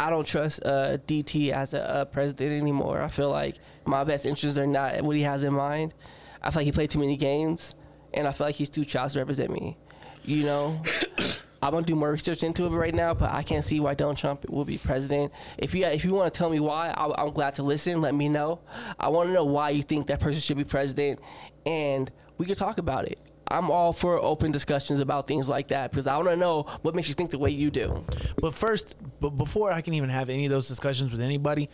I 0.00 0.10
don't 0.10 0.26
trust 0.26 0.62
uh, 0.64 0.96
DT 1.06 1.50
as 1.50 1.74
a, 1.74 2.00
a 2.02 2.06
president 2.06 2.52
anymore. 2.52 3.00
I 3.00 3.08
feel 3.08 3.30
like 3.30 3.56
my 3.84 4.04
best 4.04 4.26
interests 4.26 4.58
are 4.58 4.66
not 4.66 5.02
what 5.02 5.16
he 5.16 5.22
has 5.22 5.42
in 5.42 5.52
mind. 5.52 5.94
I 6.42 6.50
feel 6.50 6.60
like 6.60 6.66
he 6.66 6.72
played 6.72 6.90
too 6.90 7.00
many 7.00 7.16
games, 7.16 7.74
and 8.14 8.28
I 8.28 8.32
feel 8.32 8.46
like 8.46 8.54
he's 8.54 8.70
too 8.70 8.84
child 8.84 9.10
to 9.12 9.18
represent 9.18 9.50
me. 9.50 9.76
You 10.24 10.44
know, 10.44 10.82
I'm 11.62 11.72
gonna 11.72 11.84
do 11.84 11.96
more 11.96 12.12
research 12.12 12.44
into 12.44 12.66
it 12.66 12.70
right 12.70 12.94
now, 12.94 13.14
but 13.14 13.32
I 13.32 13.42
can't 13.42 13.64
see 13.64 13.80
why 13.80 13.94
Donald 13.94 14.18
Trump 14.18 14.48
will 14.48 14.64
be 14.64 14.78
president. 14.78 15.32
If 15.56 15.74
you 15.74 15.84
if 15.86 16.04
you 16.04 16.14
want 16.14 16.32
to 16.32 16.38
tell 16.38 16.50
me 16.50 16.60
why, 16.60 16.90
I, 16.90 17.22
I'm 17.22 17.32
glad 17.32 17.56
to 17.56 17.64
listen. 17.64 18.00
Let 18.00 18.14
me 18.14 18.28
know. 18.28 18.60
I 19.00 19.08
want 19.08 19.28
to 19.28 19.32
know 19.32 19.44
why 19.44 19.70
you 19.70 19.82
think 19.82 20.06
that 20.06 20.20
person 20.20 20.40
should 20.40 20.56
be 20.56 20.64
president, 20.64 21.18
and 21.66 22.10
we 22.36 22.46
can 22.46 22.54
talk 22.54 22.78
about 22.78 23.06
it. 23.06 23.20
I'm 23.50 23.70
all 23.70 23.92
for 23.92 24.22
open 24.22 24.52
discussions 24.52 25.00
about 25.00 25.26
things 25.26 25.48
like 25.48 25.68
that 25.68 25.90
because 25.90 26.06
I 26.06 26.16
want 26.16 26.28
to 26.28 26.36
know 26.36 26.62
what 26.82 26.94
makes 26.94 27.08
you 27.08 27.14
think 27.14 27.30
the 27.30 27.38
way 27.38 27.50
you 27.50 27.70
do. 27.70 28.04
But 28.40 28.54
first, 28.54 28.96
but 29.20 29.30
before 29.30 29.72
I 29.72 29.80
can 29.80 29.94
even 29.94 30.10
have 30.10 30.28
any 30.28 30.46
of 30.46 30.50
those 30.50 30.68
discussions 30.68 31.12
with 31.12 31.20
anybody, 31.20 31.68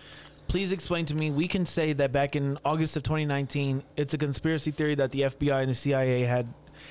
Please 0.47 0.73
explain 0.73 1.05
to 1.07 1.15
me. 1.15 1.31
We 1.31 1.49
can 1.49 1.67
say 1.67 1.93
that 1.95 2.13
back 2.13 2.37
in 2.37 2.59
August 2.65 2.97
of 2.97 3.03
2019, 3.03 3.83
it's 3.97 4.15
a 4.15 4.19
conspiracy 4.19 4.71
theory 4.71 4.95
that 4.97 5.11
the 5.11 5.23
FBI 5.23 5.63
and 5.63 5.71
the 5.71 5.75
CIA 5.75 6.23
had 6.23 6.47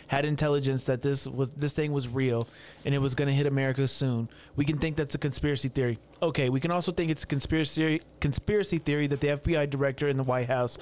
had 0.07 0.25
intelligence 0.25 0.83
that 0.85 1.01
this 1.01 1.27
was 1.27 1.49
this 1.51 1.73
thing 1.73 1.91
was 1.91 2.07
real 2.07 2.47
and 2.85 2.93
it 2.93 2.99
was 2.99 3.15
going 3.15 3.27
to 3.27 3.33
hit 3.33 3.45
America 3.45 3.87
soon. 3.87 4.29
We 4.55 4.65
can 4.65 4.77
think 4.77 4.95
that's 4.95 5.15
a 5.15 5.17
conspiracy 5.17 5.69
theory. 5.69 5.99
Okay, 6.21 6.49
we 6.49 6.59
can 6.59 6.71
also 6.71 6.91
think 6.91 7.11
it's 7.11 7.23
a 7.23 7.27
conspiracy 7.27 8.01
conspiracy 8.19 8.77
theory 8.77 9.07
that 9.07 9.19
the 9.19 9.27
FBI 9.27 9.69
director 9.69 10.07
in 10.07 10.17
the 10.17 10.23
White 10.23 10.47
House 10.47 10.77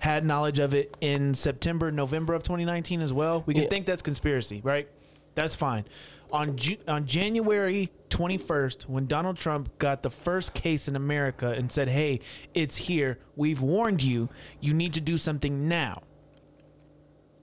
had 0.00 0.24
knowledge 0.24 0.58
of 0.58 0.74
it 0.74 0.96
in 1.00 1.34
September, 1.34 1.90
November 1.90 2.34
of 2.34 2.42
2019 2.42 3.00
as 3.00 3.12
well. 3.12 3.42
We 3.46 3.54
can 3.54 3.64
Yeah. 3.64 3.68
think 3.68 3.86
that's 3.86 4.02
conspiracy, 4.02 4.60
right? 4.62 4.88
That's 5.34 5.54
fine. 5.56 5.84
On 6.32 6.56
Ju- 6.56 6.78
on 6.88 7.06
January 7.06 7.90
21st, 8.08 8.88
when 8.88 9.06
Donald 9.06 9.36
Trump 9.36 9.76
got 9.78 10.02
the 10.02 10.10
first 10.10 10.54
case 10.54 10.86
in 10.88 10.96
America 10.96 11.50
and 11.50 11.70
said, 11.70 11.88
"Hey, 11.88 12.20
it's 12.54 12.76
here. 12.76 13.18
We've 13.36 13.60
warned 13.60 14.02
you. 14.02 14.28
You 14.60 14.74
need 14.74 14.92
to 14.94 15.00
do 15.00 15.16
something 15.18 15.68
now." 15.68 16.02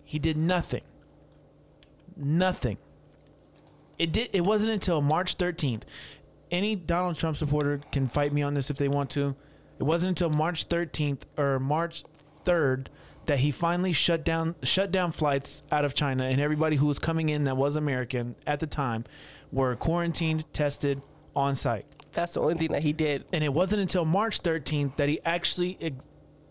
He 0.03 0.19
did 0.19 0.35
nothing. 0.37 0.81
Nothing. 2.21 2.77
It 3.97 4.11
did. 4.11 4.29
It 4.33 4.41
wasn't 4.41 4.71
until 4.71 5.01
March 5.01 5.37
13th. 5.37 5.83
Any 6.49 6.75
Donald 6.75 7.17
Trump 7.17 7.37
supporter 7.37 7.81
can 7.91 8.07
fight 8.07 8.33
me 8.33 8.41
on 8.41 8.53
this 8.53 8.69
if 8.69 8.77
they 8.77 8.87
want 8.87 9.09
to. 9.11 9.35
It 9.79 9.83
wasn't 9.83 10.09
until 10.09 10.29
March 10.29 10.67
13th 10.67 11.21
or 11.37 11.59
March 11.59 12.03
3rd 12.45 12.87
that 13.25 13.39
he 13.39 13.51
finally 13.51 13.93
shut 13.93 14.25
down 14.25 14.55
shut 14.63 14.91
down 14.91 15.11
flights 15.11 15.63
out 15.71 15.85
of 15.85 15.93
China, 15.93 16.25
and 16.25 16.41
everybody 16.41 16.75
who 16.75 16.85
was 16.85 16.99
coming 16.99 17.29
in 17.29 17.43
that 17.45 17.57
was 17.57 17.75
American 17.75 18.35
at 18.45 18.59
the 18.59 18.67
time 18.67 19.05
were 19.51 19.75
quarantined, 19.75 20.51
tested 20.53 21.01
on 21.35 21.55
site. 21.55 21.85
That's 22.13 22.33
the 22.33 22.41
only 22.41 22.55
thing 22.55 22.71
that 22.73 22.83
he 22.83 22.93
did. 22.93 23.25
And 23.31 23.43
it 23.43 23.53
wasn't 23.53 23.81
until 23.81 24.05
March 24.05 24.41
13th 24.41 24.97
that 24.97 25.07
he 25.07 25.19
actually 25.23 25.77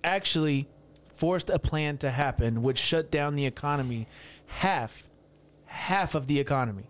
actually 0.03 0.69
forced 1.13 1.51
a 1.51 1.59
plan 1.59 1.99
to 1.99 2.11
happen, 2.11 2.63
which 2.63 2.79
shut 2.79 3.11
down 3.11 3.35
the 3.35 3.45
economy, 3.45 4.07
half, 4.47 5.10
half 5.71 6.17
of 6.17 6.27
the 6.27 6.41
economy. 6.41 6.83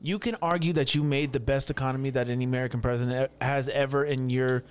You 0.00 0.18
can 0.18 0.36
argue 0.40 0.72
that 0.72 0.94
you 0.94 1.02
made 1.02 1.32
the 1.32 1.40
best 1.40 1.70
economy 1.70 2.08
that 2.10 2.30
any 2.30 2.46
American 2.46 2.80
president 2.80 3.30
has 3.42 3.68
ever 3.68 4.06
in 4.06 4.30
your 4.30 4.64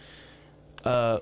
uh, 0.83 1.19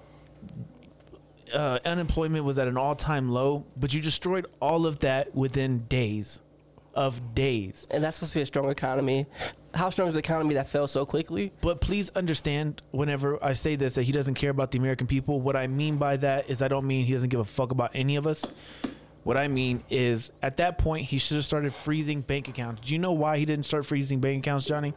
uh, 1.54 1.80
unemployment 1.84 2.46
was 2.46 2.58
at 2.58 2.70
an 2.70 2.78
all-time 2.78 3.28
low, 3.28 3.66
but 3.76 3.94
you 3.94 4.02
destroyed 4.02 4.46
all 4.62 4.86
of 4.86 5.00
that 5.00 5.36
within 5.36 5.80
days 5.90 6.40
of 6.94 7.36
days. 7.36 7.86
And 7.92 8.02
that's 8.02 8.16
supposed 8.16 8.32
to 8.32 8.40
be 8.40 8.44
a 8.44 8.46
strong 8.46 8.72
economy. 8.72 9.26
How 9.74 9.90
strong 9.90 10.08
is 10.08 10.13
the 10.13 10.20
economy 10.20 10.56
that 10.56 10.70
fell 10.70 10.88
so 10.88 11.06
quickly? 11.06 11.52
But 11.60 11.82
please 11.82 12.10
understand 12.12 12.82
whenever 12.92 13.38
I 13.44 13.54
say 13.54 13.76
this 13.76 13.96
that 13.96 14.04
he 14.04 14.13
doesn't 14.13 14.36
care 14.36 14.50
about 14.50 14.72
the 14.72 14.80
American 14.80 15.08
people. 15.08 15.42
What 15.42 15.58
I 15.58 15.68
mean 15.68 15.98
by 15.98 16.16
that 16.18 16.50
is 16.50 16.62
I 16.62 16.70
don't 16.70 16.88
mean 16.88 17.06
he 17.06 17.12
doesn't 17.12 17.30
give 17.30 17.42
a 17.42 17.46
fuck 17.46 17.72
about 17.72 17.92
any 17.94 18.16
of 18.16 18.26
us. 18.26 18.46
What 19.28 19.36
I 19.36 19.50
mean 19.50 19.84
is 19.90 20.32
at 20.42 20.56
that 20.56 20.78
point 20.78 21.08
he 21.08 21.18
should 21.18 21.36
have 21.36 21.44
started 21.44 21.74
freezing 21.74 22.22
bank 22.22 22.48
accounts. 22.48 22.88
Do 22.88 22.94
you 22.94 22.98
know 22.98 23.12
why 23.12 23.38
he 23.38 23.44
didn't 23.44 23.66
start 23.66 23.86
freezing 23.86 24.22
bank 24.22 24.40
accounts, 24.40 24.63
Johnny? 24.63 24.94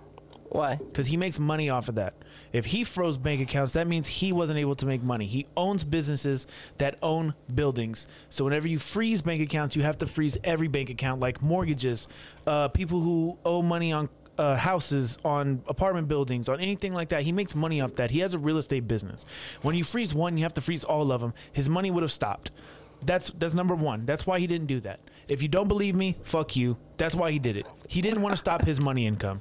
Why? 0.51 0.77
Because 0.77 1.09
he 1.09 1.16
makes 1.16 1.40
money 1.40 1.69
off 1.69 1.88
of 1.88 1.97
that. 1.97 2.14
If 2.53 2.66
he 2.66 2.85
froze 2.85 3.19
bank 3.19 3.40
accounts, 3.40 3.73
that 3.73 3.88
means 3.88 4.07
he 4.07 4.31
wasn't 4.31 4.61
able 4.61 4.77
to 4.77 4.87
make 4.87 5.03
money. 5.03 5.27
He 5.27 5.49
owns 5.57 5.83
businesses 5.83 6.47
that 6.79 6.97
own 7.03 7.35
buildings. 7.53 8.07
So 8.29 8.45
whenever 8.45 8.69
you 8.69 8.79
freeze 8.79 9.21
bank 9.21 9.43
accounts, 9.43 9.75
you 9.75 9.83
have 9.83 9.99
to 9.99 10.07
freeze 10.07 10.38
every 10.45 10.69
bank 10.69 10.90
account, 10.90 11.19
like 11.19 11.43
mortgages, 11.43 12.07
uh, 12.47 12.69
people 12.69 13.01
who 13.01 13.37
owe 13.45 13.62
money 13.62 13.93
on 13.93 14.09
uh, 14.38 14.55
houses, 14.55 15.19
on 15.25 15.61
apartment 15.66 16.07
buildings, 16.07 16.49
on 16.49 16.61
anything 16.61 16.95
like 16.95 17.09
that. 17.09 17.25
He 17.25 17.33
makes 17.33 17.57
money 17.57 17.81
off 17.81 17.97
that. 17.97 18.12
He 18.12 18.21
has 18.21 18.35
a 18.35 18.38
real 18.38 18.59
estate 18.59 18.87
business. 18.87 19.27
When 19.62 19.75
you 19.75 19.83
freeze 19.83 20.14
one, 20.14 20.38
you 20.38 20.45
have 20.45 20.55
to 20.55 20.61
freeze 20.61 20.85
all 20.85 21.11
of 21.11 21.21
them. 21.21 21.35
His 21.53 21.69
money 21.69 21.90
would 21.90 22.05
have 22.05 22.12
stopped. 22.12 22.53
That's 23.02 23.30
that's 23.30 23.54
number 23.54 23.74
one. 23.74 24.06
That's 24.06 24.26
why 24.26 24.38
he 24.38 24.46
didn't 24.46 24.66
do 24.66 24.80
that. 24.80 25.00
If 25.28 25.42
you 25.42 25.48
don't 25.48 25.68
believe 25.68 25.94
me, 25.94 26.16
fuck 26.22 26.56
you. 26.56 26.76
That's 26.96 27.14
why 27.14 27.30
he 27.30 27.38
did 27.38 27.56
it. 27.56 27.66
He 27.88 28.02
didn't 28.02 28.22
want 28.22 28.32
to 28.32 28.36
stop 28.36 28.64
his 28.64 28.80
money 28.80 29.06
income 29.06 29.40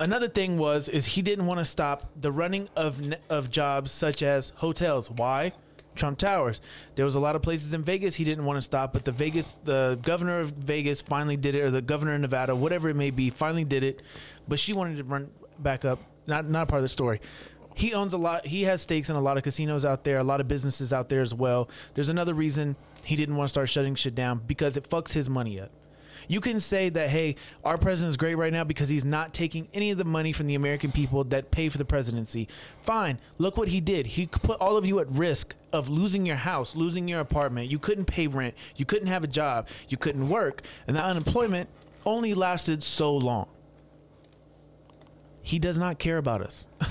another 0.00 0.28
thing 0.28 0.58
was 0.58 0.88
is 0.88 1.06
he 1.06 1.22
didn't 1.22 1.46
want 1.46 1.58
to 1.58 1.64
stop 1.64 2.10
the 2.18 2.32
running 2.32 2.68
of 2.74 3.00
of 3.28 3.50
jobs 3.50 3.92
such 3.92 4.22
as 4.22 4.50
hotels. 4.56 5.10
Why? 5.10 5.52
Trump 5.94 6.18
Towers. 6.18 6.60
There 6.94 7.04
was 7.04 7.14
a 7.14 7.20
lot 7.20 7.36
of 7.36 7.42
places 7.42 7.74
in 7.74 7.82
Vegas 7.82 8.16
he 8.16 8.24
didn't 8.24 8.44
want 8.44 8.56
to 8.56 8.62
stop, 8.62 8.92
but 8.92 9.04
the 9.04 9.12
Vegas, 9.12 9.56
the 9.64 9.98
governor 10.02 10.40
of 10.40 10.52
Vegas 10.52 11.02
finally 11.02 11.36
did 11.36 11.54
it, 11.54 11.60
or 11.60 11.70
the 11.70 11.82
governor 11.82 12.14
of 12.14 12.20
Nevada, 12.20 12.56
whatever 12.56 12.88
it 12.88 12.96
may 12.96 13.10
be, 13.10 13.28
finally 13.28 13.64
did 13.64 13.82
it. 13.82 14.00
But 14.48 14.58
she 14.58 14.72
wanted 14.72 14.96
to 14.98 15.04
run 15.04 15.30
back 15.58 15.84
up. 15.84 16.00
Not 16.26 16.48
not 16.48 16.68
part 16.68 16.78
of 16.78 16.84
the 16.84 16.88
story. 16.88 17.20
He 17.74 17.94
owns 17.94 18.12
a 18.12 18.18
lot. 18.18 18.46
He 18.46 18.64
has 18.64 18.82
stakes 18.82 19.10
in 19.10 19.16
a 19.16 19.20
lot 19.20 19.36
of 19.36 19.42
casinos 19.42 19.84
out 19.84 20.04
there, 20.04 20.18
a 20.18 20.24
lot 20.24 20.40
of 20.40 20.48
businesses 20.48 20.92
out 20.92 21.08
there 21.08 21.22
as 21.22 21.32
well. 21.34 21.68
There's 21.94 22.08
another 22.08 22.34
reason 22.34 22.76
he 23.04 23.16
didn't 23.16 23.36
want 23.36 23.48
to 23.48 23.50
start 23.50 23.68
shutting 23.68 23.94
shit 23.94 24.14
down 24.14 24.42
because 24.46 24.76
it 24.76 24.88
fucks 24.88 25.12
his 25.12 25.30
money 25.30 25.60
up. 25.60 25.70
You 26.28 26.40
can 26.40 26.60
say 26.60 26.90
that, 26.90 27.08
hey, 27.08 27.36
our 27.64 27.78
president 27.78 28.10
is 28.10 28.16
great 28.16 28.36
right 28.36 28.52
now 28.52 28.62
because 28.62 28.88
he's 28.88 29.04
not 29.04 29.34
taking 29.34 29.68
any 29.72 29.90
of 29.90 29.98
the 29.98 30.04
money 30.04 30.32
from 30.32 30.46
the 30.46 30.54
American 30.54 30.92
people 30.92 31.24
that 31.24 31.50
pay 31.50 31.68
for 31.68 31.78
the 31.78 31.84
presidency. 31.84 32.46
Fine. 32.82 33.18
Look 33.38 33.56
what 33.56 33.68
he 33.68 33.80
did. 33.80 34.06
He 34.06 34.26
put 34.26 34.60
all 34.60 34.76
of 34.76 34.86
you 34.86 35.00
at 35.00 35.10
risk 35.10 35.56
of 35.72 35.88
losing 35.88 36.26
your 36.26 36.36
house, 36.36 36.76
losing 36.76 37.08
your 37.08 37.20
apartment. 37.20 37.70
You 37.70 37.78
couldn't 37.78 38.04
pay 38.04 38.26
rent. 38.26 38.54
You 38.76 38.84
couldn't 38.84 39.08
have 39.08 39.24
a 39.24 39.28
job. 39.28 39.68
You 39.88 39.96
couldn't 39.96 40.28
work. 40.28 40.62
And 40.86 40.96
the 40.96 41.02
unemployment 41.02 41.68
only 42.06 42.34
lasted 42.34 42.82
so 42.82 43.16
long. 43.16 43.48
He 45.42 45.58
does 45.58 45.78
not 45.78 45.98
care 45.98 46.18
about 46.18 46.42
us. 46.42 46.66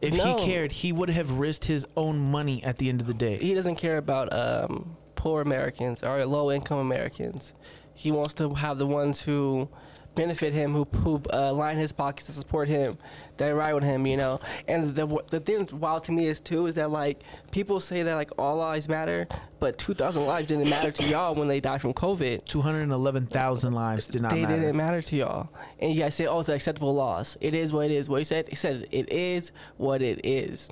if 0.00 0.16
No. 0.16 0.36
he 0.36 0.44
cared, 0.44 0.72
he 0.72 0.92
would 0.92 1.10
have 1.10 1.30
risked 1.32 1.64
his 1.66 1.86
own 1.96 2.18
money 2.18 2.62
at 2.62 2.76
the 2.76 2.88
end 2.88 3.00
of 3.00 3.06
the 3.06 3.14
day. 3.14 3.36
He 3.38 3.54
doesn't 3.54 3.76
care 3.76 3.96
about 3.98 4.32
um, 4.32 4.96
poor 5.14 5.40
Americans 5.42 6.02
or 6.02 6.24
low 6.26 6.50
income 6.50 6.78
Americans. 6.78 7.54
He 7.94 8.12
wants 8.12 8.34
to 8.34 8.54
have 8.54 8.78
the 8.78 8.86
ones 8.86 9.22
who 9.22 9.68
benefit 10.14 10.52
him, 10.52 10.72
who, 10.72 10.84
who 10.98 11.22
uh, 11.32 11.52
line 11.52 11.76
his 11.78 11.92
pockets 11.92 12.26
to 12.26 12.32
support 12.32 12.68
him, 12.68 12.98
that 13.38 13.50
ride 13.50 13.74
with 13.74 13.84
him, 13.84 14.06
you 14.06 14.16
know. 14.16 14.40
And 14.68 14.94
the 14.94 15.06
the 15.30 15.40
thing 15.40 15.68
wild 15.72 16.04
to 16.04 16.12
me 16.12 16.26
is 16.26 16.40
too 16.40 16.66
is 16.66 16.74
that 16.76 16.90
like 16.90 17.22
people 17.50 17.80
say 17.80 18.02
that 18.02 18.14
like 18.14 18.30
all 18.38 18.56
lives 18.56 18.88
matter, 18.88 19.26
but 19.60 19.78
2,000 19.78 20.26
lives 20.26 20.48
didn't 20.48 20.68
matter 20.68 20.90
to 20.90 21.04
y'all 21.04 21.34
when 21.34 21.48
they 21.48 21.60
died 21.60 21.80
from 21.80 21.94
COVID. 21.94 22.44
211,000 22.44 23.72
lives 23.72 24.08
did 24.08 24.22
not 24.22 24.30
they 24.30 24.42
matter. 24.42 24.56
didn't 24.56 24.76
matter 24.76 25.02
to 25.02 25.16
y'all. 25.16 25.48
And 25.78 25.94
you 25.94 26.02
guys 26.02 26.14
say, 26.14 26.26
oh, 26.26 26.40
it's 26.40 26.48
an 26.48 26.54
acceptable 26.54 26.94
loss. 26.94 27.36
It 27.40 27.54
is 27.54 27.72
what 27.72 27.86
it 27.86 27.92
is. 27.92 28.08
What 28.08 28.18
he 28.18 28.24
said, 28.24 28.48
he 28.48 28.54
said, 28.56 28.86
it 28.90 29.10
is 29.12 29.52
what 29.76 30.02
it 30.02 30.20
is. 30.24 30.68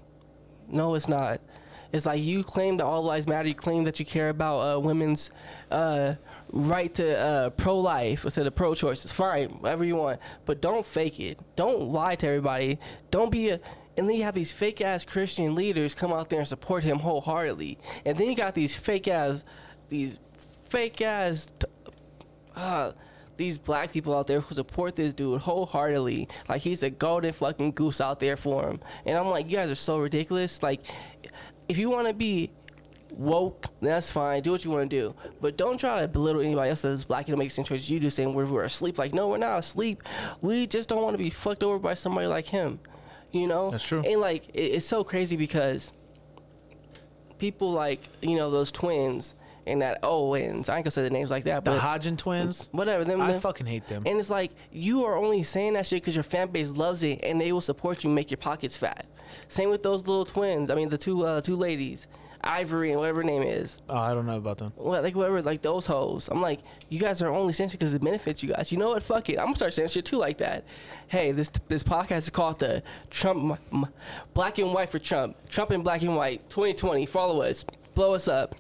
No, 0.69 0.95
it's 0.95 1.09
not. 1.09 1.41
It's 1.93 2.07
like 2.07 2.21
you 2.21 2.43
claim 2.43 2.79
that 2.79 2.85
all 2.85 3.05
lives 3.05 3.29
matter. 3.29 3.47
You 3.47 3.55
claim 3.55 3.85
that 3.85 4.01
you 4.01 4.05
care 4.07 4.29
about 4.29 4.59
uh, 4.61 4.81
women's 4.81 5.31
uh, 5.71 6.15
right 6.55 6.95
to 6.95 7.19
uh, 7.19 7.51
pro-life 7.51 8.25
instead 8.25 8.47
of 8.47 8.55
pro-choice. 8.55 9.05
It's 9.05 9.13
fine, 9.13 9.49
whatever 9.61 9.85
you 9.85 9.97
want, 9.97 10.21
but 10.47 10.61
don't 10.61 10.87
fake 10.87 11.21
it. 11.21 11.39
Don't 11.57 11.89
lie 11.89 12.15
to 12.17 12.27
everybody. 12.27 12.79
Don't 13.11 13.31
be 13.31 13.51
a. 13.51 13.61
And 13.97 14.09
then 14.09 14.17
you 14.17 14.25
have 14.25 14.35
these 14.35 14.51
fake 14.51 14.81
ass 14.81 15.05
Christian 15.05 15.55
leaders 15.55 15.95
come 15.95 16.13
out 16.13 16.29
there 16.29 16.41
and 16.41 16.49
support 16.49 16.83
him 16.83 16.99
wholeheartedly. 16.99 17.79
And 18.05 18.19
then 18.19 18.29
you 18.29 18.35
got 18.35 18.55
these 18.55 18.77
fake 18.77 19.07
ass, 19.07 19.45
these 19.89 20.19
fake 20.69 21.01
ass 21.01 21.49
uh, 22.57 22.93
these 23.37 23.59
black 23.59 23.93
people 23.93 24.17
out 24.17 24.27
there 24.27 24.41
who 24.41 24.55
support 24.55 24.97
this 24.97 25.13
dude 25.15 25.41
wholeheartedly. 25.41 26.29
Like 26.49 26.63
he's 26.63 26.83
a 26.83 26.91
golden 26.91 27.33
fucking 27.33 27.73
goose 27.73 28.01
out 28.01 28.21
there 28.21 28.37
for 28.37 28.69
him. 28.69 28.81
And 29.05 29.17
I'm 29.17 29.27
like, 29.27 29.47
you 29.47 29.57
guys 29.57 29.71
are 29.71 29.77
so 29.77 29.99
ridiculous. 29.99 30.63
Like, 30.63 30.81
if 31.69 31.79
you 31.79 31.91
want 31.91 32.09
to 32.09 32.15
be 32.15 32.51
woke, 33.17 33.67
that's 33.81 34.11
fine. 34.11 34.43
Do 34.43 34.53
what 34.53 34.65
you 34.65 34.71
want 34.71 34.91
to 34.91 34.97
do. 34.97 35.15
But 35.41 35.57
don't 35.57 35.79
try 35.79 36.01
to 36.01 36.09
belittle 36.09 36.41
anybody 36.43 36.71
else 36.71 36.83
that's 36.83 37.05
black 37.05 37.29
and 37.29 37.39
make 37.39 37.49
the 37.49 37.55
same 37.55 37.65
choices 37.65 37.91
you 37.91 38.01
do, 38.01 38.11
saying 38.11 38.35
we're, 38.35 38.47
we're 38.47 38.65
asleep. 38.65 38.99
Like, 38.99 39.15
no, 39.15 39.29
we're 39.29 39.39
not 39.39 39.59
asleep. 39.59 40.03
We 40.41 40.67
just 40.67 40.89
don't 40.89 41.03
want 41.03 41.17
to 41.17 41.23
be 41.23 41.31
fucked 41.31 41.63
over 41.63 41.79
by 41.79 41.95
somebody 41.95 42.27
like 42.27 42.47
him. 42.47 42.81
You 43.33 43.47
know? 43.47 43.67
That's 43.71 43.85
true. 43.87 44.03
And 44.07 44.21
like, 44.21 44.49
it, 44.55 44.61
it's 44.63 44.87
so 44.87 45.03
crazy 45.05 45.37
because 45.37 45.93
people 47.39 47.71
like, 47.73 48.01
you 48.23 48.37
know, 48.37 48.51
those 48.51 48.71
twins 48.73 49.35
and 49.67 49.81
that 49.83 49.99
Owens, 50.03 50.69
I 50.69 50.77
ain't 50.77 50.85
gonna 50.85 50.91
say 50.91 51.03
the 51.03 51.11
names 51.11 51.31
like 51.31 51.45
that, 51.45 51.65
The 51.65 51.71
but 51.73 51.81
Hodgin 51.81 52.17
twins? 52.17 52.69
whatever. 52.73 53.05
Them, 53.05 53.21
I 53.21 53.33
them- 53.33 53.41
fucking 53.41 53.67
hate 53.67 53.87
them. 53.89 54.03
and 54.07 54.21
it's 54.21 54.29
like 54.31 54.53
you 54.71 55.05
are 55.05 55.17
only 55.17 55.43
saying 55.43 55.73
that 55.73 55.87
shit 55.87 56.03
because 56.03 56.15
your 56.15 56.23
fan 56.23 56.49
base 56.49 56.71
loves 56.71 57.03
it 57.03 57.21
and 57.23 57.41
they 57.41 57.51
will 57.51 57.61
support 57.63 58.05
you, 58.05 58.11
make 58.11 58.31
your 58.31 58.39
pockets 58.39 58.77
fat. 58.77 59.07
Same 59.49 59.71
with 59.71 59.83
those 59.83 60.07
little 60.07 60.27
twins. 60.27 60.71
I 60.71 60.75
mean, 60.75 60.91
the 60.91 60.99
two 60.99 61.25
uh, 61.25 61.41
two 61.41 61.57
ladies, 61.57 62.07
Ivory 62.47 62.91
and 62.91 63.01
whatever 63.01 63.21
her 63.21 63.25
name 63.25 63.43
is. 63.43 63.81
Oh, 63.89 63.97
I 63.97 64.15
don't 64.15 64.27
know 64.27 64.37
about 64.37 64.59
them. 64.59 64.73
What 64.77 65.03
like 65.03 65.15
whatever 65.15 65.41
like 65.43 65.63
those 65.63 65.87
hoes. 65.87 66.29
I'm 66.29 66.41
like, 66.43 66.61
you 66.89 66.99
guys 66.99 67.23
are 67.23 67.29
only 67.33 67.53
shit 67.53 67.71
because 67.73 67.95
it 67.95 68.03
benefits 68.03 68.43
you 68.43 68.53
guys. 68.53 68.71
You 68.71 68.79
know 68.79 68.89
what? 68.91 69.03
Fuck 69.03 69.31
it. 69.31 69.39
I'm 69.39 69.47
gonna 69.47 69.57
start 69.57 69.75
censoring 69.75 70.05
too 70.05 70.19
like 70.19 70.39
that. 70.39 70.65
Hey, 71.09 71.33
this 71.33 71.51
this 71.69 71.83
podcast 71.83 72.19
is 72.19 72.31
called 72.31 72.59
the 72.59 72.83
Trump 73.11 73.59
m- 73.73 73.87
Black 74.35 74.59
and 74.59 74.73
White 74.73 74.91
for 74.91 74.99
Trump. 74.99 75.37
Trump 75.49 75.71
and 75.71 75.83
Black 75.83 76.03
and 76.03 76.17
White 76.17 76.49
2020. 76.51 77.07
Follow 77.07 77.43
us. 77.43 77.65
Blow 77.95 78.15
us 78.15 78.29
up. 78.29 78.55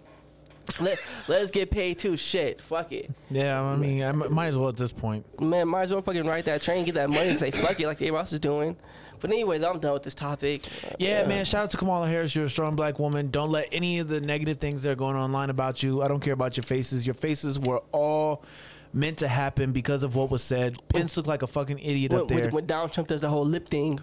Let, 0.80 0.98
let 1.28 1.42
us 1.42 1.50
get 1.50 1.70
paid 1.70 1.98
too. 1.98 2.16
Shit. 2.16 2.60
Fuck 2.62 2.90
it. 2.92 3.10
Yeah, 3.30 3.60
I 3.62 3.76
mean, 3.76 4.02
I 4.02 4.08
m- 4.08 4.32
might 4.32 4.46
as 4.48 4.56
well 4.58 4.70
at 4.70 4.76
this 4.76 4.92
point. 4.92 5.24
Man, 5.40 5.68
might 5.68 5.82
as 5.82 5.92
well 5.92 6.00
fucking 6.02 6.26
ride 6.26 6.46
that 6.46 6.62
train, 6.62 6.84
get 6.86 6.94
that 6.94 7.10
money, 7.10 7.28
and 7.28 7.38
say 7.38 7.50
fuck 7.50 7.78
it, 7.78 7.86
like 7.86 7.98
everybody 7.98 8.16
else 8.20 8.32
is 8.32 8.40
doing. 8.40 8.76
But 9.24 9.30
anyways, 9.32 9.64
I'm 9.64 9.78
done 9.78 9.94
with 9.94 10.02
this 10.02 10.14
topic. 10.14 10.66
Yeah, 10.98 11.22
Uh, 11.24 11.28
man. 11.28 11.46
Shout 11.46 11.62
out 11.64 11.70
to 11.70 11.78
Kamala 11.78 12.06
Harris. 12.06 12.34
You're 12.36 12.44
a 12.44 12.48
strong 12.50 12.76
black 12.76 12.98
woman. 12.98 13.30
Don't 13.30 13.48
let 13.50 13.70
any 13.72 13.98
of 14.00 14.08
the 14.08 14.20
negative 14.20 14.58
things 14.58 14.82
that 14.82 14.90
are 14.90 14.94
going 14.94 15.16
online 15.16 15.48
about 15.48 15.82
you. 15.82 16.02
I 16.02 16.08
don't 16.08 16.20
care 16.20 16.34
about 16.34 16.58
your 16.58 16.64
faces. 16.64 17.06
Your 17.06 17.14
faces 17.14 17.58
were 17.58 17.80
all 17.90 18.44
meant 18.92 19.16
to 19.20 19.28
happen 19.28 19.72
because 19.72 20.04
of 20.04 20.14
what 20.14 20.30
was 20.30 20.42
said. 20.42 20.76
Pence 20.90 21.16
looked 21.16 21.26
like 21.26 21.40
a 21.40 21.46
fucking 21.46 21.78
idiot 21.78 22.12
When, 22.12 22.20
up 22.20 22.28
there. 22.28 22.40
when, 22.42 22.50
when 22.50 22.66
Donald 22.66 22.92
Trump 22.92 23.08
does 23.08 23.22
the 23.22 23.30
whole 23.30 23.46
lip 23.46 23.66
thing. 23.66 23.98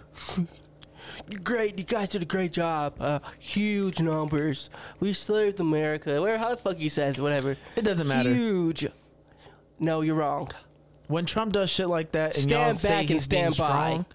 Great. 1.44 1.78
You 1.78 1.84
guys 1.84 2.10
did 2.10 2.24
a 2.24 2.26
great 2.26 2.52
job. 2.52 2.96
Uh, 3.00 3.20
huge 3.38 4.02
numbers. 4.02 4.72
We 5.00 5.14
served 5.14 5.60
America. 5.60 6.20
Where? 6.20 6.40
How 6.40 6.50
the 6.50 6.58
fuck 6.58 6.78
he 6.78 6.90
says? 6.90 7.20
Whatever. 7.22 7.58
It 7.76 7.84
doesn't 7.84 8.08
matter. 8.08 8.34
Huge. 8.34 8.88
No, 9.80 10.02
you're 10.02 10.16
wrong. 10.16 10.50
when 11.08 11.26
Trump 11.26 11.54
does 11.54 11.70
shit 11.70 11.88
like 11.90 12.12
that 12.14 12.38
and 12.38 12.50
y'all 12.50 12.64
Stand 12.76 12.80
say 12.80 12.90
back 12.90 13.00
and 13.02 13.10
he's 13.10 13.28
being 13.28 13.52
stand 13.52 13.70
by. 13.70 13.90
strong, 13.90 14.06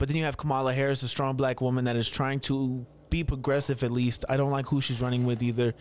but 0.00 0.08
then 0.08 0.16
you 0.16 0.24
have 0.24 0.38
Kamala 0.38 0.72
Harris, 0.72 1.02
a 1.02 1.08
strong 1.08 1.36
black 1.36 1.60
woman 1.60 1.84
that 1.84 1.94
is 1.94 2.08
trying 2.08 2.40
to 2.40 2.86
be 3.10 3.22
progressive 3.22 3.84
at 3.84 3.92
least. 3.92 4.24
I 4.30 4.38
don't 4.38 4.50
like 4.50 4.66
who 4.66 4.80
she's 4.80 5.02
running 5.02 5.26
with 5.26 5.42
either. 5.42 5.74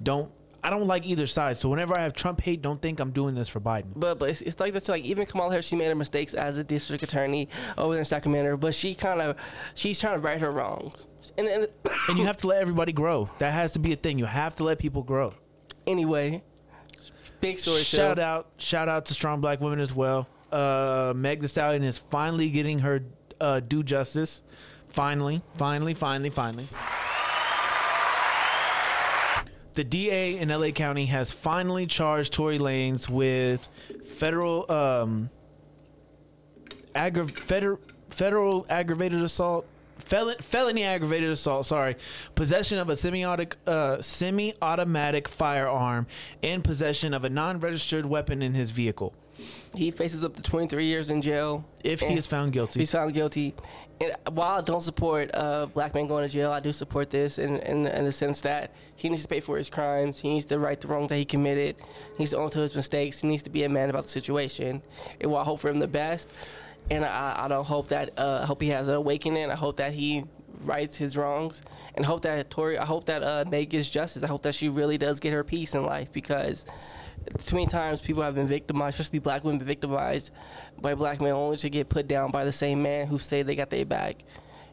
Don't 0.00 0.30
I 0.62 0.70
don't 0.70 0.86
like 0.86 1.04
either 1.06 1.26
side. 1.26 1.58
So 1.58 1.68
whenever 1.68 1.98
I 1.98 2.02
have 2.02 2.12
Trump 2.12 2.40
hate, 2.40 2.62
don't 2.62 2.80
think 2.80 3.00
I'm 3.00 3.10
doing 3.10 3.34
this 3.34 3.48
for 3.48 3.60
Biden. 3.60 3.88
But 3.96 4.20
but 4.20 4.30
it's, 4.30 4.42
it's 4.42 4.60
like 4.60 4.72
that's 4.74 4.88
like 4.88 5.02
even 5.02 5.26
Kamala 5.26 5.50
Harris, 5.50 5.66
she 5.66 5.74
made 5.74 5.88
her 5.88 5.94
mistakes 5.96 6.34
as 6.34 6.56
a 6.56 6.62
district 6.62 7.02
attorney 7.02 7.48
over 7.76 7.98
in 7.98 8.04
Sacramento. 8.04 8.56
But 8.58 8.76
she 8.76 8.94
kind 8.94 9.20
of 9.20 9.36
she's 9.74 10.00
trying 10.00 10.14
to 10.14 10.20
right 10.20 10.38
her 10.38 10.52
wrongs. 10.52 11.08
And, 11.36 11.48
and 11.48 11.66
And 12.08 12.16
you 12.16 12.26
have 12.26 12.36
to 12.38 12.46
let 12.46 12.62
everybody 12.62 12.92
grow. 12.92 13.28
That 13.38 13.52
has 13.52 13.72
to 13.72 13.80
be 13.80 13.92
a 13.92 13.96
thing. 13.96 14.20
You 14.20 14.26
have 14.26 14.54
to 14.56 14.64
let 14.64 14.78
people 14.78 15.02
grow. 15.02 15.34
anyway, 15.84 16.44
big 17.40 17.58
story. 17.58 17.82
Shout 17.82 18.18
too. 18.18 18.22
out, 18.22 18.52
shout 18.58 18.88
out 18.88 19.06
to 19.06 19.14
strong 19.14 19.40
black 19.40 19.60
women 19.60 19.80
as 19.80 19.92
well. 19.92 20.28
Uh, 20.52 21.12
Meg 21.16 21.40
Thee 21.40 21.48
Stallion 21.48 21.82
is 21.82 21.98
finally 21.98 22.48
getting 22.48 22.78
her 22.78 23.02
uh, 23.40 23.60
due 23.60 23.82
justice. 23.82 24.42
Finally, 24.88 25.42
finally, 25.56 25.94
finally, 25.94 26.30
finally. 26.30 26.68
The 29.74 29.82
DA 29.82 30.38
in 30.38 30.50
LA 30.50 30.70
County 30.70 31.06
has 31.06 31.32
finally 31.32 31.86
charged 31.86 32.32
Tory 32.32 32.58
Lanez 32.60 33.08
with 33.08 33.68
federal 34.06 34.70
um, 34.70 35.30
aggra- 36.94 37.36
feder- 37.36 37.80
federal 38.08 38.66
aggravated 38.70 39.20
assault, 39.20 39.66
fel- 39.98 40.36
felony 40.40 40.84
aggravated 40.84 41.28
assault. 41.30 41.66
Sorry, 41.66 41.96
possession 42.36 42.78
of 42.78 42.88
a 42.88 42.94
semi-automatic 42.94 43.56
uh, 43.66 44.00
semi-automatic 44.00 45.26
firearm 45.26 46.06
and 46.40 46.62
possession 46.62 47.12
of 47.12 47.24
a 47.24 47.28
non-registered 47.28 48.06
weapon 48.06 48.42
in 48.42 48.54
his 48.54 48.70
vehicle. 48.70 49.12
He 49.74 49.90
faces 49.90 50.24
up 50.24 50.36
to 50.36 50.42
23 50.42 50.86
years 50.86 51.10
in 51.10 51.22
jail 51.22 51.64
If 51.82 52.00
he 52.00 52.14
is 52.14 52.26
found 52.26 52.52
guilty, 52.52 52.80
He's 52.80 52.92
found 52.92 53.14
guilty. 53.14 53.54
And 54.00 54.14
while 54.32 54.58
I 54.58 54.60
don't 54.60 54.80
support 54.80 55.30
uh, 55.34 55.66
black 55.66 55.94
men 55.94 56.08
going 56.08 56.26
to 56.26 56.32
jail, 56.32 56.50
I 56.50 56.60
do 56.60 56.72
support 56.72 57.10
this 57.10 57.38
in, 57.38 57.58
in, 57.60 57.86
in 57.86 58.04
the 58.04 58.12
sense 58.12 58.40
that 58.40 58.72
he 58.96 59.08
needs 59.08 59.22
to 59.22 59.28
pay 59.28 59.40
for 59.40 59.56
his 59.56 59.70
crimes. 59.70 60.18
He 60.18 60.30
needs 60.30 60.46
to 60.46 60.58
right 60.58 60.80
the 60.80 60.88
wrongs 60.88 61.10
that 61.10 61.16
he 61.16 61.24
committed. 61.24 61.76
He 62.16 62.18
needs 62.18 62.32
to 62.32 62.38
own 62.38 62.50
to 62.50 62.58
his 62.58 62.74
mistakes. 62.74 63.20
He 63.20 63.28
needs 63.28 63.44
to 63.44 63.50
be 63.50 63.62
a 63.62 63.68
man 63.68 63.90
about 63.90 64.04
the 64.04 64.08
situation. 64.08 64.82
And 65.20 65.30
while 65.30 65.42
I 65.42 65.44
hope 65.44 65.60
for 65.60 65.68
him 65.68 65.78
the 65.78 65.86
best, 65.86 66.32
and 66.90 67.04
I, 67.04 67.44
I 67.44 67.48
don't 67.48 67.64
hope 67.64 67.88
that 67.88 68.18
uh, 68.18 68.40
I 68.42 68.46
hope 68.46 68.60
he 68.60 68.68
has 68.68 68.88
an 68.88 68.94
awakening. 68.94 69.50
I 69.50 69.54
hope 69.54 69.76
that 69.76 69.94
he 69.94 70.24
rights 70.62 70.96
his 70.96 71.16
wrongs, 71.16 71.62
and 71.94 72.04
hope 72.04 72.22
that 72.22 72.50
Tory. 72.50 72.78
I 72.78 72.84
hope 72.84 73.06
that 73.06 73.22
uh, 73.22 73.44
Meg 73.48 73.70
gets 73.70 73.88
justice. 73.90 74.22
I 74.22 74.26
hope 74.26 74.42
that 74.42 74.54
she 74.54 74.68
really 74.68 74.98
does 74.98 75.20
get 75.20 75.32
her 75.32 75.44
peace 75.44 75.74
in 75.74 75.84
life 75.84 76.12
because 76.12 76.66
too 77.44 77.56
many 77.56 77.66
times 77.66 78.00
people 78.00 78.22
have 78.22 78.34
been 78.34 78.46
victimized, 78.46 79.00
especially 79.00 79.18
black 79.20 79.44
women, 79.44 79.64
victimized 79.64 80.30
by 80.80 80.94
black 80.94 81.20
men 81.20 81.32
only 81.32 81.56
to 81.58 81.70
get 81.70 81.88
put 81.88 82.08
down 82.08 82.30
by 82.30 82.44
the 82.44 82.52
same 82.52 82.82
man 82.82 83.06
who 83.06 83.18
say 83.18 83.42
they 83.42 83.54
got 83.54 83.70
their 83.70 83.84
back. 83.84 84.24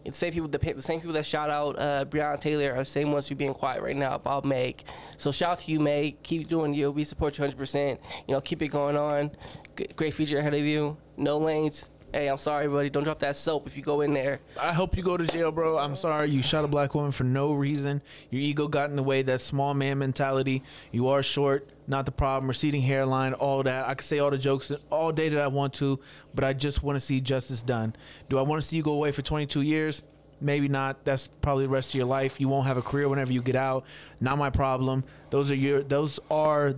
And 0.04 0.14
the 0.14 0.18
same 0.18 0.34
people, 0.34 0.50
the, 0.50 0.58
the 0.58 0.82
same 0.82 1.00
people 1.00 1.14
that 1.14 1.26
shout 1.26 1.50
out 1.50 1.78
uh, 1.78 2.06
Breonna 2.06 2.40
Taylor 2.40 2.72
are 2.74 2.80
the 2.80 2.86
same 2.86 3.12
ones 3.12 3.28
who 3.28 3.36
being 3.36 3.54
quiet 3.54 3.84
right 3.84 3.96
now 3.96 4.16
about 4.16 4.46
Meg. 4.46 4.84
So 5.18 5.32
shout 5.32 5.52
out 5.52 5.60
to 5.60 5.72
you, 5.72 5.80
Meg. 5.80 6.24
Keep 6.24 6.48
doing 6.48 6.74
you. 6.74 6.92
We 6.92 7.04
support 7.04 7.38
you 7.38 7.46
100%. 7.46 8.00
You 8.28 8.34
know, 8.34 8.42
keep 8.42 8.62
it 8.64 8.70
going 8.70 8.98
on. 8.98 9.32
G- 9.78 9.88
great 9.96 10.16
future 10.16 10.40
ahead 10.40 10.56
of 10.56 10.62
you. 10.62 10.98
No 11.18 11.38
lanes. 11.38 11.91
Hey, 12.14 12.28
I'm 12.28 12.38
sorry, 12.38 12.68
buddy. 12.68 12.90
Don't 12.90 13.06
drop 13.06 13.20
that 13.20 13.38
soap 13.38 13.68
if 13.68 13.78
you 13.78 13.84
go 13.84 14.02
in 14.02 14.12
there. 14.14 14.42
I 14.60 14.74
hope 14.74 14.98
you 14.98 15.04
go 15.04 15.16
to 15.16 15.26
jail, 15.26 15.50
bro. 15.50 15.78
I'm 15.78 15.96
sorry 15.96 16.30
you 16.30 16.42
shot 16.42 16.66
a 16.66 16.68
black 16.68 16.94
woman 16.94 17.12
for 17.12 17.24
no 17.24 17.54
reason. 17.54 18.02
Your 18.30 18.42
ego 18.42 18.68
got 18.68 18.90
in 18.90 18.98
the 18.98 19.04
way. 19.04 19.22
That 19.22 19.40
small 19.40 19.74
man 19.74 20.00
mentality. 20.00 20.62
You 20.92 21.08
are 21.08 21.24
short, 21.24 21.70
not 21.88 22.06
the 22.06 22.12
problem. 22.12 22.50
Receding 22.50 22.82
hairline, 22.82 23.34
all 23.34 23.64
that. 23.64 23.88
I 23.88 23.94
could 23.94 24.06
say 24.06 24.20
all 24.20 24.30
the 24.30 24.38
jokes 24.38 24.74
all 24.90 25.14
day 25.14 25.30
that 25.30 25.40
I 25.40 25.48
want 25.48 25.74
to, 25.76 26.02
but 26.36 26.44
I 26.44 26.52
just 26.52 26.84
want 26.84 26.98
to 26.98 27.00
see 27.00 27.22
justice 27.22 27.64
done. 27.64 27.96
Do 28.28 28.38
I 28.38 28.42
want 28.42 28.62
to 28.62 28.68
see 28.68 28.76
you 28.76 28.84
go 28.84 28.94
away 28.94 29.14
for 29.14 29.22
22 29.22 29.62
years? 29.62 30.04
Maybe 30.42 30.68
not. 30.68 31.06
That's 31.06 31.28
probably 31.28 31.64
the 31.64 31.70
rest 31.70 31.92
of 31.92 31.96
your 31.96 32.08
life. 32.08 32.42
You 32.42 32.50
won't 32.50 32.68
have 32.68 32.76
a 32.76 32.82
career 32.82 33.08
whenever 33.08 33.32
you 33.32 33.42
get 33.42 33.56
out. 33.56 33.86
Not 34.20 34.38
my 34.38 34.50
problem. 34.50 35.06
Those 35.30 35.50
are 35.50 35.56
your. 35.56 35.82
Those 35.82 36.20
are. 36.30 36.74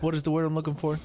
What 0.00 0.14
is 0.14 0.24
the 0.24 0.30
word 0.30 0.44
I'm 0.44 0.54
looking 0.54 0.74
for? 0.74 1.00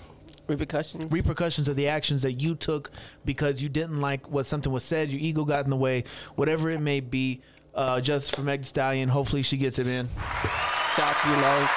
Repercussions. 0.47 1.11
repercussions 1.11 1.67
of 1.67 1.75
the 1.75 1.87
actions 1.87 2.21
that 2.21 2.33
you 2.33 2.55
took 2.55 2.91
because 3.25 3.61
you 3.63 3.69
didn't 3.69 4.01
like 4.01 4.29
what 4.29 4.45
something 4.45 4.71
was 4.71 4.83
said, 4.83 5.09
your 5.09 5.19
ego 5.21 5.43
got 5.45 5.63
in 5.65 5.69
the 5.69 5.75
way, 5.75 6.03
whatever 6.35 6.69
it 6.69 6.79
may 6.81 6.99
be. 6.99 7.41
Uh, 7.73 7.99
justice 7.99 8.29
for 8.33 8.41
Meg 8.41 8.61
Thee 8.61 8.65
Stallion. 8.67 9.09
Hopefully 9.09 9.41
she 9.41 9.57
gets 9.57 9.79
it 9.79 9.87
in. 9.87 10.07
shout 10.95 10.99
out 11.13 11.17
to 11.17 11.29
you, 11.29 11.35
Meg. 11.35 11.69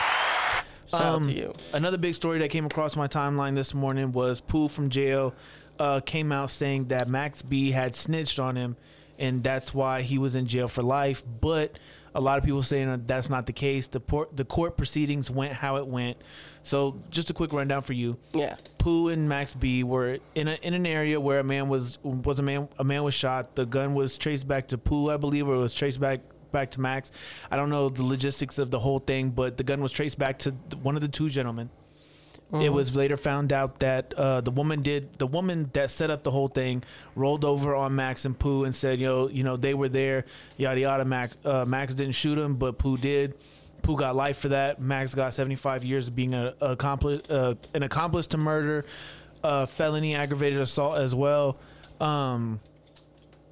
Shout 0.86 1.00
out 1.02 1.14
Um, 1.16 1.26
to 1.26 1.32
you. 1.32 1.54
Another 1.74 1.98
big 1.98 2.14
story 2.14 2.38
that 2.38 2.50
came 2.50 2.64
across 2.64 2.94
my 2.94 3.08
timeline 3.08 3.56
this 3.56 3.74
morning 3.74 4.12
was 4.12 4.40
Pooh 4.40 4.68
from 4.68 4.90
jail 4.90 5.34
uh, 5.80 5.98
came 6.00 6.30
out 6.30 6.50
saying 6.50 6.86
that 6.88 7.08
Max 7.08 7.42
B 7.42 7.72
had 7.72 7.94
snitched 7.96 8.38
on 8.38 8.54
him, 8.54 8.76
and 9.18 9.42
that's 9.42 9.74
why 9.74 10.02
he 10.02 10.18
was 10.18 10.36
in 10.36 10.46
jail 10.46 10.68
for 10.68 10.82
life. 10.82 11.22
But 11.40 11.72
a 12.18 12.20
lot 12.20 12.36
of 12.36 12.44
people 12.44 12.64
saying 12.64 12.88
that 12.88 13.06
that's 13.06 13.30
not 13.30 13.46
the 13.46 13.52
case. 13.52 13.86
The 13.86 14.00
port, 14.00 14.36
the 14.36 14.44
court 14.44 14.76
proceedings 14.76 15.30
went 15.30 15.52
how 15.52 15.76
it 15.76 15.86
went. 15.86 16.16
So 16.64 17.00
just 17.10 17.30
a 17.30 17.32
quick 17.32 17.52
rundown 17.52 17.82
for 17.82 17.92
you. 17.92 18.18
Yeah. 18.34 18.56
Pooh 18.78 19.08
and 19.08 19.28
Max 19.28 19.54
B 19.54 19.84
were 19.84 20.18
in 20.34 20.48
a, 20.48 20.54
in 20.54 20.74
an 20.74 20.84
area 20.84 21.20
where 21.20 21.38
a 21.38 21.44
man 21.44 21.68
was 21.68 21.98
was 22.02 22.40
a 22.40 22.42
man 22.42 22.68
a 22.76 22.84
man 22.84 23.04
was 23.04 23.14
shot. 23.14 23.54
The 23.54 23.64
gun 23.64 23.94
was 23.94 24.18
traced 24.18 24.48
back 24.48 24.66
to 24.68 24.78
Pooh, 24.78 25.10
I 25.10 25.16
believe, 25.16 25.46
or 25.46 25.54
it 25.54 25.58
was 25.58 25.74
traced 25.74 26.00
back 26.00 26.20
back 26.50 26.72
to 26.72 26.80
Max. 26.80 27.12
I 27.52 27.56
don't 27.56 27.70
know 27.70 27.88
the 27.88 28.02
logistics 28.02 28.58
of 28.58 28.72
the 28.72 28.80
whole 28.80 28.98
thing, 28.98 29.30
but 29.30 29.56
the 29.56 29.62
gun 29.62 29.80
was 29.80 29.92
traced 29.92 30.18
back 30.18 30.40
to 30.40 30.50
one 30.82 30.96
of 30.96 31.02
the 31.02 31.08
two 31.08 31.30
gentlemen. 31.30 31.70
It 32.50 32.70
was 32.70 32.96
later 32.96 33.18
found 33.18 33.52
out 33.52 33.80
that 33.80 34.14
uh, 34.14 34.40
the 34.40 34.50
woman 34.50 34.80
did 34.80 35.12
the 35.14 35.26
woman 35.26 35.68
that 35.74 35.90
set 35.90 36.08
up 36.08 36.22
the 36.22 36.30
whole 36.30 36.48
thing 36.48 36.82
rolled 37.14 37.44
over 37.44 37.74
on 37.74 37.94
Max 37.94 38.24
and 38.24 38.38
Pooh 38.38 38.64
and 38.64 38.74
said, 38.74 38.98
"Yo, 39.00 39.28
you 39.28 39.44
know 39.44 39.56
they 39.58 39.74
were 39.74 39.90
there, 39.90 40.24
yada 40.56 40.80
yada." 40.80 41.04
Max 41.04 41.36
uh, 41.44 41.66
Max 41.66 41.92
didn't 41.92 42.14
shoot 42.14 42.38
him, 42.38 42.54
but 42.54 42.78
Pooh 42.78 42.96
did. 42.96 43.34
Pooh 43.82 43.96
got 43.96 44.16
life 44.16 44.38
for 44.38 44.48
that. 44.48 44.80
Max 44.80 45.14
got 45.14 45.34
75 45.34 45.84
years 45.84 46.08
of 46.08 46.16
being 46.16 46.34
a, 46.34 46.54
a 46.60 46.72
accomplice, 46.72 47.28
uh, 47.30 47.54
an 47.74 47.82
accomplice 47.82 48.26
to 48.28 48.38
murder, 48.38 48.86
uh, 49.44 49.66
felony 49.66 50.14
aggravated 50.14 50.58
assault 50.58 50.96
as 50.96 51.14
well. 51.14 51.58
Um, 52.00 52.60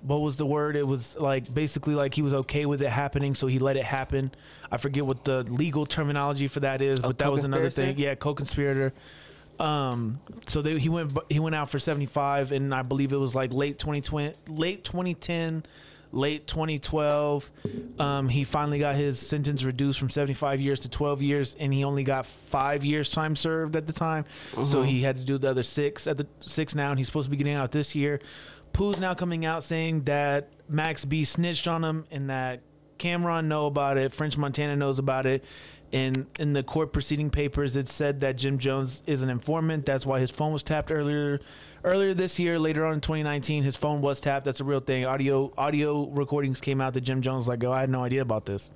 what 0.02 0.20
was 0.20 0.36
the 0.36 0.46
word? 0.46 0.74
It 0.76 0.86
was 0.86 1.16
like 1.18 1.52
basically 1.52 1.94
like 1.94 2.14
he 2.14 2.22
was 2.22 2.32
okay 2.32 2.64
with 2.64 2.80
it 2.80 2.88
happening, 2.88 3.34
so 3.34 3.46
he 3.46 3.58
let 3.58 3.76
it 3.76 3.84
happen. 3.84 4.30
I 4.70 4.76
forget 4.78 5.06
what 5.06 5.24
the 5.24 5.42
legal 5.44 5.86
terminology 5.86 6.48
for 6.48 6.60
that 6.60 6.82
is, 6.82 7.00
Oh, 7.00 7.08
but 7.08 7.18
that 7.18 7.30
was 7.32 7.44
another 7.44 7.70
thing. 7.70 7.98
Yeah, 7.98 8.14
co-conspirator. 8.14 8.92
Um, 9.58 10.20
so 10.46 10.60
they, 10.60 10.78
he 10.78 10.88
went 10.88 11.16
he 11.30 11.38
went 11.40 11.54
out 11.54 11.70
for 11.70 11.78
75, 11.78 12.52
and 12.52 12.74
I 12.74 12.82
believe 12.82 13.12
it 13.12 13.16
was 13.16 13.34
like 13.34 13.52
late 13.52 13.78
2020, 13.78 14.34
late 14.48 14.84
2010, 14.84 15.64
late 16.12 16.46
2012. 16.46 17.50
Um, 17.98 18.28
he 18.28 18.44
finally 18.44 18.78
got 18.78 18.96
his 18.96 19.18
sentence 19.18 19.64
reduced 19.64 19.98
from 19.98 20.10
75 20.10 20.60
years 20.60 20.80
to 20.80 20.90
12 20.90 21.22
years, 21.22 21.56
and 21.58 21.72
he 21.72 21.84
only 21.84 22.04
got 22.04 22.26
five 22.26 22.84
years 22.84 23.10
time 23.10 23.34
served 23.34 23.76
at 23.76 23.86
the 23.86 23.94
time. 23.94 24.26
So 24.64 24.82
he 24.82 25.00
had 25.00 25.16
to 25.16 25.24
do 25.24 25.38
the 25.38 25.48
other 25.50 25.62
six 25.62 26.06
at 26.06 26.18
the 26.18 26.26
six 26.40 26.74
now, 26.74 26.90
and 26.90 26.98
he's 26.98 27.06
supposed 27.06 27.26
to 27.26 27.30
be 27.30 27.36
getting 27.38 27.54
out 27.54 27.72
this 27.72 27.94
year. 27.94 28.20
Pooh's 28.74 29.00
now 29.00 29.14
coming 29.14 29.46
out 29.46 29.62
saying 29.62 30.02
that 30.04 30.50
Max 30.68 31.06
B 31.06 31.24
snitched 31.24 31.66
on 31.66 31.82
him 31.82 32.04
and 32.10 32.28
that 32.28 32.60
Cam'ron 32.98 33.46
know 33.46 33.66
about 33.66 33.98
it, 33.98 34.12
French 34.12 34.36
Montana 34.36 34.76
knows 34.76 34.98
about 34.98 35.26
it. 35.26 35.44
And 35.92 36.26
in 36.40 36.52
the 36.52 36.64
court 36.64 36.92
proceeding 36.92 37.30
papers, 37.30 37.76
it 37.76 37.88
said 37.88 38.20
that 38.20 38.36
Jim 38.36 38.58
Jones 38.58 39.04
is 39.06 39.22
an 39.22 39.30
informant. 39.30 39.86
That's 39.86 40.04
why 40.04 40.18
his 40.18 40.32
phone 40.32 40.52
was 40.52 40.64
tapped 40.64 40.90
earlier, 40.90 41.38
earlier 41.84 42.12
this 42.12 42.40
year. 42.40 42.58
Later 42.58 42.84
on 42.84 42.94
in 42.94 43.00
2019, 43.00 43.62
his 43.62 43.76
phone 43.76 44.02
was 44.02 44.18
tapped. 44.18 44.44
That's 44.44 44.58
a 44.60 44.64
real 44.64 44.80
thing. 44.80 45.06
Audio 45.06 45.52
audio 45.56 46.08
recordings 46.08 46.60
came 46.60 46.80
out 46.80 46.94
that 46.94 47.02
Jim 47.02 47.22
Jones 47.22 47.42
was 47.42 47.48
like, 47.48 47.62
"Oh, 47.62 47.70
I 47.70 47.80
had 47.80 47.88
no 47.88 48.02
idea 48.02 48.20
about 48.20 48.46
this." 48.46 48.72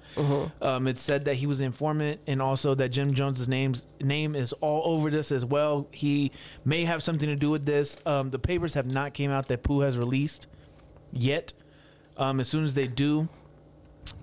Um, 0.63 0.87
it 0.87 0.99
said 0.99 1.25
that 1.25 1.35
he 1.35 1.47
was 1.47 1.59
an 1.59 1.67
informant, 1.67 2.21
and 2.29 2.41
also 2.41 2.77
that 2.77 2.91
Jim 2.91 3.13
Jones's 3.13 3.49
name's 3.49 3.87
name 4.01 4.37
is 4.37 4.53
all 4.55 4.97
over 4.97 5.11
this 5.11 5.33
as 5.33 5.45
well. 5.45 5.89
He 5.91 6.31
may 6.65 6.85
have 6.85 7.03
something 7.03 7.29
to 7.29 7.37
do 7.37 7.51
with 7.51 7.67
this. 7.67 7.97
Um, 8.07 8.31
the 8.31 8.39
papers 8.39 8.75
have 8.75 8.87
not 8.91 9.15
came 9.15 9.33
out 9.33 9.49
that 9.49 9.65
Pooh 9.65 9.81
has 9.81 9.99
released 9.99 10.47
yet. 11.13 11.53
Um, 12.17 12.39
as 12.39 12.49
soon 12.49 12.65
as 12.65 12.75
they 12.75 12.87
do, 12.87 13.29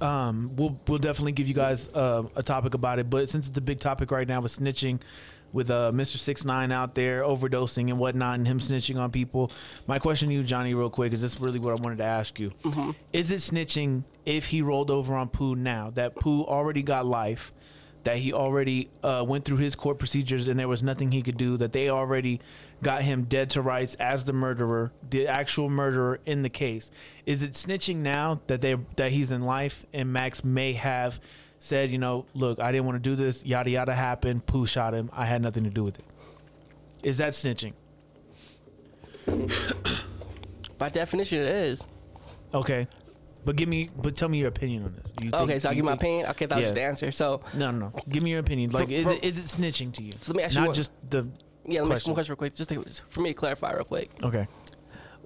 um, 0.02 0.52
we'll 0.56 0.80
we'll 0.88 0.98
definitely 0.98 1.32
give 1.32 1.48
you 1.48 1.54
guys 1.54 1.90
uh, 1.90 2.24
a 2.36 2.44
topic 2.44 2.74
about 2.74 3.00
it. 3.00 3.10
But 3.10 3.30
since 3.30 3.48
it's 3.48 3.58
a 3.58 3.62
big 3.62 3.80
topic 3.80 4.12
right 4.12 4.28
now 4.28 4.42
with 4.42 4.58
snitching, 4.58 5.02
with 5.54 5.70
uh, 5.70 5.92
Mr. 5.94 6.18
Six 6.18 6.46
Nine 6.46 6.72
out 6.72 6.96
there 6.96 7.24
overdosing 7.24 7.90
and 7.90 8.00
whatnot, 8.00 8.36
and 8.36 8.48
him 8.48 8.60
snitching 8.60 8.98
on 8.98 9.12
people. 9.12 9.52
My 9.88 10.00
question 10.00 10.30
to 10.30 10.36
you, 10.36 10.44
Johnny, 10.44 10.74
real 10.74 10.90
quick, 10.90 11.14
is 11.14 11.22
this 11.22 11.40
really 11.40 11.60
what 11.60 11.78
I 11.78 11.82
wanted 11.82 12.00
to 12.00 12.04
ask 12.04 12.40
you? 12.40 12.52
Mm-hmm. 12.64 12.92
Is 13.14 13.32
it 13.32 13.38
snitching 13.38 14.04
if 14.26 14.48
he 14.48 14.62
rolled 14.62 14.92
over 14.92 15.16
on 15.16 15.30
Pooh 15.30 15.56
now 15.56 15.92
that 15.96 16.16
Pooh 16.16 16.44
already 16.44 16.84
got 16.84 17.06
life? 17.06 17.54
That 18.04 18.18
he 18.18 18.32
already 18.32 18.90
uh, 19.04 19.26
went 19.28 19.44
through 19.44 19.58
his 19.58 19.76
court 19.76 20.00
procedures 20.00 20.48
and 20.48 20.58
there 20.58 20.70
was 20.70 20.82
nothing 20.82 21.12
he 21.12 21.22
could 21.22 21.36
do. 21.36 21.58
That 21.58 21.74
they 21.74 21.90
already 21.90 22.40
got 22.84 23.02
him 23.02 23.24
dead 23.24 23.50
to 23.52 23.62
rights 23.62 23.96
as 23.96 24.26
the 24.26 24.34
murderer, 24.34 24.92
the 25.10 25.28
actual 25.28 25.70
murderer 25.70 26.20
in 26.26 26.44
the 26.44 26.50
case. 26.50 26.92
Is 27.26 27.42
it 27.44 27.54
snitching 27.54 27.98
now 27.98 28.42
that 28.48 28.62
they 28.62 28.76
that 28.98 29.12
he's 29.12 29.32
in 29.32 29.42
life 29.44 29.86
and 29.94 30.12
Max 30.14 30.44
may 30.44 30.74
have 30.74 31.20
said, 31.60 31.90
you 31.90 31.98
know, 31.98 32.26
look, 32.36 32.60
I 32.60 32.72
didn't 32.72 32.86
want 32.86 33.02
to 33.04 33.10
do 33.10 33.16
this. 33.16 33.46
Yada 33.46 33.70
yada 33.70 33.96
happened. 33.96 34.46
Pooh 34.46 34.68
shot 34.68 34.94
him. 34.94 35.10
I 35.14 35.26
had 35.26 35.42
nothing 35.42 35.64
to 35.64 35.70
do 35.72 35.84
with 35.84 35.98
it. 36.00 36.06
Is 37.04 37.18
that 37.18 37.34
snitching? 37.34 37.74
By 40.78 40.90
definition, 40.90 41.42
it 41.42 41.48
is. 41.48 41.86
Okay, 42.54 42.88
but 43.46 43.56
give 43.56 43.68
me, 43.68 43.90
but 44.02 44.16
tell 44.16 44.30
me 44.30 44.38
your 44.38 44.48
opinion 44.50 44.84
on 44.86 44.96
this. 44.96 45.12
Do 45.12 45.26
you 45.26 45.32
Okay, 45.34 45.46
think- 45.48 45.62
so 45.62 45.70
I'll 45.70 45.76
you 45.76 45.82
give 45.82 45.86
my 45.86 45.94
opinion. 45.94 46.28
Okay, 46.28 46.46
that 46.46 46.58
was 46.58 46.68
Yeah. 46.68 46.74
the 46.74 46.82
answer. 46.84 47.12
So 47.12 47.42
No, 47.56 47.72
no, 47.72 47.80
no. 47.88 47.94
Give 48.08 48.22
me 48.24 48.30
your 48.32 48.40
opinion. 48.40 48.70
Like, 48.70 48.88
For- 48.88 48.94
is 48.94 49.08
for- 49.08 49.14
it 49.14 49.24
is 49.24 49.40
it 49.40 49.62
snitching 49.62 49.92
to 49.94 50.04
you? 50.04 50.12
So 50.22 50.32
let 50.34 50.38
me 50.38 50.44
ask 50.44 50.56
you 50.58 50.66
Not 50.66 50.76
just 50.76 50.92
the. 51.10 51.28
Yeah, 51.68 51.82
let 51.82 51.90
me 51.90 51.96
ask 51.96 52.06
you 52.06 52.12
one 52.12 52.16
question 52.16 52.32
real 52.34 52.38
quick, 52.38 52.56
just 52.56 52.70
to, 52.70 52.84
for 53.10 53.22
me 53.22 53.30
to 53.30 53.34
clarify 53.34 53.74
real 53.74 53.84
quick. 53.84 54.10
Okay. 54.24 54.48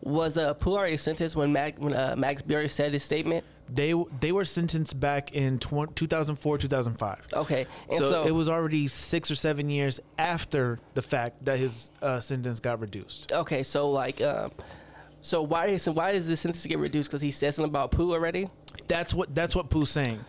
Was 0.02 0.38
uh, 0.38 0.56
Pooh 0.56 0.76
already 0.76 0.98
sentenced 0.98 1.36
when 1.36 1.54
Mag, 1.54 1.78
when 1.78 1.94
uh, 1.94 2.16
Max 2.18 2.42
Berry 2.42 2.68
said 2.68 2.92
his 2.94 3.04
statement? 3.04 3.46
They 3.70 3.94
they 4.20 4.32
were 4.32 4.44
sentenced 4.46 5.00
back 5.00 5.32
in 5.34 5.60
tw- 5.60 5.96
2004 5.96 6.58
2005. 6.58 7.28
Okay, 7.34 7.68
and 7.90 8.00
So, 8.00 8.10
so, 8.10 8.24
it 8.28 8.32
was 8.32 8.50
already 8.50 8.88
six 8.88 9.30
or 9.30 9.36
seven 9.36 9.70
years 9.70 10.00
after 10.18 10.80
the 10.96 11.02
fact 11.04 11.46
that 11.46 11.60
his 11.60 11.90
uh, 12.02 12.20
sentence 12.20 12.60
got 12.60 12.80
reduced. 12.82 13.32
okay. 13.32 13.62
So 13.64 13.92
like, 13.92 14.20
um, 14.22 14.52
so 15.22 15.44
why 15.44 15.68
is 15.68 15.88
why 15.88 16.12
is 16.12 16.28
the 16.28 16.36
sentence 16.36 16.66
get 16.66 16.80
reduced? 16.80 17.10
Because 17.10 17.22
he 17.22 17.32
said 17.32 17.54
something 17.54 17.70
about 17.70 17.92
Pooh 17.92 18.12
already, 18.12 18.50
That's 18.88 19.14
what 19.14 19.34
that's 19.36 19.56
what 19.56 19.70
Pooh's 19.70 19.92
saying. 19.92 20.20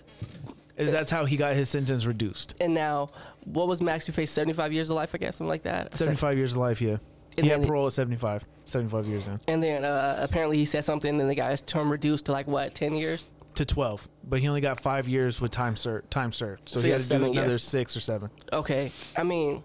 Is 0.76 0.92
that's 0.92 1.10
how 1.10 1.24
he 1.24 1.36
got 1.36 1.54
his 1.56 1.68
sentence 1.70 2.04
reduced? 2.06 2.54
and 2.60 2.74
now 2.74 3.10
what 3.44 3.68
was 3.68 3.80
Max? 3.82 4.06
Faced 4.06 4.34
seventy 4.34 4.52
five 4.52 4.72
years 4.72 4.90
of 4.90 4.96
life, 4.96 5.14
I 5.14 5.18
guess, 5.18 5.36
something 5.36 5.48
like 5.48 5.62
that. 5.62 5.94
75 5.94 6.36
years 6.36 6.52
of 6.52 6.58
life, 6.58 6.80
yeah. 6.80 6.96
And 7.36 7.44
He 7.46 7.48
had 7.50 7.66
parole 7.66 7.86
at 7.86 7.94
75. 7.94 8.44
75 8.66 9.06
years 9.06 9.26
now. 9.26 9.38
And 9.48 9.62
then 9.62 9.84
uh, 9.84 10.18
apparently 10.20 10.58
he 10.58 10.64
said 10.66 10.84
something, 10.84 11.18
and 11.18 11.28
the 11.30 11.34
guy's 11.34 11.62
term 11.62 11.90
reduced 11.90 12.26
to 12.26 12.32
like 12.32 12.46
what, 12.46 12.74
ten 12.74 12.94
years? 12.94 13.28
To 13.56 13.66
12, 13.66 14.08
but 14.24 14.40
he 14.40 14.48
only 14.48 14.62
got 14.62 14.80
five 14.80 15.06
years 15.08 15.38
with 15.40 15.50
time 15.50 15.76
served. 15.76 16.10
Time 16.10 16.32
served, 16.32 16.68
so, 16.70 16.80
So 16.80 16.86
he 16.86 16.90
had 16.92 17.02
to 17.02 17.08
do 17.08 17.16
another 17.16 17.48
years. 17.48 17.62
six 17.62 17.94
or 17.96 18.00
seven. 18.00 18.30
Okay, 18.50 18.90
I 19.16 19.24
mean, 19.24 19.62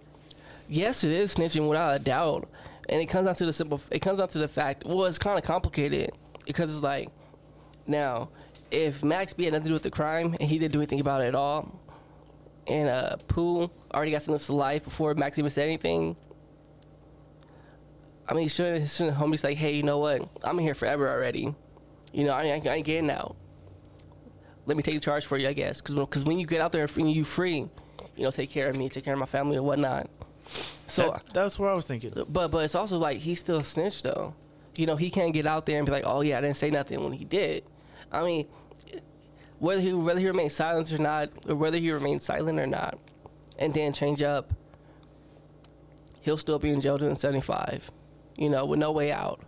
yes, 0.68 1.06
it 1.06 1.12
is 1.12 1.36
snitching 1.36 1.70
without 1.70 1.96
a 1.96 2.00
doubt, 2.00 2.50
and 2.90 3.02
it 3.02 3.06
comes 3.06 3.28
down 3.28 3.36
to 3.36 3.46
the 3.46 3.54
simple. 3.54 3.80
It 3.90 4.00
comes 4.00 4.18
down 4.20 4.28
to 4.30 4.40
the 4.40 4.48
fact. 4.50 4.84
Well, 4.86 5.06
it's 5.06 5.18
kind 5.18 5.38
of 5.38 5.46
complicated 5.46 6.12
because 6.46 6.74
it's 6.74 6.84
like, 6.84 7.10
now, 7.86 8.30
if 8.72 9.04
Max 9.06 9.34
B 9.34 9.46
had 9.46 9.54
nothing 9.54 9.64
to 9.66 9.70
do 9.70 9.74
with 9.74 9.84
the 9.84 9.92
crime 9.92 10.36
and 10.40 10.50
he 10.50 10.58
didn't 10.60 10.74
do 10.74 10.80
anything 10.80 11.00
about 11.00 11.22
it 11.22 11.28
at 11.28 11.36
all, 11.36 11.80
and 12.70 12.90
uh, 12.90 13.16
Pooh 13.28 13.70
already 13.94 14.12
got 14.12 14.22
sentenced 14.24 14.48
to 14.48 14.54
life 14.54 14.84
before 14.84 15.14
Max 15.16 15.38
even 15.40 15.50
said 15.52 15.66
anything. 15.66 16.16
I 18.28 18.34
mean, 18.34 18.50
shouldn't 18.50 18.90
shouldn't 18.90 19.18
homies 19.18 19.44
like, 19.44 19.58
hey, 19.58 19.76
you 19.76 19.84
know 19.84 20.00
what? 20.00 20.28
I'm 20.44 20.58
in 20.60 20.66
here 20.66 20.74
forever 20.74 21.10
already. 21.10 21.54
You 22.12 22.24
know, 22.26 22.34
I 22.34 22.44
ain't, 22.44 22.66
I 22.68 22.76
ain't 22.76 22.86
getting 22.86 23.10
out. 23.10 23.36
Let 24.66 24.76
me 24.76 24.84
take 24.84 24.96
the 24.96 25.00
charge 25.00 25.26
for 25.26 25.38
you, 25.38 25.48
I 25.48 25.54
guess, 25.54 25.80
because 25.82 25.96
because 25.96 26.26
when 26.26 26.38
you 26.40 26.46
get 26.46 26.62
out 26.62 26.72
there 26.74 26.88
and 26.98 27.12
you 27.12 27.24
free, 27.24 27.68
you 28.18 28.24
know, 28.24 28.32
take 28.32 28.50
care 28.50 28.70
of 28.70 28.76
me, 28.78 28.90
take 28.90 29.06
care 29.06 29.14
of 29.14 29.20
my 29.20 29.26
family 29.26 29.56
and 29.56 29.66
whatnot. 29.66 30.10
So, 30.88 31.12
That- 31.12 31.34
that's 31.34 31.60
what 31.60 31.70
I 31.70 31.74
was 31.74 31.86
thinking. 31.88 32.12
but 32.28 32.50
but 32.50 32.64
it's 32.66 32.76
also 32.76 32.98
like 32.98 33.20
he 33.20 33.36
still 33.36 33.64
snitched 33.64 34.04
though. 34.04 34.34
You 34.76 34.86
know, 34.86 34.96
he 34.96 35.10
can't 35.10 35.34
get 35.34 35.48
out 35.48 35.66
there 35.66 35.78
and 35.78 35.86
be 35.86 35.92
like, 35.92 36.04
oh 36.06 36.22
yeah, 36.22 36.38
I 36.38 36.42
didn't 36.42 36.58
say 36.58 36.70
nothing 36.70 37.02
when 37.04 37.14
he 37.14 37.26
did. 37.26 37.64
I 38.12 38.24
mean, 38.24 38.48
whether 39.60 39.82
he 39.82 39.94
whether 39.94 40.20
he 40.20 40.28
remains 40.28 40.54
silent 40.54 40.92
or 40.92 40.98
not, 40.98 41.30
or 41.48 41.56
whether 41.56 41.78
he 41.78 41.92
remains 41.92 42.24
silent 42.24 42.60
or 42.60 42.68
not, 42.68 42.98
and 43.58 43.74
then 43.74 43.94
change 43.94 44.22
up, 44.22 44.54
he'll 46.22 46.38
still 46.38 46.60
be 46.60 46.70
in 46.70 46.82
jail 46.82 46.98
doing 46.98 47.16
75. 47.16 47.92
You 48.38 48.50
know, 48.50 48.66
with 48.66 48.80
no 48.80 48.92
way 48.92 49.12
out. 49.12 49.42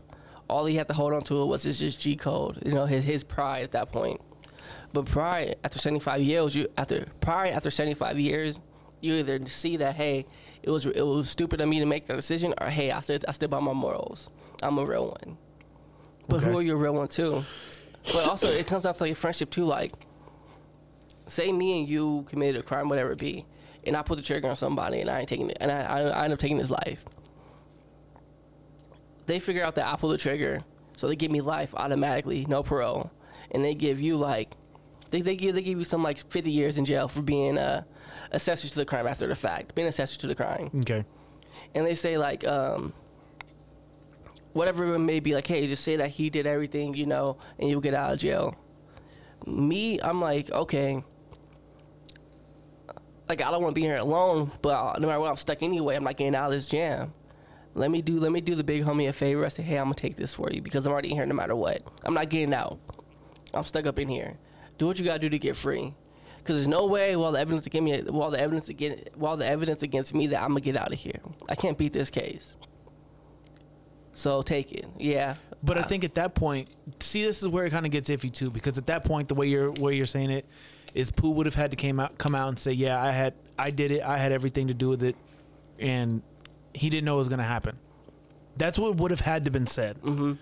All 0.47 0.65
he 0.65 0.75
had 0.75 0.87
to 0.87 0.95
hold 0.95 1.13
on 1.13 1.21
to 1.21 1.45
was 1.45 1.61
his 1.61 1.77
just 1.77 2.01
G 2.01 2.15
code. 2.15 2.63
You 2.65 2.73
know, 2.73 2.85
his 2.85 3.03
his 3.03 3.23
pride 3.23 3.63
at 3.63 3.71
that 3.73 3.91
point. 3.91 4.19
But 4.93 5.05
pride 5.05 5.57
after 5.63 5.77
75 5.77 6.21
years, 6.21 6.55
you 6.55 6.67
after 6.75 7.05
pride 7.21 7.53
after 7.53 7.69
75 7.69 8.19
years, 8.19 8.59
you 9.01 9.13
either 9.15 9.45
see 9.45 9.77
that 9.77 9.95
hey, 9.95 10.25
it 10.63 10.71
was 10.71 10.87
it 10.87 11.01
was 11.05 11.29
stupid 11.29 11.61
of 11.61 11.69
me 11.69 11.79
to 11.79 11.85
make 11.85 12.07
that 12.07 12.15
decision, 12.15 12.55
or 12.59 12.67
hey, 12.67 12.91
I 12.91 13.01
stood 13.01 13.25
I 13.27 13.31
stood 13.33 13.51
by 13.51 13.59
my 13.59 13.73
morals. 13.73 14.31
I'm 14.63 14.79
a 14.79 14.85
real 14.85 15.07
one. 15.07 15.37
But 16.27 16.43
who 16.43 16.57
are 16.57 16.61
you 16.61 16.73
a 16.73 16.77
real 16.77 16.93
one 16.93 17.07
too? 17.07 17.43
But 18.13 18.25
also, 18.27 18.49
it 18.49 18.67
comes 18.67 18.83
down 18.83 18.93
to 18.95 19.03
like 19.03 19.11
a 19.11 19.15
friendship 19.15 19.49
too. 19.49 19.65
Like, 19.65 19.91
say 21.27 21.51
me 21.51 21.79
and 21.79 21.87
you 21.89 22.25
committed 22.29 22.59
a 22.59 22.63
crime, 22.63 22.89
whatever 22.89 23.11
it 23.11 23.19
be, 23.19 23.45
and 23.85 23.95
I 23.95 24.01
put 24.01 24.17
the 24.17 24.23
trigger 24.23 24.49
on 24.49 24.55
somebody, 24.55 25.01
and 25.01 25.09
I 25.09 25.19
ain't 25.19 25.29
taking 25.29 25.49
it, 25.49 25.57
and 25.61 25.71
I, 25.71 25.81
I, 25.81 26.01
I 26.01 26.23
end 26.25 26.33
up 26.33 26.39
taking 26.39 26.57
his 26.57 26.71
life. 26.71 27.03
They 29.25 29.39
figure 29.39 29.63
out 29.63 29.75
that 29.75 29.85
I 29.91 29.95
pulled 29.95 30.13
the 30.13 30.17
trigger, 30.17 30.63
so 30.97 31.07
they 31.07 31.15
give 31.15 31.31
me 31.31 31.41
life 31.41 31.73
automatically, 31.75 32.45
no 32.49 32.63
parole, 32.63 33.11
and 33.51 33.63
they 33.63 33.75
give 33.75 33.99
you 34.01 34.15
like, 34.17 34.49
they, 35.11 35.21
they 35.21 35.35
give 35.35 35.55
they 35.55 35.61
give 35.61 35.77
you 35.77 35.85
some 35.85 36.01
like 36.03 36.17
50 36.29 36.49
years 36.51 36.77
in 36.77 36.85
jail 36.85 37.07
for 37.07 37.21
being 37.21 37.57
uh, 37.57 37.83
accessory 38.33 38.69
to 38.71 38.75
the 38.75 38.85
crime 38.85 39.05
after 39.07 39.27
the 39.27 39.35
fact, 39.35 39.75
being 39.75 39.87
accessory 39.87 40.17
to 40.19 40.27
the 40.27 40.35
crime 40.35 40.69
Okay. 40.81 41.03
and 41.75 41.85
they 41.85 41.95
say 41.95 42.17
like 42.17 42.45
um 42.47 42.93
whatever 44.53 44.93
it 44.93 44.99
may 44.99 45.19
be 45.19 45.33
like 45.33 45.47
hey 45.47 45.65
just 45.67 45.83
say 45.83 45.95
that 45.95 46.09
he 46.09 46.29
did 46.29 46.47
everything 46.47 46.93
you 46.93 47.05
know 47.05 47.37
and 47.59 47.69
you'll 47.69 47.81
get 47.81 47.93
out 47.93 48.13
of 48.13 48.19
jail. 48.19 48.55
Me 49.45 49.99
i'm 50.01 50.21
like 50.21 50.51
okay. 50.51 51.03
Like 53.27 53.43
i 53.43 53.51
don't 53.51 53.61
want 53.61 53.75
to 53.75 53.79
be 53.79 53.85
here 53.85 53.97
alone 53.97 54.51
but 54.61 54.99
no 54.99 55.07
matter 55.07 55.19
what 55.19 55.29
i'm 55.29 55.37
stuck 55.37 55.61
anyway. 55.63 55.95
I'm 55.95 56.03
not 56.03 56.17
getting 56.17 56.35
out 56.35 56.47
of 56.47 56.51
this 56.51 56.67
jam. 56.67 57.13
Let 57.75 57.91
me 57.91 58.01
do 58.01 58.19
let 58.19 58.31
me 58.31 58.41
do 58.41 58.55
the 58.55 58.63
big 58.63 58.83
homie 58.83 59.07
a 59.07 59.13
favor. 59.13 59.45
I 59.45 59.49
say 59.49 59.63
hey 59.63 59.77
i'm 59.77 59.85
gonna 59.85 59.95
take 59.95 60.15
this 60.15 60.33
for 60.33 60.49
you 60.51 60.61
because 60.61 60.85
i'm 60.85 60.91
already 60.91 61.09
here 61.09 61.25
no 61.25 61.35
matter 61.35 61.55
what. 61.55 61.83
I'm 62.03 62.13
not 62.13 62.29
getting 62.29 62.53
out. 62.53 62.79
I'm 63.53 63.63
stuck 63.63 63.85
up 63.85 63.99
in 63.99 64.07
here. 64.07 64.37
Do 64.77 64.87
what 64.87 64.99
you 64.99 65.05
gotta 65.05 65.19
do 65.19 65.29
to 65.29 65.39
get 65.39 65.57
free. 65.57 65.93
Because 66.37 66.57
there's 66.57 66.67
no 66.67 66.87
way 66.87 67.15
while 67.15 67.31
the 67.31 67.39
evidence 67.39 67.67
against 67.67 67.85
me, 67.85 68.11
while 68.11 68.31
the 68.31 68.39
evidence 68.39 68.69
against, 68.69 69.15
while 69.15 69.37
the 69.37 69.45
evidence 69.45 69.83
against 69.83 70.15
me, 70.15 70.27
that 70.27 70.41
I'm 70.41 70.49
gonna 70.49 70.61
get 70.61 70.77
out 70.77 70.91
of 70.93 70.99
here. 70.99 71.19
I 71.47 71.55
can't 71.55 71.77
beat 71.77 71.93
this 71.93 72.09
case. 72.09 72.55
So 74.19 74.41
take 74.41 74.73
it, 74.73 74.85
yeah. 74.97 75.35
But 75.63 75.77
I 75.77 75.81
Uh, 75.81 75.87
think 75.87 76.03
at 76.03 76.15
that 76.15 76.35
point, 76.35 76.69
see, 76.99 77.23
this 77.23 77.41
is 77.41 77.47
where 77.47 77.65
it 77.65 77.69
kind 77.69 77.85
of 77.85 77.91
gets 77.93 78.09
iffy 78.09 78.29
too, 78.31 78.49
because 78.49 78.77
at 78.77 78.87
that 78.87 79.05
point, 79.05 79.29
the 79.29 79.35
way 79.35 79.47
you're 79.47 79.71
way 79.71 79.95
you're 79.95 80.03
saying 80.05 80.29
it 80.29 80.45
is, 80.93 81.09
Pooh 81.09 81.29
would 81.31 81.45
have 81.45 81.55
had 81.55 81.71
to 81.71 81.77
came 81.77 82.01
out 82.01 82.17
come 82.17 82.35
out 82.35 82.49
and 82.49 82.59
say, 82.59 82.73
yeah, 82.73 83.01
I 83.01 83.11
had 83.11 83.33
I 83.57 83.69
did 83.69 83.91
it, 83.91 84.01
I 84.03 84.17
had 84.17 84.33
everything 84.33 84.67
to 84.67 84.73
do 84.73 84.89
with 84.89 85.03
it, 85.03 85.15
and 85.79 86.21
he 86.73 86.89
didn't 86.89 87.05
know 87.05 87.15
it 87.15 87.19
was 87.19 87.29
gonna 87.29 87.43
happen. 87.43 87.77
That's 88.57 88.77
what 88.77 88.97
would 88.97 89.11
have 89.11 89.21
had 89.21 89.45
to 89.45 89.51
been 89.51 89.67
said 89.67 90.01
Mm-hmm. 90.01 90.33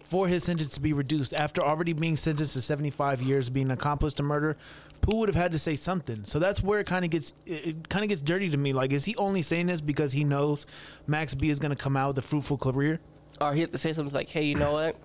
for 0.00 0.28
his 0.28 0.44
sentence 0.44 0.74
to 0.74 0.80
be 0.82 0.92
reduced 0.92 1.32
after 1.32 1.62
already 1.62 1.94
being 1.94 2.16
sentenced 2.16 2.52
to 2.52 2.60
75 2.60 3.22
years, 3.22 3.48
being 3.48 3.70
accomplice 3.70 4.12
to 4.14 4.22
murder. 4.22 4.58
Pooh 5.00 5.16
would 5.20 5.30
have 5.30 5.36
had 5.36 5.52
to 5.52 5.58
say 5.58 5.74
something. 5.74 6.26
So 6.26 6.38
that's 6.38 6.62
where 6.62 6.80
it 6.80 6.86
kind 6.86 7.02
of 7.06 7.10
gets 7.10 7.32
it, 7.46 7.66
it 7.66 7.88
kind 7.88 8.04
of 8.04 8.10
gets 8.10 8.20
dirty 8.20 8.50
to 8.50 8.58
me. 8.58 8.74
Like, 8.74 8.92
is 8.92 9.06
he 9.06 9.16
only 9.16 9.40
saying 9.40 9.68
this 9.68 9.80
because 9.80 10.12
he 10.12 10.22
knows 10.22 10.66
Max 11.06 11.34
B 11.34 11.48
is 11.48 11.58
gonna 11.58 11.76
come 11.76 11.96
out 11.96 12.08
with 12.08 12.18
a 12.18 12.22
fruitful 12.22 12.58
career? 12.58 13.00
Or 13.40 13.52
he 13.54 13.60
have 13.62 13.70
to 13.72 13.78
say 13.78 13.92
something 13.92 14.14
like, 14.14 14.28
"Hey, 14.28 14.44
you 14.44 14.54
know 14.54 14.72
what? 14.72 14.96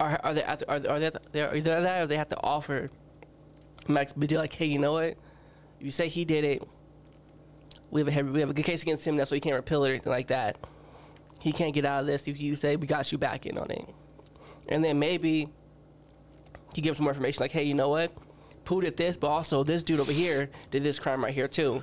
Are 0.00 0.20
are 0.22 0.34
they 0.34 0.44
are 0.44 0.56
they, 0.56 0.88
are 0.88 1.00
they, 1.00 1.10
they're 1.32 1.54
either 1.56 1.80
that 1.80 2.02
or 2.02 2.06
they 2.06 2.16
have 2.16 2.28
to 2.28 2.40
offer 2.42 2.90
Max 3.88 4.12
B 4.12 4.26
like, 4.36 4.52
hey, 4.52 4.66
you 4.66 4.78
know 4.78 4.92
what? 4.92 5.16
You 5.80 5.90
say 5.90 6.08
he 6.08 6.24
did 6.24 6.44
it, 6.44 6.62
we 7.90 8.00
have 8.00 8.08
a 8.08 8.10
heavy, 8.12 8.30
we 8.30 8.40
have 8.40 8.50
a 8.50 8.52
good 8.54 8.64
case 8.64 8.82
against 8.82 9.04
him 9.06 9.16
now, 9.16 9.24
so 9.24 9.34
he 9.34 9.40
can't 9.40 9.54
repeal 9.56 9.82
it 9.84 9.88
or 9.88 9.92
anything 9.92 10.12
like 10.12 10.28
that. 10.28 10.56
He 11.40 11.52
can't 11.52 11.72
get 11.74 11.84
out 11.84 12.00
of 12.00 12.06
this. 12.06 12.26
If 12.28 12.40
you 12.40 12.54
say 12.56 12.76
we 12.76 12.86
got 12.86 13.10
you 13.12 13.18
back 13.18 13.46
in 13.46 13.56
on 13.58 13.70
it, 13.70 13.88
and 14.68 14.84
then 14.84 14.98
maybe 14.98 15.48
he 16.74 16.82
gives 16.82 17.00
more 17.00 17.10
information 17.10 17.42
like, 17.42 17.52
hey, 17.52 17.62
you 17.64 17.74
know 17.74 17.88
what? 17.88 18.12
Pooh 18.64 18.82
did 18.82 18.96
this, 18.96 19.16
but 19.16 19.28
also 19.28 19.64
this 19.64 19.82
dude 19.82 19.98
over 20.00 20.12
here 20.12 20.50
did 20.70 20.82
this 20.82 20.98
crime 20.98 21.24
right 21.24 21.32
here 21.32 21.48
too. 21.48 21.82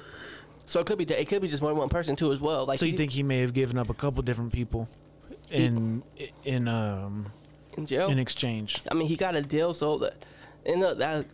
So 0.66 0.80
it 0.80 0.86
could 0.86 0.98
be 0.98 1.06
it 1.06 1.28
could 1.28 1.42
be 1.42 1.48
just 1.48 1.62
more 1.62 1.72
than 1.72 1.78
one 1.80 1.90
person 1.90 2.16
too 2.16 2.32
as 2.32 2.40
well. 2.40 2.66
Like 2.66 2.80
So 2.80 2.86
you 2.86 2.92
he- 2.92 2.98
think 2.98 3.12
he 3.12 3.24
may 3.24 3.40
have 3.42 3.54
given 3.54 3.78
up 3.78 3.90
a 3.90 3.94
couple 3.94 4.22
different 4.24 4.54
people 4.54 4.88
in 5.52 6.04
in 6.44 6.68
um 6.68 7.32
in 7.78 7.86
jail? 7.86 8.10
in 8.10 8.20
exchange? 8.20 8.82
I 8.90 8.94
mean, 8.94 9.08
he 9.08 9.16
got 9.16 9.36
a 9.36 9.42
deal, 9.42 9.74
so 9.74 9.98
that, 10.00 10.26
and 10.66 10.82
the, 10.82 10.94
that 10.96 11.26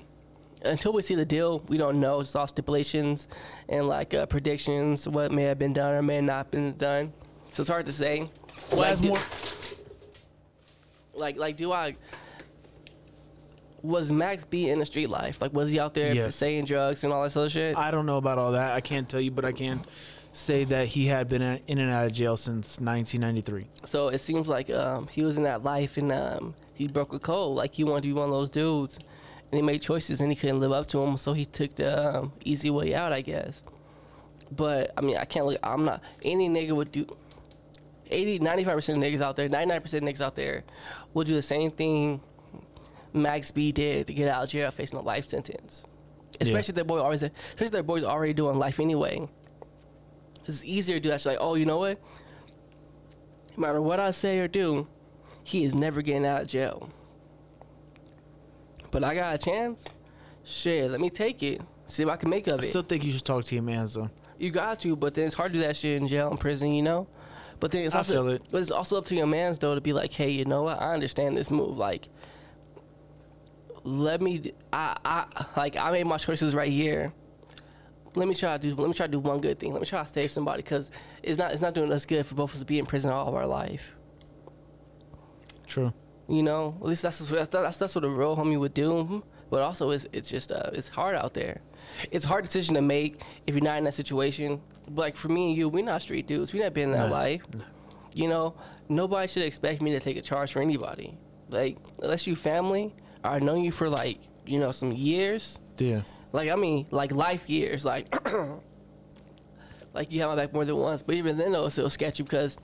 until 0.63 0.93
we 0.93 1.01
see 1.01 1.15
the 1.15 1.25
deal, 1.25 1.59
we 1.67 1.77
don't 1.77 1.99
know. 1.99 2.19
It's 2.19 2.35
all 2.35 2.47
stipulations 2.47 3.27
and 3.69 3.87
like 3.87 4.13
uh, 4.13 4.25
predictions, 4.25 5.07
what 5.07 5.31
may 5.31 5.43
have 5.43 5.57
been 5.59 5.73
done 5.73 5.93
or 5.95 6.01
may 6.01 6.15
have 6.15 6.23
not 6.23 6.51
been 6.51 6.77
done. 6.77 7.13
So 7.53 7.61
it's 7.61 7.69
hard 7.69 7.85
to 7.87 7.91
say. 7.91 8.29
Well, 8.71 8.81
like, 8.81 9.01
do, 9.01 9.07
more 9.09 9.19
like, 11.13 11.37
like, 11.37 11.57
do 11.57 11.71
I? 11.71 11.95
Was 13.81 14.11
Max 14.11 14.45
B 14.45 14.69
in 14.69 14.77
the 14.77 14.85
street 14.85 15.09
life? 15.09 15.41
Like, 15.41 15.53
was 15.53 15.71
he 15.71 15.79
out 15.79 15.95
there 15.95 16.13
Yes. 16.13 16.35
saying 16.35 16.65
drugs 16.65 17.03
and 17.03 17.11
all 17.11 17.23
this 17.23 17.35
other 17.35 17.49
shit? 17.49 17.75
I 17.75 17.89
don't 17.89 18.05
know 18.05 18.17
about 18.17 18.37
all 18.37 18.51
that. 18.51 18.73
I 18.73 18.81
can't 18.81 19.09
tell 19.09 19.19
you, 19.19 19.31
but 19.31 19.43
I 19.43 19.51
can 19.51 19.83
say 20.33 20.63
that 20.63 20.87
he 20.87 21.07
had 21.07 21.27
been 21.27 21.41
in 21.41 21.77
and 21.77 21.91
out 21.91 22.07
of 22.07 22.13
jail 22.13 22.37
since 22.37 22.79
1993. 22.79 23.67
So 23.85 24.07
it 24.07 24.19
seems 24.19 24.47
like 24.47 24.69
um, 24.69 25.07
he 25.07 25.23
was 25.23 25.37
in 25.37 25.43
that 25.43 25.63
life 25.63 25.97
and 25.97 26.11
um, 26.11 26.55
he 26.73 26.87
broke 26.87 27.13
a 27.13 27.19
code. 27.19 27.55
Like 27.55 27.73
he 27.73 27.83
wanted 27.83 28.03
to 28.03 28.07
be 28.07 28.13
one 28.13 28.25
of 28.25 28.31
those 28.31 28.49
dudes, 28.49 28.97
and 28.97 29.57
he 29.57 29.61
made 29.61 29.81
choices 29.81 30.21
and 30.21 30.31
he 30.31 30.35
couldn't 30.35 30.59
live 30.59 30.71
up 30.71 30.87
to 30.87 30.99
them. 30.99 31.17
So 31.17 31.33
he 31.33 31.45
took 31.45 31.75
the 31.75 32.17
um, 32.17 32.33
easy 32.45 32.69
way 32.69 32.95
out, 32.95 33.11
I 33.11 33.21
guess. 33.21 33.63
But 34.51 34.91
I 34.97 35.01
mean, 35.01 35.17
I 35.17 35.25
can't 35.25 35.45
look. 35.45 35.59
I'm 35.63 35.85
not 35.85 36.01
any 36.23 36.49
nigga 36.49 36.71
would 36.71 36.91
do. 36.91 37.05
80, 38.13 38.39
95 38.39 38.75
percent 38.75 39.03
of 39.03 39.09
niggas 39.09 39.21
out 39.21 39.37
there, 39.37 39.47
99 39.47 39.81
percent 39.81 40.03
of 40.03 40.13
niggas 40.13 40.21
out 40.21 40.35
there, 40.35 40.63
will 41.13 41.23
do 41.23 41.33
the 41.33 41.41
same 41.41 41.71
thing 41.71 42.19
Max 43.13 43.51
B 43.51 43.71
did 43.71 44.07
to 44.07 44.13
get 44.13 44.27
out 44.27 44.43
of 44.43 44.49
jail 44.49 44.69
facing 44.71 44.99
a 44.99 45.01
life 45.01 45.25
sentence. 45.25 45.85
Especially 46.39 46.73
yeah. 46.73 46.77
their 46.77 46.85
boy 46.85 46.99
always, 46.99 47.23
especially 47.23 47.69
their 47.69 47.83
boys 47.83 48.03
already 48.03 48.33
doing 48.33 48.57
life 48.57 48.79
anyway. 48.79 49.27
It's 50.45 50.63
easier 50.63 50.97
to 50.97 50.99
do 50.99 51.09
that. 51.09 51.15
It's 51.15 51.25
like, 51.25 51.37
oh, 51.39 51.55
you 51.55 51.65
know 51.65 51.77
what? 51.77 51.99
No 53.55 53.61
matter 53.61 53.81
what 53.81 53.99
I 53.99 54.11
say 54.11 54.39
or 54.39 54.47
do, 54.47 54.87
he 55.43 55.63
is 55.63 55.75
never 55.75 56.01
getting 56.01 56.25
out 56.25 56.43
of 56.43 56.47
jail. 56.47 56.89
But 58.91 59.03
I 59.03 59.15
got 59.15 59.35
a 59.35 59.37
chance. 59.37 59.85
Shit, 60.43 60.91
let 60.91 60.99
me 60.99 61.09
take 61.09 61.43
it. 61.43 61.61
See 61.85 62.05
what 62.05 62.13
I 62.13 62.17
can 62.17 62.29
make 62.29 62.47
of 62.47 62.59
I 62.59 62.63
it. 62.63 62.65
I 62.65 62.69
still 62.69 62.81
think 62.81 63.03
you 63.03 63.11
should 63.11 63.25
talk 63.25 63.43
to 63.45 63.55
your 63.55 63.63
man, 63.63 63.87
though. 63.93 64.09
You 64.37 64.49
got 64.49 64.79
to, 64.81 64.95
but 64.95 65.13
then 65.13 65.27
it's 65.27 65.35
hard 65.35 65.51
to 65.51 65.57
do 65.59 65.63
that 65.65 65.75
shit 65.75 66.01
in 66.01 66.07
jail 66.07 66.29
and 66.29 66.39
prison, 66.39 66.71
you 66.71 66.81
know. 66.81 67.07
But 67.59 67.71
then 67.71 67.83
it's 67.83 67.93
also, 67.93 68.13
I 68.13 68.15
feel 68.15 68.27
it. 68.29 68.41
But 68.51 68.61
it's 68.61 68.71
also 68.71 68.97
up 68.97 69.05
to 69.05 69.15
your 69.15 69.27
man's 69.27 69.59
though 69.59 69.75
to 69.75 69.81
be 69.81 69.93
like, 69.93 70.11
hey, 70.11 70.31
you 70.31 70.45
know 70.45 70.63
what? 70.63 70.81
I 70.81 70.93
understand 70.93 71.37
this 71.37 71.51
move. 71.51 71.77
Like, 71.77 72.09
let 73.83 74.19
me. 74.19 74.53
I 74.73 74.97
I 75.05 75.45
like 75.55 75.77
I 75.77 75.91
made 75.91 76.07
my 76.07 76.17
choices 76.17 76.55
right 76.55 76.71
here 76.71 77.13
let 78.15 78.27
me 78.27 78.35
try 78.35 78.57
to 78.57 78.69
do 78.69 78.75
let 78.75 78.87
me 78.87 78.93
try 78.93 79.05
to 79.05 79.11
do 79.11 79.19
one 79.19 79.39
good 79.39 79.59
thing. 79.59 79.73
Let 79.73 79.81
me 79.81 79.85
try 79.85 80.03
to 80.03 80.07
save 80.07 80.31
somebody 80.31 80.61
because 80.61 80.91
it's 81.23 81.37
not 81.37 81.51
it's 81.51 81.61
not 81.61 81.73
doing 81.73 81.91
us 81.91 82.05
good 82.05 82.25
for 82.25 82.35
both 82.35 82.51
of 82.51 82.55
us 82.55 82.59
to 82.61 82.65
be 82.65 82.79
in 82.79 82.85
prison 82.85 83.09
all 83.09 83.27
of 83.27 83.35
our 83.35 83.47
life. 83.47 83.95
True. 85.65 85.93
You 86.27 86.43
know, 86.43 86.77
at 86.81 86.87
least 86.87 87.01
that's 87.01 87.19
that's 87.19 87.77
that's 87.77 87.95
what 87.95 88.03
a 88.03 88.09
real 88.09 88.35
homie 88.35 88.59
would 88.59 88.73
do. 88.73 89.23
But 89.49 89.61
also, 89.61 89.91
it's 89.91 90.07
it's 90.11 90.29
just 90.29 90.51
uh, 90.51 90.69
it's 90.73 90.89
hard 90.89 91.15
out 91.15 91.33
there. 91.33 91.61
It's 92.09 92.25
a 92.25 92.27
hard 92.27 92.45
decision 92.45 92.75
to 92.75 92.81
make 92.81 93.21
if 93.47 93.55
you're 93.55 93.63
not 93.63 93.77
in 93.77 93.83
that 93.85 93.93
situation. 93.93 94.61
But 94.89 95.01
like 95.01 95.17
for 95.17 95.29
me 95.29 95.49
and 95.49 95.57
you, 95.57 95.69
we're 95.69 95.83
not 95.83 96.01
street 96.01 96.27
dudes. 96.27 96.53
We've 96.53 96.63
not 96.63 96.73
been 96.73 96.91
in 96.91 96.97
that 96.97 97.09
no. 97.09 97.13
life. 97.13 97.41
No. 97.53 97.63
You 98.13 98.27
know, 98.27 98.55
nobody 98.89 99.27
should 99.27 99.43
expect 99.43 99.81
me 99.81 99.91
to 99.91 99.99
take 99.99 100.17
a 100.17 100.21
charge 100.21 100.53
for 100.53 100.61
anybody. 100.61 101.17
Like 101.49 101.77
unless 102.01 102.27
you 102.27 102.35
family, 102.35 102.93
or 103.23 103.31
I 103.31 103.39
know 103.39 103.55
you 103.55 103.71
for 103.71 103.89
like 103.89 104.19
you 104.45 104.59
know 104.59 104.71
some 104.71 104.91
years. 104.91 105.59
Yeah 105.77 106.01
like 106.31 106.49
I 106.49 106.55
mean, 106.55 106.87
like 106.91 107.11
life 107.11 107.49
years, 107.49 107.85
like 107.85 108.13
like 109.93 110.11
you 110.11 110.21
have 110.21 110.29
my 110.29 110.35
back 110.35 110.53
more 110.53 110.65
than 110.65 110.77
once. 110.77 111.03
But 111.03 111.15
even 111.15 111.37
then, 111.37 111.51
though, 111.51 111.65
it's 111.65 111.75
still 111.75 111.89
sketchy 111.89 112.23
because 112.23 112.57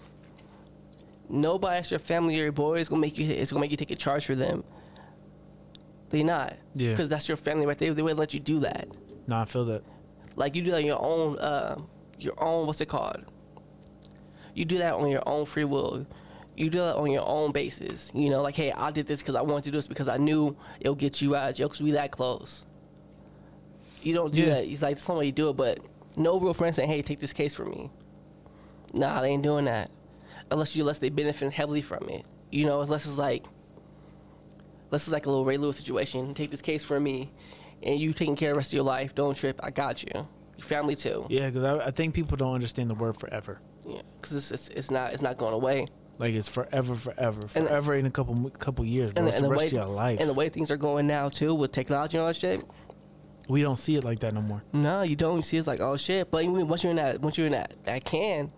nobody 1.30 1.78
at 1.78 1.92
your 1.92 2.00
family 2.00 2.40
or 2.40 2.44
your 2.44 2.52
boy 2.52 2.80
is 2.80 2.90
gonna 2.90 3.02
make 3.02 3.18
you. 3.18 3.30
It's 3.30 3.52
gonna 3.52 3.62
make 3.62 3.72
you 3.72 3.78
take 3.78 3.92
a 3.92 3.96
charge 3.96 4.26
for 4.26 4.36
them. 4.36 4.64
They 6.10 6.24
not. 6.24 6.56
Yeah. 6.74 6.92
Because 6.92 7.10
that's 7.10 7.28
your 7.28 7.38
family 7.38 7.66
right 7.66 7.78
there. 7.78 7.94
They 7.94 8.02
wouldn't 8.02 8.20
let 8.20 8.34
you 8.34 8.40
do 8.40 8.60
that. 8.60 8.88
No, 9.28 9.40
I 9.40 9.46
feel 9.46 9.66
that. 9.66 9.84
Like 10.38 10.56
you 10.56 10.62
do 10.62 10.72
that 10.72 10.78
on 10.78 10.86
your 10.86 11.02
own. 11.02 11.38
Uh, 11.38 11.82
your 12.18 12.34
own. 12.38 12.68
What's 12.68 12.80
it 12.82 12.88
called? 12.88 13.26
You 14.54 14.66
do 14.66 14.78
that 14.80 14.94
on 14.94 15.10
your 15.10 15.22
own 15.28 15.46
free 15.46 15.66
will. 15.66 16.08
You 16.56 16.72
do 16.72 16.80
that 16.80 16.96
on 16.96 17.12
your 17.12 17.28
own 17.28 17.52
basis. 17.52 18.12
You 18.16 18.32
know, 18.32 18.42
like, 18.42 18.56
hey, 18.56 18.72
I 18.72 18.90
did 18.90 19.06
this 19.06 19.22
because 19.22 19.36
I 19.36 19.42
wanted 19.42 19.66
to 19.66 19.72
do 19.72 19.78
this 19.78 19.86
because 19.86 20.08
I 20.08 20.18
knew 20.18 20.58
it'll 20.80 20.96
get 20.96 21.22
you 21.22 21.36
out 21.36 21.52
of 21.52 21.56
jail 21.56 21.68
because 21.68 21.84
we 21.84 21.92
that 21.92 22.10
close. 22.10 22.66
You 24.08 24.14
don't 24.14 24.34
do 24.34 24.40
yeah. 24.40 24.56
that. 24.56 24.64
He's 24.64 24.82
like, 24.82 25.00
some 25.00 25.18
way 25.18 25.26
you 25.26 25.32
do 25.34 25.50
it, 25.50 25.58
but 25.58 25.80
no 26.16 26.40
real 26.40 26.54
friend 26.54 26.74
saying, 26.74 26.88
hey, 26.88 27.02
take 27.02 27.20
this 27.20 27.34
case 27.34 27.54
for 27.54 27.66
me. 27.66 27.92
Nah, 28.94 29.20
they 29.20 29.32
ain't 29.32 29.44
doing 29.44 29.66
that. 29.66 29.92
Unless 30.50 30.78
you, 30.78 30.84
unless 30.84 31.00
they 31.00 31.10
benefit 31.10 31.52
heavily 31.52 31.82
from 31.82 32.08
it. 32.08 32.26
You 32.50 32.66
know, 32.66 32.80
unless 32.80 33.06
it's 33.06 33.18
like, 33.18 33.46
unless 34.86 35.04
it's 35.04 35.12
like 35.12 35.26
a 35.26 35.30
little 35.30 35.44
Ray 35.44 35.58
Lewis 35.58 35.76
situation. 35.76 36.34
Take 36.34 36.52
this 36.52 36.62
case 36.62 36.86
for 36.86 36.98
me, 37.02 37.34
and 37.84 38.00
you 38.00 38.14
taking 38.14 38.38
care 38.38 38.52
of 38.52 38.56
the 38.56 38.60
rest 38.60 38.70
of 38.70 38.76
your 38.76 38.86
life. 38.86 39.14
Don't 39.14 39.36
trip. 39.36 39.60
I 39.62 39.72
got 39.72 40.02
you. 40.02 40.26
Your 40.56 40.66
family 40.66 40.96
too. 40.96 41.28
Yeah, 41.30 41.50
because 41.50 41.66
I, 41.66 41.88
I, 41.88 41.92
think 41.92 42.16
people 42.16 42.38
don't 42.38 42.54
understand 42.54 42.90
the 42.90 42.96
word 42.96 43.18
forever. 43.18 43.60
Yeah, 43.86 44.02
because 44.16 44.38
it's, 44.38 44.52
it's, 44.52 44.70
it's 44.70 44.90
not 44.90 45.12
it's 45.12 45.22
not 45.22 45.38
going 45.38 45.54
away. 45.54 45.88
Like 46.18 46.34
it's 46.34 46.48
forever, 46.48 46.96
forever, 46.96 47.46
forever 47.50 47.94
and, 47.94 48.00
in 48.00 48.06
a 48.06 48.12
couple 48.12 48.50
couple 48.52 48.86
years, 48.86 49.10
bro. 49.10 49.26
And, 49.26 49.36
and 49.36 49.44
the, 49.44 49.50
the 49.50 49.50
rest 49.50 49.60
way, 49.60 49.66
of 49.68 49.74
your 49.74 49.86
life. 49.86 50.22
And 50.22 50.30
the 50.30 50.34
way 50.34 50.48
things 50.48 50.72
are 50.72 50.78
going 50.78 51.08
now 51.08 51.28
too, 51.28 51.54
with 51.54 51.74
technology 51.74 52.18
and 52.18 52.22
all 52.22 52.28
that 52.28 52.38
shit, 52.38 52.64
we 53.48 53.62
don't 53.62 53.78
see 53.78 53.96
it 53.96 54.04
like 54.04 54.20
that 54.20 54.34
no 54.34 54.42
more. 54.42 54.64
No, 54.74 55.02
you 55.02 55.16
don't 55.16 55.44
see 55.44 55.58
it's 55.58 55.68
like 55.68 55.80
oh 55.80 55.98
shit. 55.98 56.30
But 56.32 56.46
once 56.46 56.84
you're 56.84 56.92
in 56.92 56.98
that, 56.98 57.22
once 57.22 57.38
you're 57.38 57.48
in 57.48 57.54
that 57.54 57.74
that 57.84 58.04
can, 58.04 58.52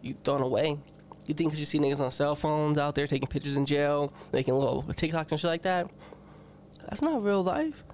you 0.00 0.14
thrown 0.24 0.42
away. 0.42 0.78
You 1.26 1.34
think 1.34 1.50
because 1.50 1.60
you 1.60 1.66
see 1.66 1.78
niggas 1.78 2.00
on 2.00 2.10
cell 2.10 2.34
phones 2.34 2.78
out 2.78 2.94
there 2.96 3.06
taking 3.06 3.28
pictures 3.28 3.56
in 3.56 3.64
jail, 3.64 4.12
making 4.32 4.54
little 4.54 4.82
TikToks 4.82 5.30
and 5.30 5.40
shit 5.40 5.48
like 5.48 5.62
that. 5.62 5.88
That's 6.88 7.00
not 7.00 7.22
real 7.22 7.44
life. 7.44 7.84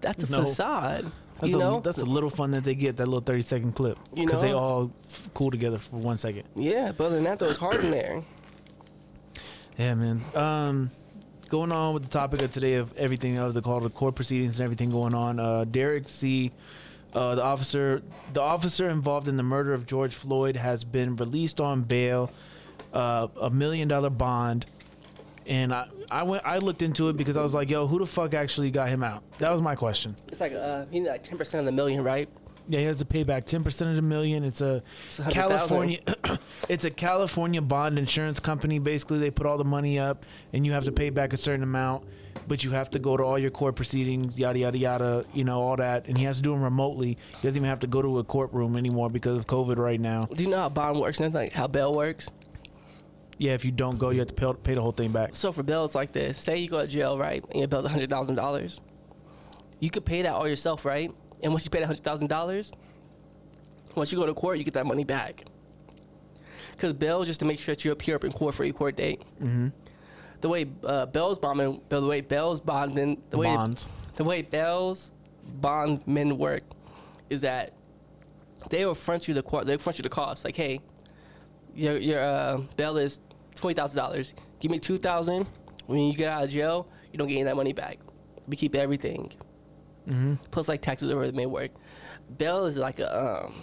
That's 0.00 0.22
a 0.24 0.30
no. 0.30 0.44
facade. 0.44 1.10
That's 1.38 1.52
you 1.52 1.56
a, 1.56 1.60
know, 1.60 1.80
that's 1.80 1.98
a 1.98 2.04
little 2.04 2.30
fun 2.30 2.50
that 2.52 2.64
they 2.64 2.74
get 2.74 2.96
that 2.96 3.06
little 3.06 3.20
thirty 3.20 3.42
second 3.42 3.74
clip 3.74 3.98
because 4.14 4.40
they 4.40 4.52
all 4.52 4.90
f- 5.06 5.28
cool 5.34 5.50
together 5.50 5.78
for 5.78 5.96
one 5.98 6.16
second. 6.16 6.44
Yeah, 6.56 6.92
but 6.96 7.04
other 7.04 7.14
than 7.16 7.24
that, 7.24 7.38
though, 7.38 7.48
it's 7.48 7.58
hard 7.58 7.84
in 7.84 7.90
there. 7.90 8.24
Yeah, 9.78 9.94
man. 9.94 10.24
Um, 10.34 10.90
going 11.48 11.72
on 11.72 11.94
with 11.94 12.02
the 12.02 12.08
topic 12.08 12.42
of 12.42 12.50
today 12.50 12.74
of 12.74 12.96
everything 12.96 13.38
of 13.38 13.54
the 13.54 13.62
call 13.62 13.80
to 13.80 13.88
court 13.88 14.14
proceedings 14.14 14.58
and 14.60 14.64
everything 14.64 14.90
going 14.90 15.14
on. 15.14 15.38
Uh, 15.38 15.64
Derek 15.64 16.08
C. 16.08 16.52
Uh, 17.14 17.34
the 17.34 17.42
officer, 17.42 18.02
the 18.34 18.42
officer 18.42 18.90
involved 18.90 19.26
in 19.26 19.36
the 19.36 19.42
murder 19.42 19.72
of 19.72 19.86
George 19.86 20.14
Floyd, 20.14 20.56
has 20.56 20.84
been 20.84 21.16
released 21.16 21.60
on 21.62 21.82
bail, 21.82 22.30
uh, 22.92 23.28
a 23.40 23.48
million 23.48 23.88
dollar 23.88 24.10
bond, 24.10 24.66
and 25.46 25.72
I, 25.72 25.88
I 26.10 26.24
went, 26.24 26.42
I 26.44 26.58
looked 26.58 26.82
into 26.82 27.08
it 27.08 27.16
because 27.16 27.38
I 27.38 27.42
was 27.42 27.54
like, 27.54 27.70
yo, 27.70 27.86
who 27.86 28.00
the 28.00 28.06
fuck 28.06 28.34
actually 28.34 28.70
got 28.70 28.90
him 28.90 29.02
out? 29.02 29.22
That 29.38 29.50
was 29.50 29.62
my 29.62 29.76
question. 29.76 30.14
It's 30.28 30.40
like 30.40 30.52
uh, 30.52 30.84
he 30.90 31.00
need 31.00 31.08
like 31.08 31.22
ten 31.22 31.38
percent 31.38 31.60
of 31.60 31.66
the 31.66 31.72
million, 31.72 32.04
right? 32.04 32.28
Yeah, 32.68 32.80
he 32.80 32.86
has 32.86 32.98
to 32.98 33.06
pay 33.06 33.22
back 33.22 33.46
ten 33.46 33.62
percent 33.62 33.90
of 33.90 33.96
the 33.96 34.02
million. 34.02 34.42
It's 34.44 34.60
a 34.60 34.82
it's 35.06 35.20
California. 35.30 36.00
it's 36.68 36.84
a 36.84 36.90
California 36.90 37.62
bond 37.62 37.98
insurance 37.98 38.40
company. 38.40 38.78
Basically, 38.78 39.18
they 39.18 39.30
put 39.30 39.46
all 39.46 39.58
the 39.58 39.64
money 39.64 39.98
up, 39.98 40.24
and 40.52 40.66
you 40.66 40.72
have 40.72 40.84
to 40.84 40.92
pay 40.92 41.10
back 41.10 41.32
a 41.32 41.36
certain 41.36 41.62
amount. 41.62 42.04
But 42.48 42.62
you 42.64 42.72
have 42.72 42.90
to 42.90 42.98
go 42.98 43.16
to 43.16 43.24
all 43.24 43.38
your 43.38 43.50
court 43.50 43.76
proceedings, 43.76 44.38
yada 44.38 44.58
yada 44.58 44.78
yada. 44.78 45.24
You 45.32 45.44
know 45.44 45.60
all 45.60 45.76
that, 45.76 46.06
and 46.06 46.18
he 46.18 46.24
has 46.24 46.36
to 46.36 46.42
do 46.42 46.52
them 46.52 46.62
remotely. 46.62 47.18
He 47.28 47.42
doesn't 47.42 47.56
even 47.56 47.68
have 47.68 47.80
to 47.80 47.86
go 47.86 48.02
to 48.02 48.18
a 48.18 48.24
courtroom 48.24 48.76
anymore 48.76 49.10
because 49.10 49.38
of 49.38 49.46
COVID 49.46 49.78
right 49.78 50.00
now. 50.00 50.22
Do 50.22 50.42
you 50.44 50.50
know 50.50 50.58
how 50.58 50.68
bond 50.68 51.00
works 51.00 51.20
and 51.20 51.32
like 51.32 51.52
how 51.52 51.66
bail 51.68 51.94
works? 51.94 52.30
Yeah, 53.38 53.52
if 53.52 53.64
you 53.64 53.70
don't 53.70 53.98
go, 53.98 54.10
you 54.10 54.20
have 54.20 54.28
to 54.28 54.34
pay, 54.34 54.50
pay 54.62 54.74
the 54.74 54.80
whole 54.80 54.92
thing 54.92 55.12
back. 55.12 55.34
So 55.34 55.52
for 55.52 55.62
bail, 55.62 55.84
it's 55.84 55.94
like 55.94 56.12
this: 56.12 56.38
say 56.38 56.56
you 56.58 56.68
go 56.68 56.80
to 56.80 56.88
jail, 56.88 57.18
right, 57.18 57.44
and 57.50 57.60
your 57.60 57.68
bail's 57.68 57.86
hundred 57.86 58.10
thousand 58.10 58.36
dollars. 58.36 58.80
You 59.78 59.90
could 59.90 60.04
pay 60.04 60.22
that 60.22 60.32
all 60.32 60.48
yourself, 60.48 60.84
right? 60.84 61.12
And 61.46 61.52
once 61.52 61.64
you 61.64 61.70
pay 61.70 61.78
that 61.78 61.86
hundred 61.86 62.02
thousand 62.02 62.26
dollars, 62.26 62.72
once 63.94 64.10
you 64.10 64.18
go 64.18 64.26
to 64.26 64.34
court, 64.34 64.58
you 64.58 64.64
get 64.64 64.74
that 64.74 64.84
money 64.84 65.04
back. 65.04 65.44
Because 66.72 66.92
bail 66.92 67.22
is 67.22 67.28
just 67.28 67.38
to 67.38 67.46
make 67.46 67.60
sure 67.60 67.72
that 67.72 67.84
you 67.84 67.92
appear 67.92 68.16
up 68.16 68.24
in 68.24 68.32
court 68.32 68.56
for 68.56 68.64
your 68.64 68.74
court 68.74 68.96
date. 68.96 69.22
Mm-hmm. 69.40 69.68
The 70.40 70.48
way 70.48 70.66
uh, 70.82 71.06
Bell's 71.06 71.38
bondman, 71.38 71.80
the 71.88 72.04
way 72.04 72.20
Bell's 72.20 72.60
bondman, 72.60 73.22
the, 73.30 73.38
way 73.38 73.46
bonds, 73.46 73.86
the 74.16 74.24
way 74.24 74.42
Bell's 74.42 75.12
bondmen 75.60 76.36
work, 76.36 76.64
is 77.30 77.42
that 77.42 77.74
they 78.68 78.84
will 78.84 78.96
front 78.96 79.28
you 79.28 79.34
the 79.34 79.44
court. 79.44 79.66
They 79.68 79.76
front 79.76 80.00
you 80.00 80.02
the 80.02 80.08
cost. 80.08 80.44
Like, 80.44 80.56
hey, 80.56 80.80
your 81.76 81.96
your 81.96 82.20
uh, 82.20 82.60
bail 82.76 82.98
is 82.98 83.20
twenty 83.54 83.74
thousand 83.74 83.98
dollars. 83.98 84.34
Give 84.58 84.72
me 84.72 84.80
two 84.80 84.98
thousand. 84.98 85.46
When 85.86 86.00
you 86.00 86.12
get 86.12 86.28
out 86.28 86.42
of 86.42 86.50
jail, 86.50 86.88
you 87.12 87.18
don't 87.20 87.28
get 87.28 87.34
any 87.34 87.42
of 87.42 87.46
that 87.46 87.56
money 87.56 87.72
back. 87.72 88.00
We 88.48 88.56
keep 88.56 88.74
everything. 88.74 89.30
Mm-hmm. 90.08 90.34
Plus, 90.50 90.68
like 90.68 90.82
taxes 90.82 91.10
over 91.10 91.26
the 91.26 91.32
may 91.32 91.46
work. 91.46 91.70
Bail 92.38 92.66
is 92.66 92.76
like 92.76 92.98
a 92.98 93.44
um, 93.44 93.54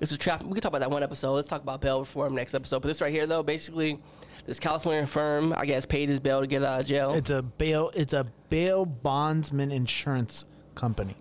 it's 0.00 0.12
a 0.12 0.18
trap. 0.18 0.42
We 0.42 0.52
can 0.52 0.62
talk 0.62 0.70
about 0.70 0.80
that 0.80 0.90
one 0.90 1.02
episode. 1.02 1.32
Let's 1.32 1.48
talk 1.48 1.62
about 1.62 1.80
bail 1.80 2.00
reform 2.00 2.34
next 2.34 2.54
episode. 2.54 2.80
But 2.80 2.88
this 2.88 3.00
right 3.00 3.12
here, 3.12 3.26
though, 3.26 3.42
basically, 3.42 3.98
this 4.46 4.58
California 4.58 5.06
firm, 5.06 5.52
I 5.56 5.66
guess, 5.66 5.84
paid 5.84 6.08
his 6.08 6.20
bail 6.20 6.40
to 6.40 6.46
get 6.46 6.64
out 6.64 6.80
of 6.80 6.86
jail. 6.86 7.12
It's 7.12 7.30
a 7.30 7.42
bail. 7.42 7.90
It's 7.94 8.14
a 8.14 8.26
bail 8.48 8.86
bondsman 8.86 9.70
insurance 9.70 10.44
company. 10.74 11.16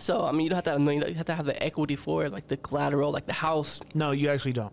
So 0.00 0.24
I 0.24 0.32
mean, 0.32 0.42
you 0.42 0.50
don't 0.50 0.56
have 0.56 0.64
to 0.64 0.70
have. 0.72 1.08
You 1.08 1.14
have 1.14 1.26
to 1.26 1.34
have 1.34 1.46
the 1.46 1.62
equity 1.62 1.96
for 1.96 2.24
it, 2.26 2.32
like 2.32 2.48
the 2.48 2.58
collateral, 2.58 3.10
like 3.10 3.26
the 3.26 3.32
house. 3.32 3.80
No, 3.94 4.10
you 4.10 4.28
actually 4.28 4.52
don't. 4.52 4.72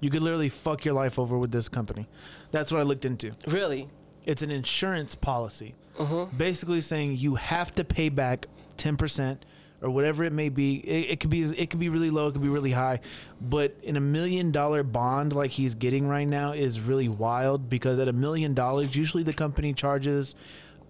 You 0.00 0.10
could 0.10 0.22
literally 0.22 0.50
fuck 0.50 0.84
your 0.84 0.94
life 0.94 1.18
over 1.18 1.36
with 1.38 1.50
this 1.50 1.68
company. 1.68 2.08
That's 2.50 2.70
what 2.70 2.78
I 2.78 2.82
looked 2.82 3.04
into. 3.04 3.32
Really? 3.46 3.88
It's 4.24 4.42
an 4.42 4.50
insurance 4.50 5.14
policy 5.14 5.74
mm-hmm. 5.98 6.36
basically 6.36 6.80
saying 6.80 7.16
you 7.16 7.36
have 7.36 7.72
to 7.72 7.84
pay 7.84 8.08
back 8.08 8.46
10% 8.76 9.38
or 9.84 9.90
whatever 9.90 10.24
it 10.24 10.32
may 10.32 10.48
be. 10.48 10.76
It, 10.76 11.10
it, 11.10 11.20
could 11.20 11.30
be 11.30 11.42
it 11.42 11.70
could 11.70 11.78
be 11.78 11.90
really 11.90 12.10
low, 12.10 12.28
it 12.28 12.32
could 12.32 12.42
be 12.42 12.48
really 12.48 12.72
high, 12.72 13.00
but 13.40 13.76
in 13.82 13.96
a 13.96 14.00
million 14.00 14.50
dollar 14.50 14.82
bond 14.82 15.34
like 15.34 15.52
he's 15.52 15.74
getting 15.74 16.08
right 16.08 16.26
now 16.26 16.52
is 16.52 16.80
really 16.80 17.08
wild 17.08 17.68
because 17.68 17.98
at 17.98 18.08
a 18.08 18.12
million 18.12 18.54
dollars, 18.54 18.96
usually 18.96 19.22
the 19.22 19.34
company 19.34 19.74
charges 19.74 20.34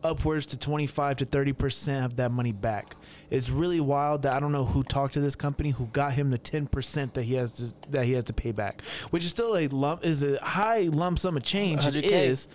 upwards 0.04 0.44
to 0.44 0.58
25 0.58 1.16
to 1.16 1.24
30 1.24 1.52
percent 1.54 2.04
of 2.04 2.16
that 2.16 2.30
money 2.30 2.52
back. 2.52 2.94
It's 3.30 3.50
really 3.50 3.80
wild 3.80 4.22
that 4.22 4.34
I 4.34 4.40
don't 4.40 4.52
know 4.52 4.64
who 4.64 4.82
talked 4.84 5.14
to 5.14 5.20
this 5.20 5.34
company 5.34 5.70
who 5.70 5.86
got 5.86 6.12
him 6.12 6.30
the 6.30 6.38
10 6.38 6.68
percent 6.68 7.14
that 7.14 7.22
he 7.24 7.34
has 7.34 7.52
to, 7.52 7.90
that 7.90 8.04
he 8.04 8.12
has 8.12 8.24
to 8.24 8.32
pay 8.32 8.52
back, 8.52 8.82
which 9.10 9.24
is 9.24 9.30
still 9.30 9.56
a 9.56 9.66
lump 9.68 10.04
is 10.04 10.22
a 10.22 10.38
high 10.44 10.82
lump 10.82 11.18
sum 11.18 11.36
of 11.36 11.42
change. 11.42 11.86
It 11.86 11.94
100K. 11.94 12.04
is. 12.04 12.48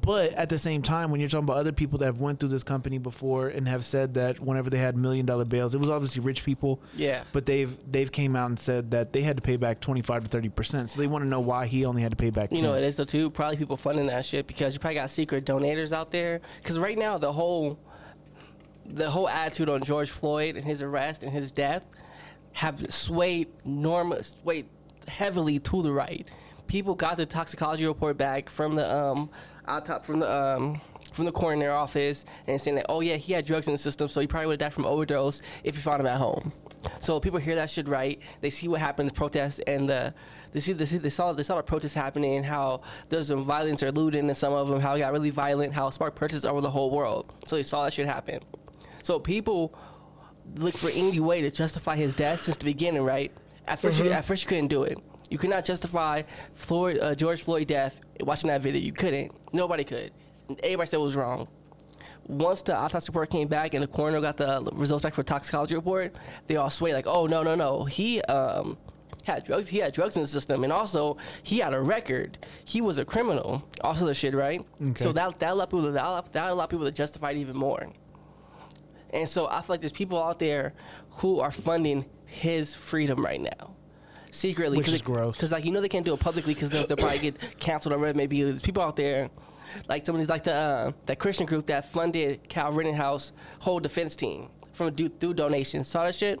But 0.00 0.32
at 0.32 0.48
the 0.48 0.58
same 0.58 0.82
time, 0.82 1.10
when 1.10 1.20
you're 1.20 1.28
talking 1.28 1.44
about 1.44 1.58
other 1.58 1.72
people 1.72 1.98
that 1.98 2.06
have 2.06 2.20
went 2.20 2.40
through 2.40 2.48
this 2.48 2.62
company 2.62 2.98
before 2.98 3.48
and 3.48 3.68
have 3.68 3.84
said 3.84 4.14
that 4.14 4.40
whenever 4.40 4.70
they 4.70 4.78
had 4.78 4.96
million 4.96 5.26
dollar 5.26 5.44
bails, 5.44 5.74
it 5.74 5.78
was 5.78 5.90
obviously 5.90 6.22
rich 6.22 6.44
people. 6.44 6.80
Yeah. 6.96 7.24
But 7.32 7.46
they've 7.46 7.76
they've 7.90 8.10
came 8.10 8.34
out 8.34 8.46
and 8.46 8.58
said 8.58 8.90
that 8.92 9.12
they 9.12 9.22
had 9.22 9.36
to 9.36 9.42
pay 9.42 9.56
back 9.56 9.80
25 9.80 10.24
to 10.24 10.30
30 10.30 10.48
percent. 10.48 10.90
So 10.90 11.00
they 11.00 11.06
want 11.06 11.24
to 11.24 11.28
know 11.28 11.40
why 11.40 11.66
he 11.66 11.84
only 11.84 12.02
had 12.02 12.10
to 12.10 12.16
pay 12.16 12.30
back. 12.30 12.50
10. 12.50 12.58
You 12.58 12.64
know, 12.64 12.74
it 12.74 12.84
is 12.84 12.96
the 12.96 13.06
two 13.06 13.30
Probably 13.30 13.56
people 13.56 13.76
funding 13.76 14.06
that 14.06 14.24
shit 14.24 14.46
because 14.46 14.74
you 14.74 14.80
probably 14.80 14.96
got 14.96 15.10
secret 15.10 15.44
donators 15.44 15.92
out 15.92 16.10
there. 16.10 16.40
Because 16.62 16.78
right 16.78 16.98
now, 16.98 17.18
the 17.18 17.32
whole, 17.32 17.78
the 18.86 19.10
whole 19.10 19.28
attitude 19.28 19.68
on 19.68 19.82
George 19.82 20.10
Floyd 20.10 20.56
and 20.56 20.64
his 20.64 20.82
arrest 20.82 21.22
and 21.22 21.32
his 21.32 21.52
death, 21.52 21.86
have 22.52 22.92
swayed 22.92 23.48
normal, 23.64 24.22
swayed 24.22 24.66
heavily 25.08 25.58
to 25.58 25.82
the 25.82 25.92
right. 25.92 26.28
People 26.66 26.94
got 26.94 27.16
the 27.16 27.26
toxicology 27.26 27.86
report 27.86 28.16
back 28.16 28.48
from 28.48 28.74
the 28.74 28.94
um, 28.94 29.30
out 29.66 29.84
top 29.84 30.04
from 30.04 30.20
the 30.20 30.30
um, 30.30 30.80
from 31.12 31.24
the 31.24 31.32
coroner 31.32 31.70
office 31.70 32.24
and 32.46 32.60
saying 32.60 32.76
that 32.76 32.86
oh 32.88 33.00
yeah 33.00 33.16
he 33.16 33.32
had 33.32 33.44
drugs 33.44 33.66
in 33.66 33.72
the 33.72 33.78
system 33.78 34.08
so 34.08 34.20
he 34.20 34.26
probably 34.26 34.46
would 34.46 34.60
have 34.60 34.70
died 34.70 34.74
from 34.74 34.86
overdose 34.86 35.42
if 35.64 35.76
you 35.76 35.82
found 35.82 36.00
him 36.00 36.06
at 36.06 36.18
home. 36.18 36.52
So 36.98 37.20
people 37.20 37.38
hear 37.38 37.54
that 37.54 37.70
shit 37.70 37.86
right. 37.86 38.20
They 38.40 38.50
see 38.50 38.68
what 38.68 38.80
happened 38.80 39.08
the 39.08 39.14
protests 39.14 39.60
and 39.60 39.88
the 39.88 40.14
they 40.52 40.60
see 40.60 40.72
they, 40.72 40.84
see, 40.84 40.98
they 40.98 41.10
saw 41.10 41.32
they 41.32 41.42
saw 41.42 41.56
the 41.56 41.62
protests 41.62 41.94
happening 41.94 42.36
and 42.36 42.44
how 42.44 42.82
there's 43.08 43.28
some 43.28 43.42
violence 43.42 43.82
or 43.82 43.90
looting 43.92 44.28
in 44.28 44.34
some 44.34 44.52
of 44.52 44.68
them. 44.68 44.80
How 44.80 44.94
it 44.94 44.98
got 44.98 45.12
really 45.12 45.30
violent. 45.30 45.72
How 45.72 45.88
sparked 45.90 46.16
protests 46.16 46.44
over 46.44 46.60
the 46.60 46.70
whole 46.70 46.90
world. 46.90 47.32
So 47.46 47.56
they 47.56 47.62
saw 47.62 47.84
that 47.84 47.92
shit 47.92 48.06
happen. 48.06 48.40
So 49.02 49.18
people 49.18 49.74
look 50.56 50.74
for 50.74 50.90
any 50.90 51.20
way 51.20 51.40
to 51.40 51.50
justify 51.50 51.96
his 51.96 52.14
death 52.14 52.42
since 52.42 52.56
the 52.56 52.64
beginning, 52.64 53.02
right? 53.02 53.32
At 53.66 53.80
1st 53.80 54.04
you, 54.04 54.10
at 54.10 54.24
first 54.24 54.44
you 54.44 54.48
couldn't 54.48 54.68
do 54.68 54.82
it. 54.82 54.98
You 55.32 55.38
could 55.38 55.48
not 55.48 55.64
justify 55.64 56.24
Floyd, 56.54 56.98
uh, 57.00 57.14
George 57.14 57.42
Floyd 57.42 57.66
death 57.66 57.96
watching 58.20 58.48
that 58.48 58.60
video. 58.60 58.82
You 58.82 58.92
couldn't. 58.92 59.32
Nobody 59.54 59.82
could. 59.82 60.12
Everybody 60.62 60.86
said 60.86 60.98
it 60.98 61.02
was 61.02 61.16
wrong. 61.16 61.48
Once 62.26 62.60
the 62.60 62.76
autopsy 62.76 63.08
report 63.08 63.30
came 63.30 63.48
back 63.48 63.72
and 63.72 63.82
the 63.82 63.86
coroner 63.86 64.20
got 64.20 64.36
the 64.36 64.60
results 64.74 65.02
back 65.02 65.14
for 65.14 65.22
toxicology 65.22 65.74
report, 65.74 66.14
they 66.48 66.56
all 66.56 66.68
sway 66.68 66.92
like, 66.92 67.06
"Oh 67.06 67.26
no, 67.26 67.42
no, 67.42 67.54
no! 67.54 67.84
He 67.84 68.20
um, 68.24 68.76
had 69.24 69.42
drugs. 69.44 69.68
He 69.68 69.78
had 69.78 69.94
drugs 69.94 70.16
in 70.16 70.22
the 70.22 70.28
system, 70.28 70.64
and 70.64 70.72
also 70.72 71.16
he 71.42 71.60
had 71.60 71.72
a 71.72 71.80
record. 71.80 72.36
He 72.66 72.82
was 72.82 72.98
a 72.98 73.04
criminal. 73.06 73.66
Also, 73.80 74.04
the 74.04 74.12
shit, 74.12 74.34
right? 74.34 74.60
So 74.96 75.12
that 75.12 75.38
that 75.38 75.52
allowed 75.52 75.70
people 75.70 75.80
that 75.80 76.04
allowed, 76.04 76.30
that 76.32 76.50
allowed 76.50 76.66
people 76.66 76.84
to 76.84 76.92
justify 76.92 77.30
it 77.30 77.38
even 77.38 77.56
more. 77.56 77.90
And 79.14 79.26
so 79.26 79.46
I 79.46 79.62
feel 79.62 79.66
like 79.68 79.80
there's 79.80 79.92
people 79.92 80.22
out 80.22 80.38
there 80.38 80.74
who 81.08 81.40
are 81.40 81.50
funding 81.50 82.04
his 82.26 82.74
freedom 82.74 83.24
right 83.24 83.40
now. 83.40 83.76
Secretly, 84.34 84.78
Which 84.78 84.88
is 84.88 85.02
gross. 85.02 85.36
Because 85.36 85.52
like 85.52 85.64
you 85.66 85.70
know 85.72 85.80
they 85.82 85.90
can't 85.90 86.06
do 86.06 86.14
it 86.14 86.20
publicly 86.20 86.54
because 86.54 86.70
they'll, 86.70 86.86
they'll 86.86 86.96
probably 86.96 87.18
get 87.18 87.58
canceled 87.60 87.92
or 87.94 87.98
whatever 87.98 88.10
it 88.12 88.16
may 88.16 88.26
be. 88.26 88.42
There's 88.42 88.62
people 88.62 88.82
out 88.82 88.96
there, 88.96 89.28
like 89.88 90.06
somebody 90.06 90.26
like 90.26 90.42
the 90.44 90.54
uh, 90.54 90.92
that 91.04 91.18
Christian 91.18 91.44
group 91.46 91.66
that 91.66 91.92
funded 91.92 92.48
Kyle 92.48 92.72
Rittenhouse 92.72 93.32
whole 93.58 93.78
defense 93.78 94.16
team 94.16 94.48
from 94.72 94.94
do, 94.94 95.10
through 95.10 95.34
donations. 95.34 95.86
Saw 95.86 96.04
that 96.04 96.14
shit. 96.14 96.40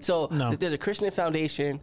So 0.00 0.28
No. 0.32 0.48
th- 0.48 0.58
there's 0.60 0.72
a 0.72 0.78
Christian 0.78 1.08
foundation 1.12 1.80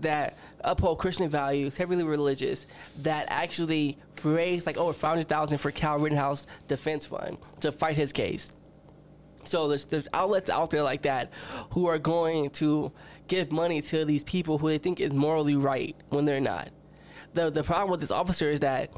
that 0.00 0.36
uphold 0.62 0.98
Christian 0.98 1.28
values, 1.28 1.76
heavily 1.76 2.02
religious, 2.02 2.66
that 3.02 3.26
actually 3.28 3.96
raised 4.24 4.66
like 4.66 4.76
over 4.76 4.92
500,000 4.92 5.58
for 5.58 5.70
Kyle 5.70 5.98
Rittenhouse 5.98 6.48
Defense 6.66 7.06
Fund 7.06 7.38
to 7.60 7.70
fight 7.70 7.96
his 7.96 8.12
case. 8.12 8.50
So 9.44 9.68
there's, 9.68 9.84
there's 9.86 10.08
outlets 10.12 10.50
out 10.50 10.70
there 10.70 10.82
like 10.82 11.02
that 11.02 11.30
who 11.70 11.86
are 11.86 11.98
going 11.98 12.50
to 12.50 12.92
give 13.30 13.52
money 13.52 13.80
to 13.80 14.04
these 14.04 14.24
people 14.24 14.58
who 14.58 14.68
they 14.68 14.78
think 14.78 15.00
is 15.00 15.14
morally 15.14 15.56
right 15.56 15.96
when 16.10 16.26
they're 16.26 16.40
not. 16.40 16.68
The 17.32 17.48
the 17.50 17.62
problem 17.62 17.90
with 17.90 18.00
this 18.00 18.10
officer 18.10 18.50
is 18.50 18.60
that 18.60 18.90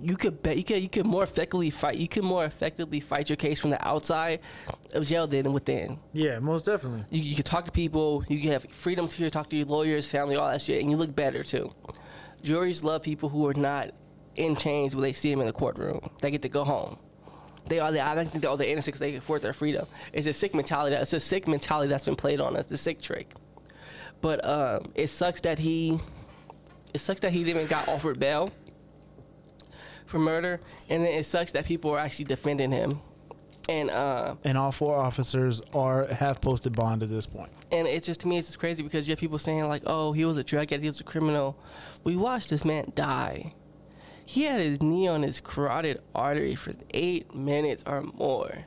you 0.00 0.16
could 0.16 0.42
bet 0.42 0.56
you 0.56 0.64
could 0.64 0.82
you 0.82 0.88
could 0.88 1.06
more 1.06 1.22
effectively 1.22 1.70
fight 1.70 1.98
you 1.98 2.08
could 2.08 2.24
more 2.24 2.44
effectively 2.44 2.98
fight 2.98 3.28
your 3.28 3.36
case 3.36 3.60
from 3.60 3.70
the 3.70 3.86
outside 3.86 4.40
of 4.94 5.06
jail 5.06 5.26
than 5.26 5.52
within. 5.52 5.98
Yeah, 6.12 6.38
most 6.38 6.64
definitely. 6.64 7.04
You, 7.16 7.22
you 7.22 7.34
can 7.34 7.44
talk 7.44 7.66
to 7.66 7.72
people. 7.72 8.24
You 8.28 8.40
can 8.40 8.52
have 8.52 8.66
freedom 8.70 9.06
to 9.06 9.30
talk 9.30 9.50
to 9.50 9.56
your 9.56 9.66
lawyers, 9.66 10.10
family, 10.10 10.34
all 10.34 10.50
that 10.50 10.62
shit, 10.62 10.80
and 10.80 10.90
you 10.90 10.96
look 10.96 11.14
better 11.14 11.44
too. 11.44 11.72
Juries 12.42 12.82
love 12.82 13.02
people 13.02 13.28
who 13.28 13.46
are 13.46 13.54
not 13.54 13.90
in 14.36 14.56
chains 14.56 14.96
when 14.96 15.02
they 15.02 15.12
see 15.12 15.30
them 15.30 15.40
in 15.40 15.46
the 15.46 15.52
courtroom. 15.52 16.00
They 16.20 16.30
get 16.30 16.42
to 16.42 16.48
go 16.48 16.64
home. 16.64 16.98
They 17.66 17.80
are. 17.80 17.92
They, 17.92 18.00
I 18.00 18.14
don't 18.14 18.28
think 18.28 18.42
they're 18.42 18.50
all 18.50 18.56
the 18.56 18.68
innocent 18.68 18.94
because 18.94 19.00
they 19.00 19.10
can 19.10 19.18
afford 19.18 19.42
their 19.42 19.52
freedom. 19.52 19.86
It's 20.12 20.26
a 20.26 20.32
sick 20.32 20.54
mentality. 20.54 20.94
That, 20.94 21.02
it's 21.02 21.12
a 21.12 21.20
sick 21.20 21.46
mentality 21.46 21.88
that's 21.88 22.04
been 22.04 22.16
played 22.16 22.40
on 22.40 22.56
us. 22.56 22.64
It's 22.64 22.72
a 22.72 22.76
sick 22.78 23.00
trick. 23.00 23.34
But 24.24 24.42
um, 24.42 24.90
it 24.94 25.08
sucks 25.08 25.42
that 25.42 25.58
he. 25.58 26.00
It 26.94 26.98
sucks 27.00 27.20
that 27.20 27.32
he 27.32 27.40
even 27.40 27.66
got 27.66 27.88
offered 27.88 28.18
bail 28.18 28.48
for 30.06 30.18
murder, 30.18 30.62
and 30.88 31.04
then 31.04 31.12
it 31.12 31.26
sucks 31.26 31.52
that 31.52 31.66
people 31.66 31.90
are 31.90 31.98
actually 31.98 32.24
defending 32.24 32.72
him. 32.72 33.02
And 33.68 33.90
uh, 33.90 34.36
And 34.42 34.56
all 34.56 34.72
four 34.72 34.96
officers 34.96 35.60
are 35.74 36.06
have 36.06 36.40
posted 36.40 36.74
bond 36.74 37.02
at 37.02 37.10
this 37.10 37.26
point. 37.26 37.50
and 37.70 37.86
it's 37.86 38.06
just 38.06 38.20
to 38.20 38.28
me 38.28 38.38
it's 38.38 38.48
just 38.48 38.58
crazy 38.58 38.82
because 38.82 39.06
you 39.06 39.12
have 39.12 39.18
people 39.18 39.38
saying 39.38 39.68
like 39.68 39.82
oh 39.86 40.12
he 40.12 40.24
was 40.24 40.38
a 40.38 40.44
drug 40.44 40.64
addict 40.72 40.82
he 40.82 40.88
was 40.88 41.00
a 41.00 41.04
criminal 41.04 41.58
we 42.02 42.14
watched 42.14 42.50
this 42.50 42.62
man 42.64 42.92
die 42.94 43.54
he 44.26 44.42
had 44.44 44.60
his 44.60 44.82
knee 44.82 45.08
on 45.08 45.22
his 45.22 45.40
carotid 45.40 46.00
artery 46.14 46.54
for 46.54 46.74
eight 46.92 47.34
minutes 47.34 47.82
or 47.86 48.02
more 48.02 48.64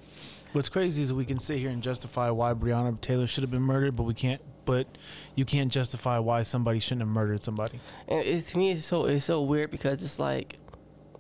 What's 0.53 0.70
crazy 0.70 1.03
is 1.03 1.14
we 1.14 1.26
can 1.26 1.39
sit 1.39 1.60
here 1.60 1.70
and 1.70 1.84
justify 1.84 2.30
why 2.32 2.53
Breonna 2.53 2.99
Taylor 3.01 3.28
should 3.28 3.43
have 3.43 3.51
been 3.51 3.62
murdered, 3.62 3.95
but 3.97 4.03
we 4.03 4.14
can't. 4.16 4.41
But 4.68 4.86
you 5.34 5.45
can't 5.45 5.72
justify 5.72 6.20
why 6.20 6.43
somebody 6.43 6.78
shouldn't 6.80 7.01
have 7.01 7.09
murdered 7.09 7.43
somebody. 7.43 7.80
and 8.07 8.24
it's 8.24 8.51
to 8.51 8.57
me 8.59 8.74
it's 8.74 8.86
so 8.86 9.05
it's 9.05 9.26
so 9.26 9.41
weird 9.41 9.72
because 9.72 10.03
it's 10.03 10.20
like 10.20 10.59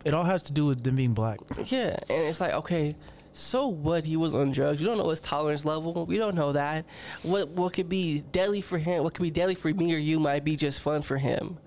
It 0.05 0.13
all 0.13 0.25
has 0.25 0.43
to 0.43 0.53
do 0.53 0.65
with 0.65 0.83
them 0.83 0.95
being 0.97 1.13
black. 1.15 1.39
yeah 1.65 1.97
and 2.09 2.21
it's 2.29 2.39
like 2.39 2.53
okay 2.53 2.95
so 3.33 3.67
what? 3.67 4.03
He 4.05 4.17
was 4.17 4.33
on 4.33 4.49
drugs. 4.51 4.79
We 4.79 4.87
don't 4.87 4.97
know 4.97 5.09
his 5.11 5.21
tolerance 5.21 5.63
level. 5.63 6.07
We 6.07 6.17
don't 6.17 6.33
know 6.33 6.53
that. 6.53 6.85
What 7.21 7.49
what 7.49 7.71
could 7.73 7.87
be 7.87 8.21
deadly 8.31 8.61
for 8.61 8.79
him 8.79 9.03
what 9.03 9.13
could 9.13 9.21
be 9.23 9.29
deadly 9.29 9.53
for 9.55 9.71
me 9.71 9.93
or 9.93 9.99
you 9.99 10.19
might 10.19 10.43
be 10.43 10.55
just 10.55 10.81
fun 10.81 11.03
for 11.03 11.17
him. 11.17 11.57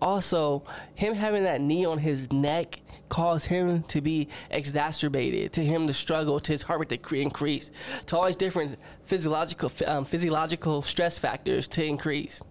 Also 0.00 0.62
him 0.94 1.14
having 1.14 1.42
that 1.42 1.60
knee 1.60 1.84
on 1.84 1.98
his 1.98 2.32
neck 2.32 2.80
caused 3.08 3.46
him 3.46 3.82
to 3.84 4.00
be 4.00 4.28
exacerbated 4.50 5.52
to 5.54 5.64
him 5.64 5.86
to 5.86 5.92
struggle 5.92 6.38
to 6.40 6.52
his 6.52 6.62
heart 6.62 6.80
rate 6.80 6.88
to 6.90 6.96
cre- 6.98 7.16
increase 7.16 7.70
to 8.06 8.16
all 8.16 8.26
these 8.26 8.36
different 8.36 8.78
physiological 9.04 9.70
um, 9.86 10.04
physiological 10.04 10.82
stress 10.82 11.18
factors 11.18 11.66
to 11.68 11.84
increase 11.84 12.42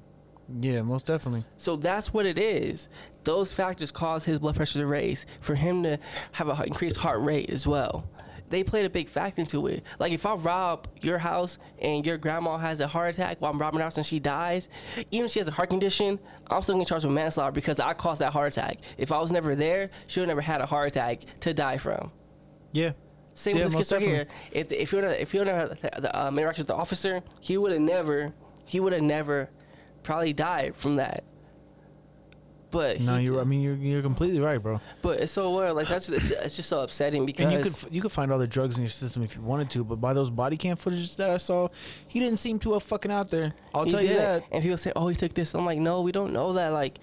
Yeah, 0.61 0.81
most 0.81 1.05
definitely. 1.07 1.43
so 1.57 1.75
that's 1.75 2.13
what 2.13 2.25
it 2.25 2.37
is. 2.37 2.89
Those 3.23 3.51
factors 3.53 3.91
cause 3.91 4.23
his 4.25 4.39
blood 4.39 4.55
pressure 4.55 4.79
to 4.79 4.85
raise, 4.87 5.25
for 5.41 5.53
him 5.55 5.83
to 5.83 5.97
have 6.31 6.47
an 6.47 6.63
increased 6.65 6.97
heart 6.97 7.21
rate 7.21 7.49
as 7.49 7.67
well. 7.67 8.09
They 8.49 8.63
played 8.63 8.85
a 8.85 8.89
big 8.89 9.09
factor 9.09 9.41
into 9.41 9.67
it. 9.67 9.83
Like 9.99 10.11
if 10.11 10.25
I 10.25 10.35
rob 10.35 10.87
your 11.01 11.17
house 11.17 11.57
and 11.81 12.05
your 12.05 12.17
grandma 12.17 12.57
has 12.57 12.79
a 12.79 12.87
heart 12.87 13.13
attack 13.13 13.41
while 13.41 13.51
I'm 13.51 13.59
robbing 13.59 13.79
her 13.79 13.83
house 13.83 13.97
and 13.97 14.05
she 14.05 14.19
dies, 14.19 14.69
even 15.11 15.25
if 15.25 15.31
she 15.31 15.39
has 15.39 15.47
a 15.47 15.51
heart 15.51 15.69
condition, 15.69 16.19
I'm 16.49 16.61
still 16.61 16.75
gonna 16.75 16.85
charge 16.85 17.03
with 17.03 17.13
manslaughter 17.13 17.51
because 17.51 17.79
I 17.79 17.93
caused 17.93 18.21
that 18.21 18.31
heart 18.31 18.53
attack. 18.53 18.79
If 18.97 19.11
I 19.11 19.19
was 19.19 19.31
never 19.31 19.55
there, 19.55 19.89
she 20.07 20.19
would 20.19 20.29
never 20.29 20.41
had 20.41 20.61
a 20.61 20.65
heart 20.65 20.87
attack 20.89 21.21
to 21.41 21.53
die 21.53 21.77
from. 21.77 22.11
Yeah. 22.71 22.93
Same 23.33 23.57
Yeah, 23.57 23.65
with 23.65 23.73
this 23.73 23.89
kid 23.89 23.95
right 23.95 24.01
here. 24.01 24.27
If 24.51 24.71
if 24.71 24.91
you 24.93 24.99
if 24.99 25.33
you 25.33 25.45
never 25.45 25.75
had 25.81 26.01
the 26.01 26.19
um, 26.19 26.39
interaction 26.39 26.61
with 26.61 26.69
the 26.69 26.75
officer, 26.75 27.21
he 27.39 27.57
would 27.57 27.71
have 27.71 27.81
never 27.81 28.33
he 28.65 28.79
would 28.79 28.93
have 28.93 29.03
never 29.03 29.49
probably 30.03 30.33
died 30.33 30.75
from 30.75 30.95
that. 30.95 31.23
But 32.69 32.99
No, 32.99 33.17
he 33.17 33.25
you're. 33.25 33.39
I 33.39 33.43
mean, 33.43 33.61
you're 33.61 33.75
you're 33.75 34.01
completely 34.01 34.39
right, 34.39 34.61
bro. 34.61 34.81
But 35.01 35.21
it's 35.21 35.31
so 35.31 35.55
weird. 35.55 35.73
Like 35.73 35.87
that's 35.87 36.09
it's, 36.09 36.31
it's 36.31 36.55
just 36.55 36.69
so 36.69 36.81
upsetting 36.81 37.25
because 37.25 37.51
And 37.51 37.65
you 37.65 37.71
could 37.71 37.93
you 37.93 38.01
could 38.01 38.11
find 38.11 38.31
all 38.31 38.39
the 38.39 38.47
drugs 38.47 38.75
in 38.77 38.83
your 38.83 38.89
system 38.89 39.23
if 39.23 39.35
you 39.35 39.41
wanted 39.41 39.69
to, 39.71 39.83
but 39.83 40.01
by 40.01 40.13
those 40.13 40.29
body 40.29 40.57
cam 40.57 40.75
footages 40.75 41.15
that 41.17 41.29
I 41.29 41.37
saw, 41.37 41.69
he 42.07 42.19
didn't 42.19 42.39
seem 42.39 42.59
too 42.59 42.77
fucking 42.79 43.11
out 43.11 43.29
there. 43.29 43.53
I'll 43.73 43.85
he 43.85 43.91
tell 43.91 44.01
you 44.01 44.09
did. 44.09 44.17
that. 44.17 44.43
And 44.51 44.61
people 44.61 44.77
say, 44.77 44.91
"Oh, 44.95 45.07
he 45.07 45.15
took 45.15 45.33
this." 45.33 45.53
I'm 45.53 45.65
like, 45.65 45.79
"No, 45.79 46.01
we 46.01 46.11
don't 46.11 46.33
know 46.33 46.53
that." 46.53 46.69
Like, 46.69 46.99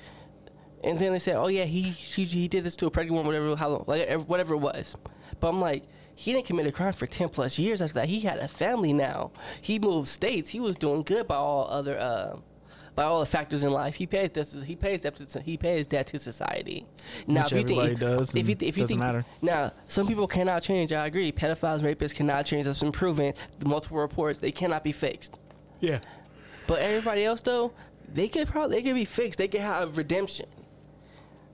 and 0.82 0.98
then 0.98 1.12
they 1.12 1.18
say, 1.18 1.32
"Oh 1.32 1.48
yeah, 1.48 1.64
he 1.64 1.92
she, 1.92 2.24
he 2.24 2.48
did 2.48 2.64
this 2.64 2.76
to 2.76 2.86
a 2.86 2.90
pregnant 2.90 3.16
woman, 3.16 3.26
whatever, 3.26 3.56
how 3.56 3.68
long, 3.70 3.84
like 3.86 4.20
whatever 4.28 4.54
it 4.54 4.58
was." 4.58 4.96
But 5.40 5.48
I'm 5.48 5.60
like, 5.60 5.84
he 6.14 6.32
didn't 6.32 6.46
commit 6.46 6.66
a 6.66 6.72
crime 6.72 6.92
for 6.92 7.06
ten 7.06 7.28
plus 7.28 7.58
years 7.58 7.80
after 7.80 7.94
that. 7.94 8.08
He 8.08 8.20
had 8.20 8.38
a 8.38 8.48
family 8.48 8.92
now. 8.92 9.32
He 9.60 9.78
moved 9.78 10.08
states. 10.08 10.50
He 10.50 10.60
was 10.60 10.76
doing 10.76 11.02
good 11.02 11.26
by 11.26 11.36
all 11.36 11.68
other. 11.70 11.98
Uh, 11.98 12.36
by 12.94 13.04
all 13.04 13.20
the 13.20 13.26
factors 13.26 13.64
in 13.64 13.72
life, 13.72 13.94
he 13.96 14.06
pays 14.06 14.30
this. 14.30 14.52
He 14.62 14.76
pays 14.76 15.02
debt. 15.02 15.16
To, 15.16 15.40
he 15.40 15.56
pays 15.56 15.86
debt 15.86 16.06
to 16.08 16.18
society. 16.18 16.86
Now, 17.26 17.42
Which 17.42 17.52
if 17.52 17.58
you 17.70 17.76
think, 17.76 17.98
does, 17.98 18.34
if 18.34 18.48
you, 18.48 18.52
and 18.52 18.62
if 18.62 18.78
you 18.78 18.86
think, 18.86 19.00
matter. 19.00 19.24
now 19.42 19.72
some 19.86 20.06
people 20.06 20.26
cannot 20.28 20.62
change. 20.62 20.92
I 20.92 21.06
agree. 21.06 21.32
Pedophiles, 21.32 21.80
rapists 21.80 22.14
cannot 22.14 22.46
change. 22.46 22.66
That's 22.66 22.80
been 22.80 22.92
proven. 22.92 23.34
The 23.58 23.66
multiple 23.68 23.98
reports, 23.98 24.38
they 24.38 24.52
cannot 24.52 24.84
be 24.84 24.92
fixed. 24.92 25.38
Yeah. 25.80 26.00
But 26.66 26.80
everybody 26.80 27.24
else 27.24 27.42
though, 27.42 27.72
they 28.12 28.28
could 28.28 28.46
probably 28.48 28.76
they 28.76 28.82
could 28.82 28.94
be 28.94 29.04
fixed. 29.04 29.38
They 29.38 29.48
could 29.48 29.60
have 29.60 29.96
redemption. 29.96 30.46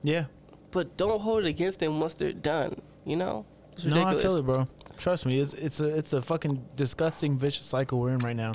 Yeah. 0.02 0.26
But 0.70 0.96
don't 0.96 1.20
hold 1.20 1.44
it 1.44 1.48
against 1.48 1.80
them 1.80 2.00
once 2.00 2.14
they're 2.14 2.32
done. 2.32 2.80
You 3.04 3.16
know? 3.16 3.46
It's 3.72 3.84
No, 3.84 3.94
I 3.96 4.10
ridiculous. 4.10 4.22
feel 4.22 4.36
it, 4.36 4.42
bro. 4.46 4.68
Trust 4.98 5.24
me, 5.24 5.40
it's 5.40 5.54
it's 5.54 5.80
a 5.80 5.88
it's 5.96 6.12
a 6.12 6.20
fucking 6.20 6.62
disgusting 6.76 7.38
vicious 7.38 7.66
cycle 7.66 7.98
we're 7.98 8.10
in 8.10 8.18
right 8.18 8.36
now. 8.36 8.52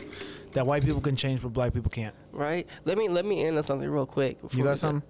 That 0.56 0.66
white 0.66 0.86
people 0.86 1.02
can 1.02 1.18
change, 1.18 1.42
but 1.42 1.50
black 1.52 1.74
people 1.74 1.92
can't. 1.92 2.16
Right. 2.32 2.66
Let 2.86 2.98
me 2.98 3.10
let 3.10 3.26
me 3.26 3.44
end 3.44 3.58
on 3.58 3.64
something 3.64 3.90
real 3.90 4.06
quick. 4.06 4.38
You 4.54 4.64
got 4.64 4.70
go. 4.70 4.76
something? 4.76 5.10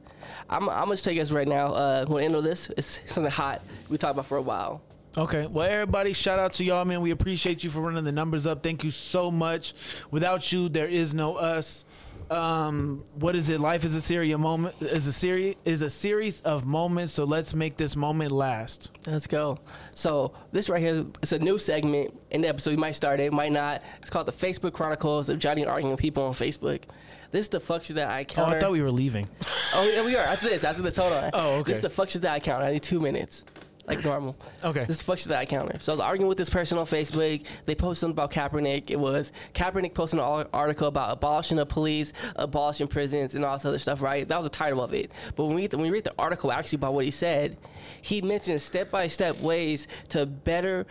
I'm 0.49 0.67
I'm 0.67 0.85
gonna 0.85 0.97
tell 0.97 1.19
us 1.19 1.29
right 1.29 1.47
now. 1.47 1.67
Uh, 1.67 2.05
I 2.09 2.23
end 2.23 2.35
on 2.35 2.43
this, 2.43 2.71
it's 2.75 2.99
something 3.05 3.31
hot 3.31 3.61
we 3.87 3.99
talked 3.99 4.13
about 4.13 4.25
for 4.25 4.37
a 4.37 4.41
while. 4.41 4.81
Okay. 5.15 5.45
Well, 5.45 5.69
everybody, 5.69 6.13
shout 6.13 6.39
out 6.39 6.53
to 6.53 6.63
y'all, 6.65 6.83
man. 6.83 6.99
We 6.99 7.11
appreciate 7.11 7.63
you 7.63 7.69
for 7.69 7.81
running 7.81 8.03
the 8.03 8.11
numbers 8.11 8.47
up. 8.47 8.63
Thank 8.63 8.83
you 8.83 8.89
so 8.89 9.29
much. 9.29 9.75
Without 10.09 10.51
you, 10.51 10.67
there 10.67 10.87
is 10.87 11.13
no 11.13 11.35
us. 11.35 11.85
Um, 12.29 13.03
what 13.15 13.35
is 13.35 13.49
it? 13.49 13.59
Life 13.59 13.85
is 13.85 13.95
a 13.95 14.01
series 14.01 14.33
of 14.33 14.39
moment. 14.39 14.75
Is 14.81 15.07
a 15.07 15.13
series 15.13 15.55
is 15.63 15.81
a 15.81 15.89
series 15.89 16.41
of 16.41 16.65
moments. 16.65 17.13
So 17.13 17.23
let's 17.23 17.53
make 17.53 17.77
this 17.77 17.95
moment 17.95 18.31
last. 18.31 18.91
Let's 19.05 19.27
go. 19.27 19.59
So 19.95 20.33
this 20.51 20.69
right 20.69 20.81
here 20.81 21.05
is 21.21 21.33
a 21.33 21.39
new 21.39 21.57
segment 21.57 22.17
in 22.31 22.41
the 22.41 22.47
episode. 22.47 22.71
You 22.71 22.77
might 22.77 22.95
start 22.95 23.19
it, 23.19 23.31
might 23.31 23.51
not. 23.51 23.83
It's 24.01 24.09
called 24.09 24.25
the 24.25 24.31
Facebook 24.31 24.73
Chronicles 24.73 25.29
of 25.29 25.39
Johnny 25.39 25.65
arguing 25.65 25.91
with 25.91 25.99
people 25.99 26.23
on 26.23 26.33
Facebook. 26.33 26.83
This 27.31 27.45
is 27.45 27.49
the 27.49 27.59
fuck 27.59 27.83
shit 27.83 27.97
that 27.97 28.09
I 28.09 28.23
count. 28.23 28.53
Oh. 28.53 28.55
I 28.55 28.59
thought 28.59 28.71
we 28.71 28.81
were 28.81 28.91
leaving. 28.91 29.27
Oh, 29.73 29.83
yeah, 29.83 30.05
we 30.05 30.15
are. 30.15 30.23
After 30.23 30.47
this, 30.47 30.63
after 30.63 30.81
this, 30.81 30.95
hold 30.95 31.11
on. 31.11 31.31
Oh, 31.33 31.55
okay. 31.55 31.63
This 31.67 31.77
is 31.77 31.81
the 31.81 31.89
fuck 31.89 32.09
shit 32.09 32.21
that 32.21 32.33
I 32.33 32.39
counter. 32.39 32.65
I 32.65 32.71
need 32.71 32.83
two 32.83 33.01
minutes, 33.01 33.43
like 33.87 34.03
normal. 34.03 34.35
Okay. 34.63 34.85
This 34.85 34.95
is 34.95 34.97
the 34.99 35.03
fuck 35.03 35.19
shit 35.19 35.29
that 35.29 35.39
I 35.39 35.45
counter. 35.45 35.79
So 35.79 35.91
I 35.91 35.95
was 35.95 35.99
arguing 35.99 36.27
with 36.27 36.37
this 36.37 36.49
person 36.49 36.77
on 36.77 36.85
Facebook. 36.85 37.43
They 37.65 37.75
posted 37.75 38.01
something 38.01 38.13
about 38.13 38.31
Kaepernick. 38.31 38.89
It 38.89 38.99
was 38.99 39.31
Kaepernick 39.53 39.93
posting 39.93 40.19
an 40.19 40.47
article 40.53 40.87
about 40.87 41.11
abolishing 41.11 41.57
the 41.57 41.65
police, 41.65 42.13
abolishing 42.35 42.87
prisons, 42.87 43.35
and 43.35 43.45
all 43.45 43.55
this 43.55 43.65
other 43.65 43.79
stuff. 43.79 44.01
Right? 44.01 44.27
That 44.27 44.37
was 44.37 44.45
the 44.45 44.49
title 44.49 44.81
of 44.81 44.93
it. 44.93 45.11
But 45.35 45.45
when 45.45 45.55
we 45.55 45.67
when 45.67 45.81
we 45.81 45.91
read 45.91 46.03
the 46.03 46.15
article 46.17 46.51
actually 46.51 46.77
about 46.77 46.93
what 46.93 47.05
he 47.05 47.11
said, 47.11 47.57
he 48.01 48.21
mentioned 48.21 48.61
step 48.61 48.91
by 48.91 49.07
step 49.07 49.39
ways 49.39 49.87
to 50.09 50.25
better 50.25 50.85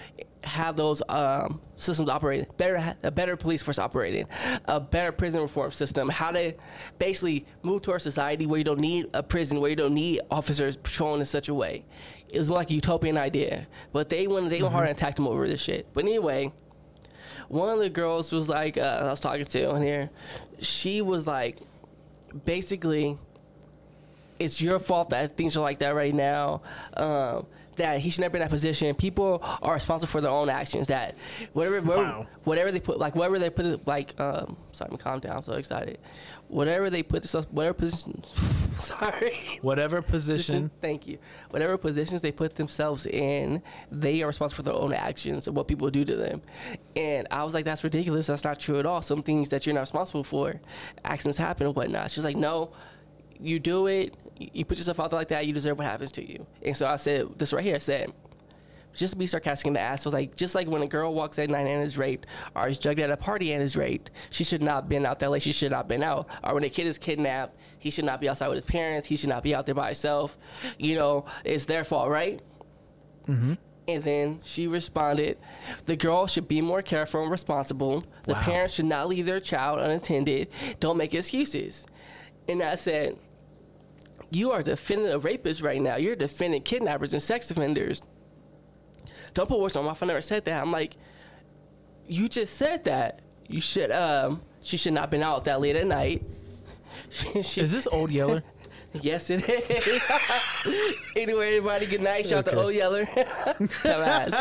have 0.44 0.76
those 0.76 1.02
um, 1.08 1.60
systems 1.84 2.08
operating, 2.08 2.46
better 2.56 2.96
a 3.02 3.10
better 3.10 3.36
police 3.36 3.62
force 3.62 3.78
operating, 3.78 4.26
a 4.66 4.80
better 4.80 5.12
prison 5.12 5.40
reform 5.40 5.70
system, 5.70 6.08
how 6.08 6.30
to 6.30 6.54
basically 6.98 7.46
move 7.62 7.82
to 7.82 7.92
our 7.92 7.98
society 7.98 8.46
where 8.46 8.58
you 8.58 8.64
don't 8.64 8.80
need 8.80 9.08
a 9.14 9.22
prison, 9.22 9.60
where 9.60 9.70
you 9.70 9.76
don't 9.76 9.94
need 9.94 10.20
officers 10.30 10.76
patrolling 10.76 11.20
in 11.20 11.26
such 11.26 11.48
a 11.48 11.54
way. 11.54 11.84
It 12.28 12.38
was 12.38 12.48
more 12.48 12.58
like 12.58 12.70
a 12.70 12.74
utopian 12.74 13.16
idea, 13.16 13.66
but 13.92 14.08
they 14.08 14.26
went 14.26 14.50
they 14.50 14.60
went 14.62 14.72
hard 14.72 14.88
and 14.88 14.96
attacked 14.96 15.18
him 15.18 15.28
over 15.28 15.46
this 15.46 15.62
shit. 15.62 15.86
But 15.92 16.04
anyway, 16.04 16.52
one 17.48 17.68
of 17.68 17.78
the 17.78 17.90
girls 17.90 18.32
was 18.32 18.48
like 18.48 18.76
uh, 18.78 19.02
I 19.02 19.10
was 19.10 19.20
talking 19.20 19.44
to 19.44 19.70
on 19.70 19.82
here, 19.82 20.10
she 20.58 21.02
was 21.02 21.26
like, 21.26 21.58
basically, 22.44 23.18
it's 24.38 24.60
your 24.60 24.78
fault 24.78 25.10
that 25.10 25.36
things 25.36 25.56
are 25.56 25.60
like 25.60 25.78
that 25.78 25.94
right 25.94 26.14
now. 26.14 26.62
Um, 26.96 27.46
that 27.76 28.00
he 28.00 28.10
should 28.10 28.20
never 28.20 28.32
be 28.32 28.38
in 28.38 28.42
that 28.42 28.50
position. 28.50 28.94
People 28.94 29.40
are 29.62 29.74
responsible 29.74 30.10
for 30.10 30.20
their 30.20 30.30
own 30.30 30.48
actions. 30.48 30.86
That 30.88 31.16
whatever, 31.52 31.80
whatever, 31.80 32.02
Wow. 32.02 32.26
whatever 32.44 32.72
they 32.72 32.80
put, 32.80 32.98
like 32.98 33.14
whatever 33.16 33.38
they 33.38 33.50
put, 33.50 33.86
like 33.86 34.18
um, 34.20 34.56
sorry, 34.72 34.90
I'm 34.92 34.96
calm 34.98 35.20
down. 35.20 35.36
I'm 35.36 35.42
so 35.42 35.54
excited. 35.54 35.98
Whatever 36.48 36.90
they 36.90 37.02
put 37.02 37.22
themselves, 37.22 37.46
whatever 37.50 37.74
position, 37.74 38.22
sorry, 38.78 39.38
Whatever 39.62 40.02
position. 40.14 40.70
Thank 40.80 41.06
you. 41.06 41.18
Whatever 41.50 41.76
positions 41.78 42.20
they 42.22 42.32
put 42.32 42.54
themselves 42.56 43.06
in, 43.06 43.62
they 43.90 44.22
are 44.22 44.26
responsible 44.26 44.56
for 44.56 44.70
their 44.70 44.74
own 44.80 44.92
actions 44.92 45.46
and 45.46 45.56
what 45.56 45.66
people 45.68 45.90
do 45.90 46.04
to 46.04 46.16
them. 46.16 46.42
And 46.94 47.26
I 47.30 47.44
was 47.44 47.54
like, 47.54 47.64
that's 47.64 47.82
ridiculous. 47.82 48.26
That's 48.26 48.44
not 48.44 48.60
true 48.60 48.78
at 48.78 48.86
all. 48.86 49.00
Some 49.02 49.22
things 49.22 49.48
that 49.48 49.64
you're 49.66 49.74
not 49.74 49.80
responsible 49.82 50.22
for, 50.24 50.60
accidents 51.04 51.38
happen 51.38 51.66
and 51.66 51.74
whatnot. 51.74 52.10
She's 52.10 52.24
like, 52.24 52.36
no, 52.36 52.72
you 53.40 53.58
do 53.58 53.86
it. 53.86 54.14
You 54.38 54.64
put 54.64 54.78
yourself 54.78 55.00
out 55.00 55.10
there 55.10 55.18
like 55.18 55.28
that. 55.28 55.46
You 55.46 55.52
deserve 55.52 55.78
what 55.78 55.86
happens 55.86 56.12
to 56.12 56.28
you. 56.28 56.46
And 56.62 56.76
so 56.76 56.86
I 56.86 56.96
said 56.96 57.38
this 57.38 57.52
right 57.52 57.64
here. 57.64 57.76
I 57.76 57.78
said, 57.78 58.12
just 58.94 59.12
to 59.14 59.18
be 59.18 59.26
sarcastic 59.26 59.66
in 59.66 59.72
the 59.72 59.80
ass, 59.80 60.06
I 60.06 60.08
was 60.08 60.14
like, 60.14 60.36
just 60.36 60.54
like 60.54 60.68
when 60.68 60.82
a 60.82 60.86
girl 60.86 61.12
walks 61.12 61.38
at 61.40 61.50
night 61.50 61.66
and 61.66 61.82
is 61.82 61.98
raped, 61.98 62.26
or 62.54 62.68
is 62.68 62.78
drugged 62.78 63.00
at 63.00 63.10
a 63.10 63.16
party 63.16 63.52
and 63.52 63.62
is 63.62 63.76
raped, 63.76 64.10
she 64.30 64.44
should 64.44 64.62
not 64.62 64.74
have 64.74 64.88
been 64.88 65.04
out 65.04 65.18
that 65.18 65.30
late. 65.30 65.42
She 65.42 65.50
should 65.52 65.72
not 65.72 65.78
have 65.78 65.88
been 65.88 66.02
out. 66.04 66.28
Or 66.44 66.54
when 66.54 66.62
a 66.64 66.68
kid 66.68 66.86
is 66.86 66.96
kidnapped, 66.98 67.56
he 67.78 67.90
should 67.90 68.04
not 68.04 68.20
be 68.20 68.28
outside 68.28 68.48
with 68.48 68.56
his 68.56 68.66
parents. 68.66 69.08
He 69.08 69.16
should 69.16 69.28
not 69.30 69.42
be 69.42 69.54
out 69.54 69.66
there 69.66 69.74
by 69.74 69.86
himself. 69.86 70.38
You 70.78 70.94
know, 70.96 71.24
it's 71.44 71.64
their 71.64 71.82
fault, 71.82 72.08
right? 72.08 72.40
Mm-hmm. 73.26 73.54
And 73.86 74.02
then 74.02 74.40
she 74.42 74.66
responded, 74.66 75.38
the 75.86 75.96
girl 75.96 76.26
should 76.26 76.48
be 76.48 76.60
more 76.60 76.80
careful 76.80 77.20
and 77.22 77.30
responsible. 77.30 78.04
The 78.24 78.32
Wow. 78.34 78.42
parents 78.42 78.74
should 78.74 78.86
not 78.86 79.08
leave 79.08 79.26
their 79.26 79.40
child 79.40 79.80
unattended. 79.80 80.48
Don't 80.80 80.96
make 80.96 81.14
excuses. 81.14 81.84
And 82.48 82.62
I 82.62 82.76
said, 82.76 83.18
you 84.34 84.50
are 84.52 84.62
defending 84.62 85.08
a 85.12 85.18
rapist 85.18 85.62
right 85.62 85.80
now. 85.80 85.96
You're 85.96 86.16
defending 86.16 86.62
kidnappers 86.62 87.12
and 87.14 87.22
sex 87.22 87.50
offenders. 87.50 88.02
Don't 89.34 89.48
put 89.48 89.58
words 89.58 89.76
on 89.76 89.84
my 89.84 89.90
mouth. 89.90 90.02
I 90.02 90.06
never 90.06 90.22
said 90.22 90.44
that. 90.46 90.62
I'm 90.62 90.70
like, 90.72 90.96
you 92.06 92.28
just 92.28 92.54
said 92.56 92.84
that. 92.84 93.20
You 93.48 93.60
should 93.60 93.90
um 93.90 94.40
she 94.62 94.76
should 94.76 94.92
not 94.94 95.02
have 95.02 95.10
been 95.10 95.22
out 95.22 95.44
that 95.44 95.60
late 95.60 95.76
at 95.76 95.86
night. 95.86 96.22
She- 97.10 97.42
she- 97.42 97.60
Is 97.60 97.72
this 97.72 97.88
old 97.90 98.12
Yeller? 98.12 98.44
yes 99.02 99.28
it 99.28 99.48
is. 99.48 100.02
anyway, 101.16 101.56
everybody, 101.56 101.86
good 101.86 102.00
night. 102.02 102.24
Shout 102.26 102.46
out 102.46 102.52
to 102.52 102.56
Old 102.56 102.66
O 102.66 102.68
Yeller. 102.68 103.04
Dumbass. 103.04 104.32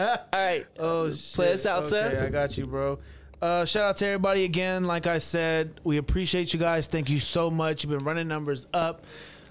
All 0.00 0.18
right. 0.32 0.64
Oh, 0.78 1.10
Play 1.34 1.52
us 1.52 1.66
out, 1.66 1.80
okay, 1.80 1.88
sir. 1.88 2.24
I 2.26 2.30
got 2.30 2.56
you, 2.56 2.66
bro. 2.66 3.00
Uh, 3.42 3.64
shout 3.64 3.84
out 3.84 3.96
to 3.96 4.06
everybody 4.06 4.44
again. 4.44 4.84
Like 4.84 5.06
I 5.08 5.18
said, 5.18 5.80
we 5.82 5.96
appreciate 5.98 6.52
you 6.54 6.60
guys. 6.60 6.86
Thank 6.86 7.10
you 7.10 7.18
so 7.18 7.50
much. 7.50 7.82
You've 7.84 7.90
been 7.98 8.06
running 8.06 8.28
numbers 8.28 8.66
up. 8.72 9.04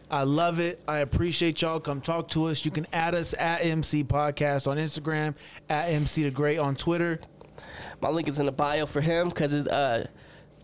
I 0.10 0.24
love 0.24 0.60
it. 0.60 0.82
I 0.88 1.00
appreciate 1.00 1.62
y'all. 1.62 1.80
Come 1.80 2.02
talk 2.02 2.30
to 2.30 2.46
us. 2.46 2.64
You 2.64 2.72
can 2.72 2.86
add 2.94 3.16
us 3.16 3.34
at 3.38 3.64
MC 3.64 4.04
Podcast 4.04 4.68
on 4.68 4.78
Instagram, 4.78 5.36
at 5.70 5.86
MC 5.90 6.24
the 6.24 6.32
Great 6.32 6.58
on 6.60 6.76
Twitter. 6.76 7.20
My 8.02 8.10
link 8.10 8.28
is 8.28 8.40
in 8.40 8.46
the 8.46 8.52
bio 8.52 8.86
for 8.86 9.02
him 9.02 9.30
because 9.30 9.54
it's 9.54 9.68
uh 9.68 10.08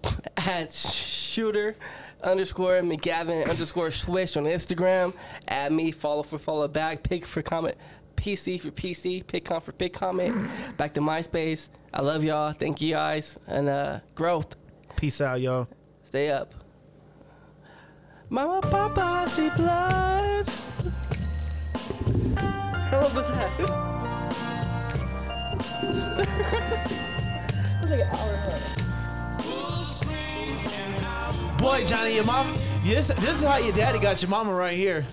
at 0.38 0.74
shooter 0.74 1.76
underscore 2.24 2.82
McGavin 2.82 3.50
underscore 3.50 3.92
swish 3.92 4.38
on 4.38 4.44
Instagram. 4.44 5.14
Add 5.48 5.72
me, 5.72 5.92
follow 5.92 6.24
for 6.24 6.38
follow 6.38 6.68
back, 6.68 7.04
pick 7.04 7.26
for 7.26 7.42
comment, 7.42 7.76
PC 8.16 8.62
for 8.62 8.72
PC, 8.72 9.26
pick 9.26 9.46
com 9.46 9.62
for 9.62 9.72
pick 9.72 9.94
comment. 9.94 10.50
Back 10.78 10.94
to 10.94 11.02
MySpace. 11.02 11.70
I 11.94 12.02
love 12.02 12.24
y'all. 12.24 12.52
Thank 12.54 12.82
you 12.82 12.94
guys 12.94 13.38
and 13.48 13.70
uh 13.70 14.00
growth. 14.16 14.56
Peace 14.96 15.20
out, 15.22 15.42
y'all. 15.42 15.68
Stay 16.04 16.30
up. 16.30 16.61
Mama, 18.34 18.62
Papa, 18.62 19.02
I 19.02 19.26
see 19.26 19.50
blood. 19.50 20.48
What 22.90 23.14
was 23.14 23.28
that? 23.28 23.60
it 23.60 23.70
was 27.82 27.92
like 27.92 28.00
an 28.00 28.08
hour. 28.16 28.38
Boy, 31.58 31.84
Johnny, 31.86 32.16
your 32.16 32.24
mom. 32.24 32.56
This, 32.86 33.10
this 33.10 33.40
is 33.40 33.44
how 33.44 33.58
your 33.58 33.74
daddy 33.74 34.00
got 34.00 34.22
your 34.22 34.30
mama 34.30 34.54
right 34.54 34.78
here. 34.78 35.06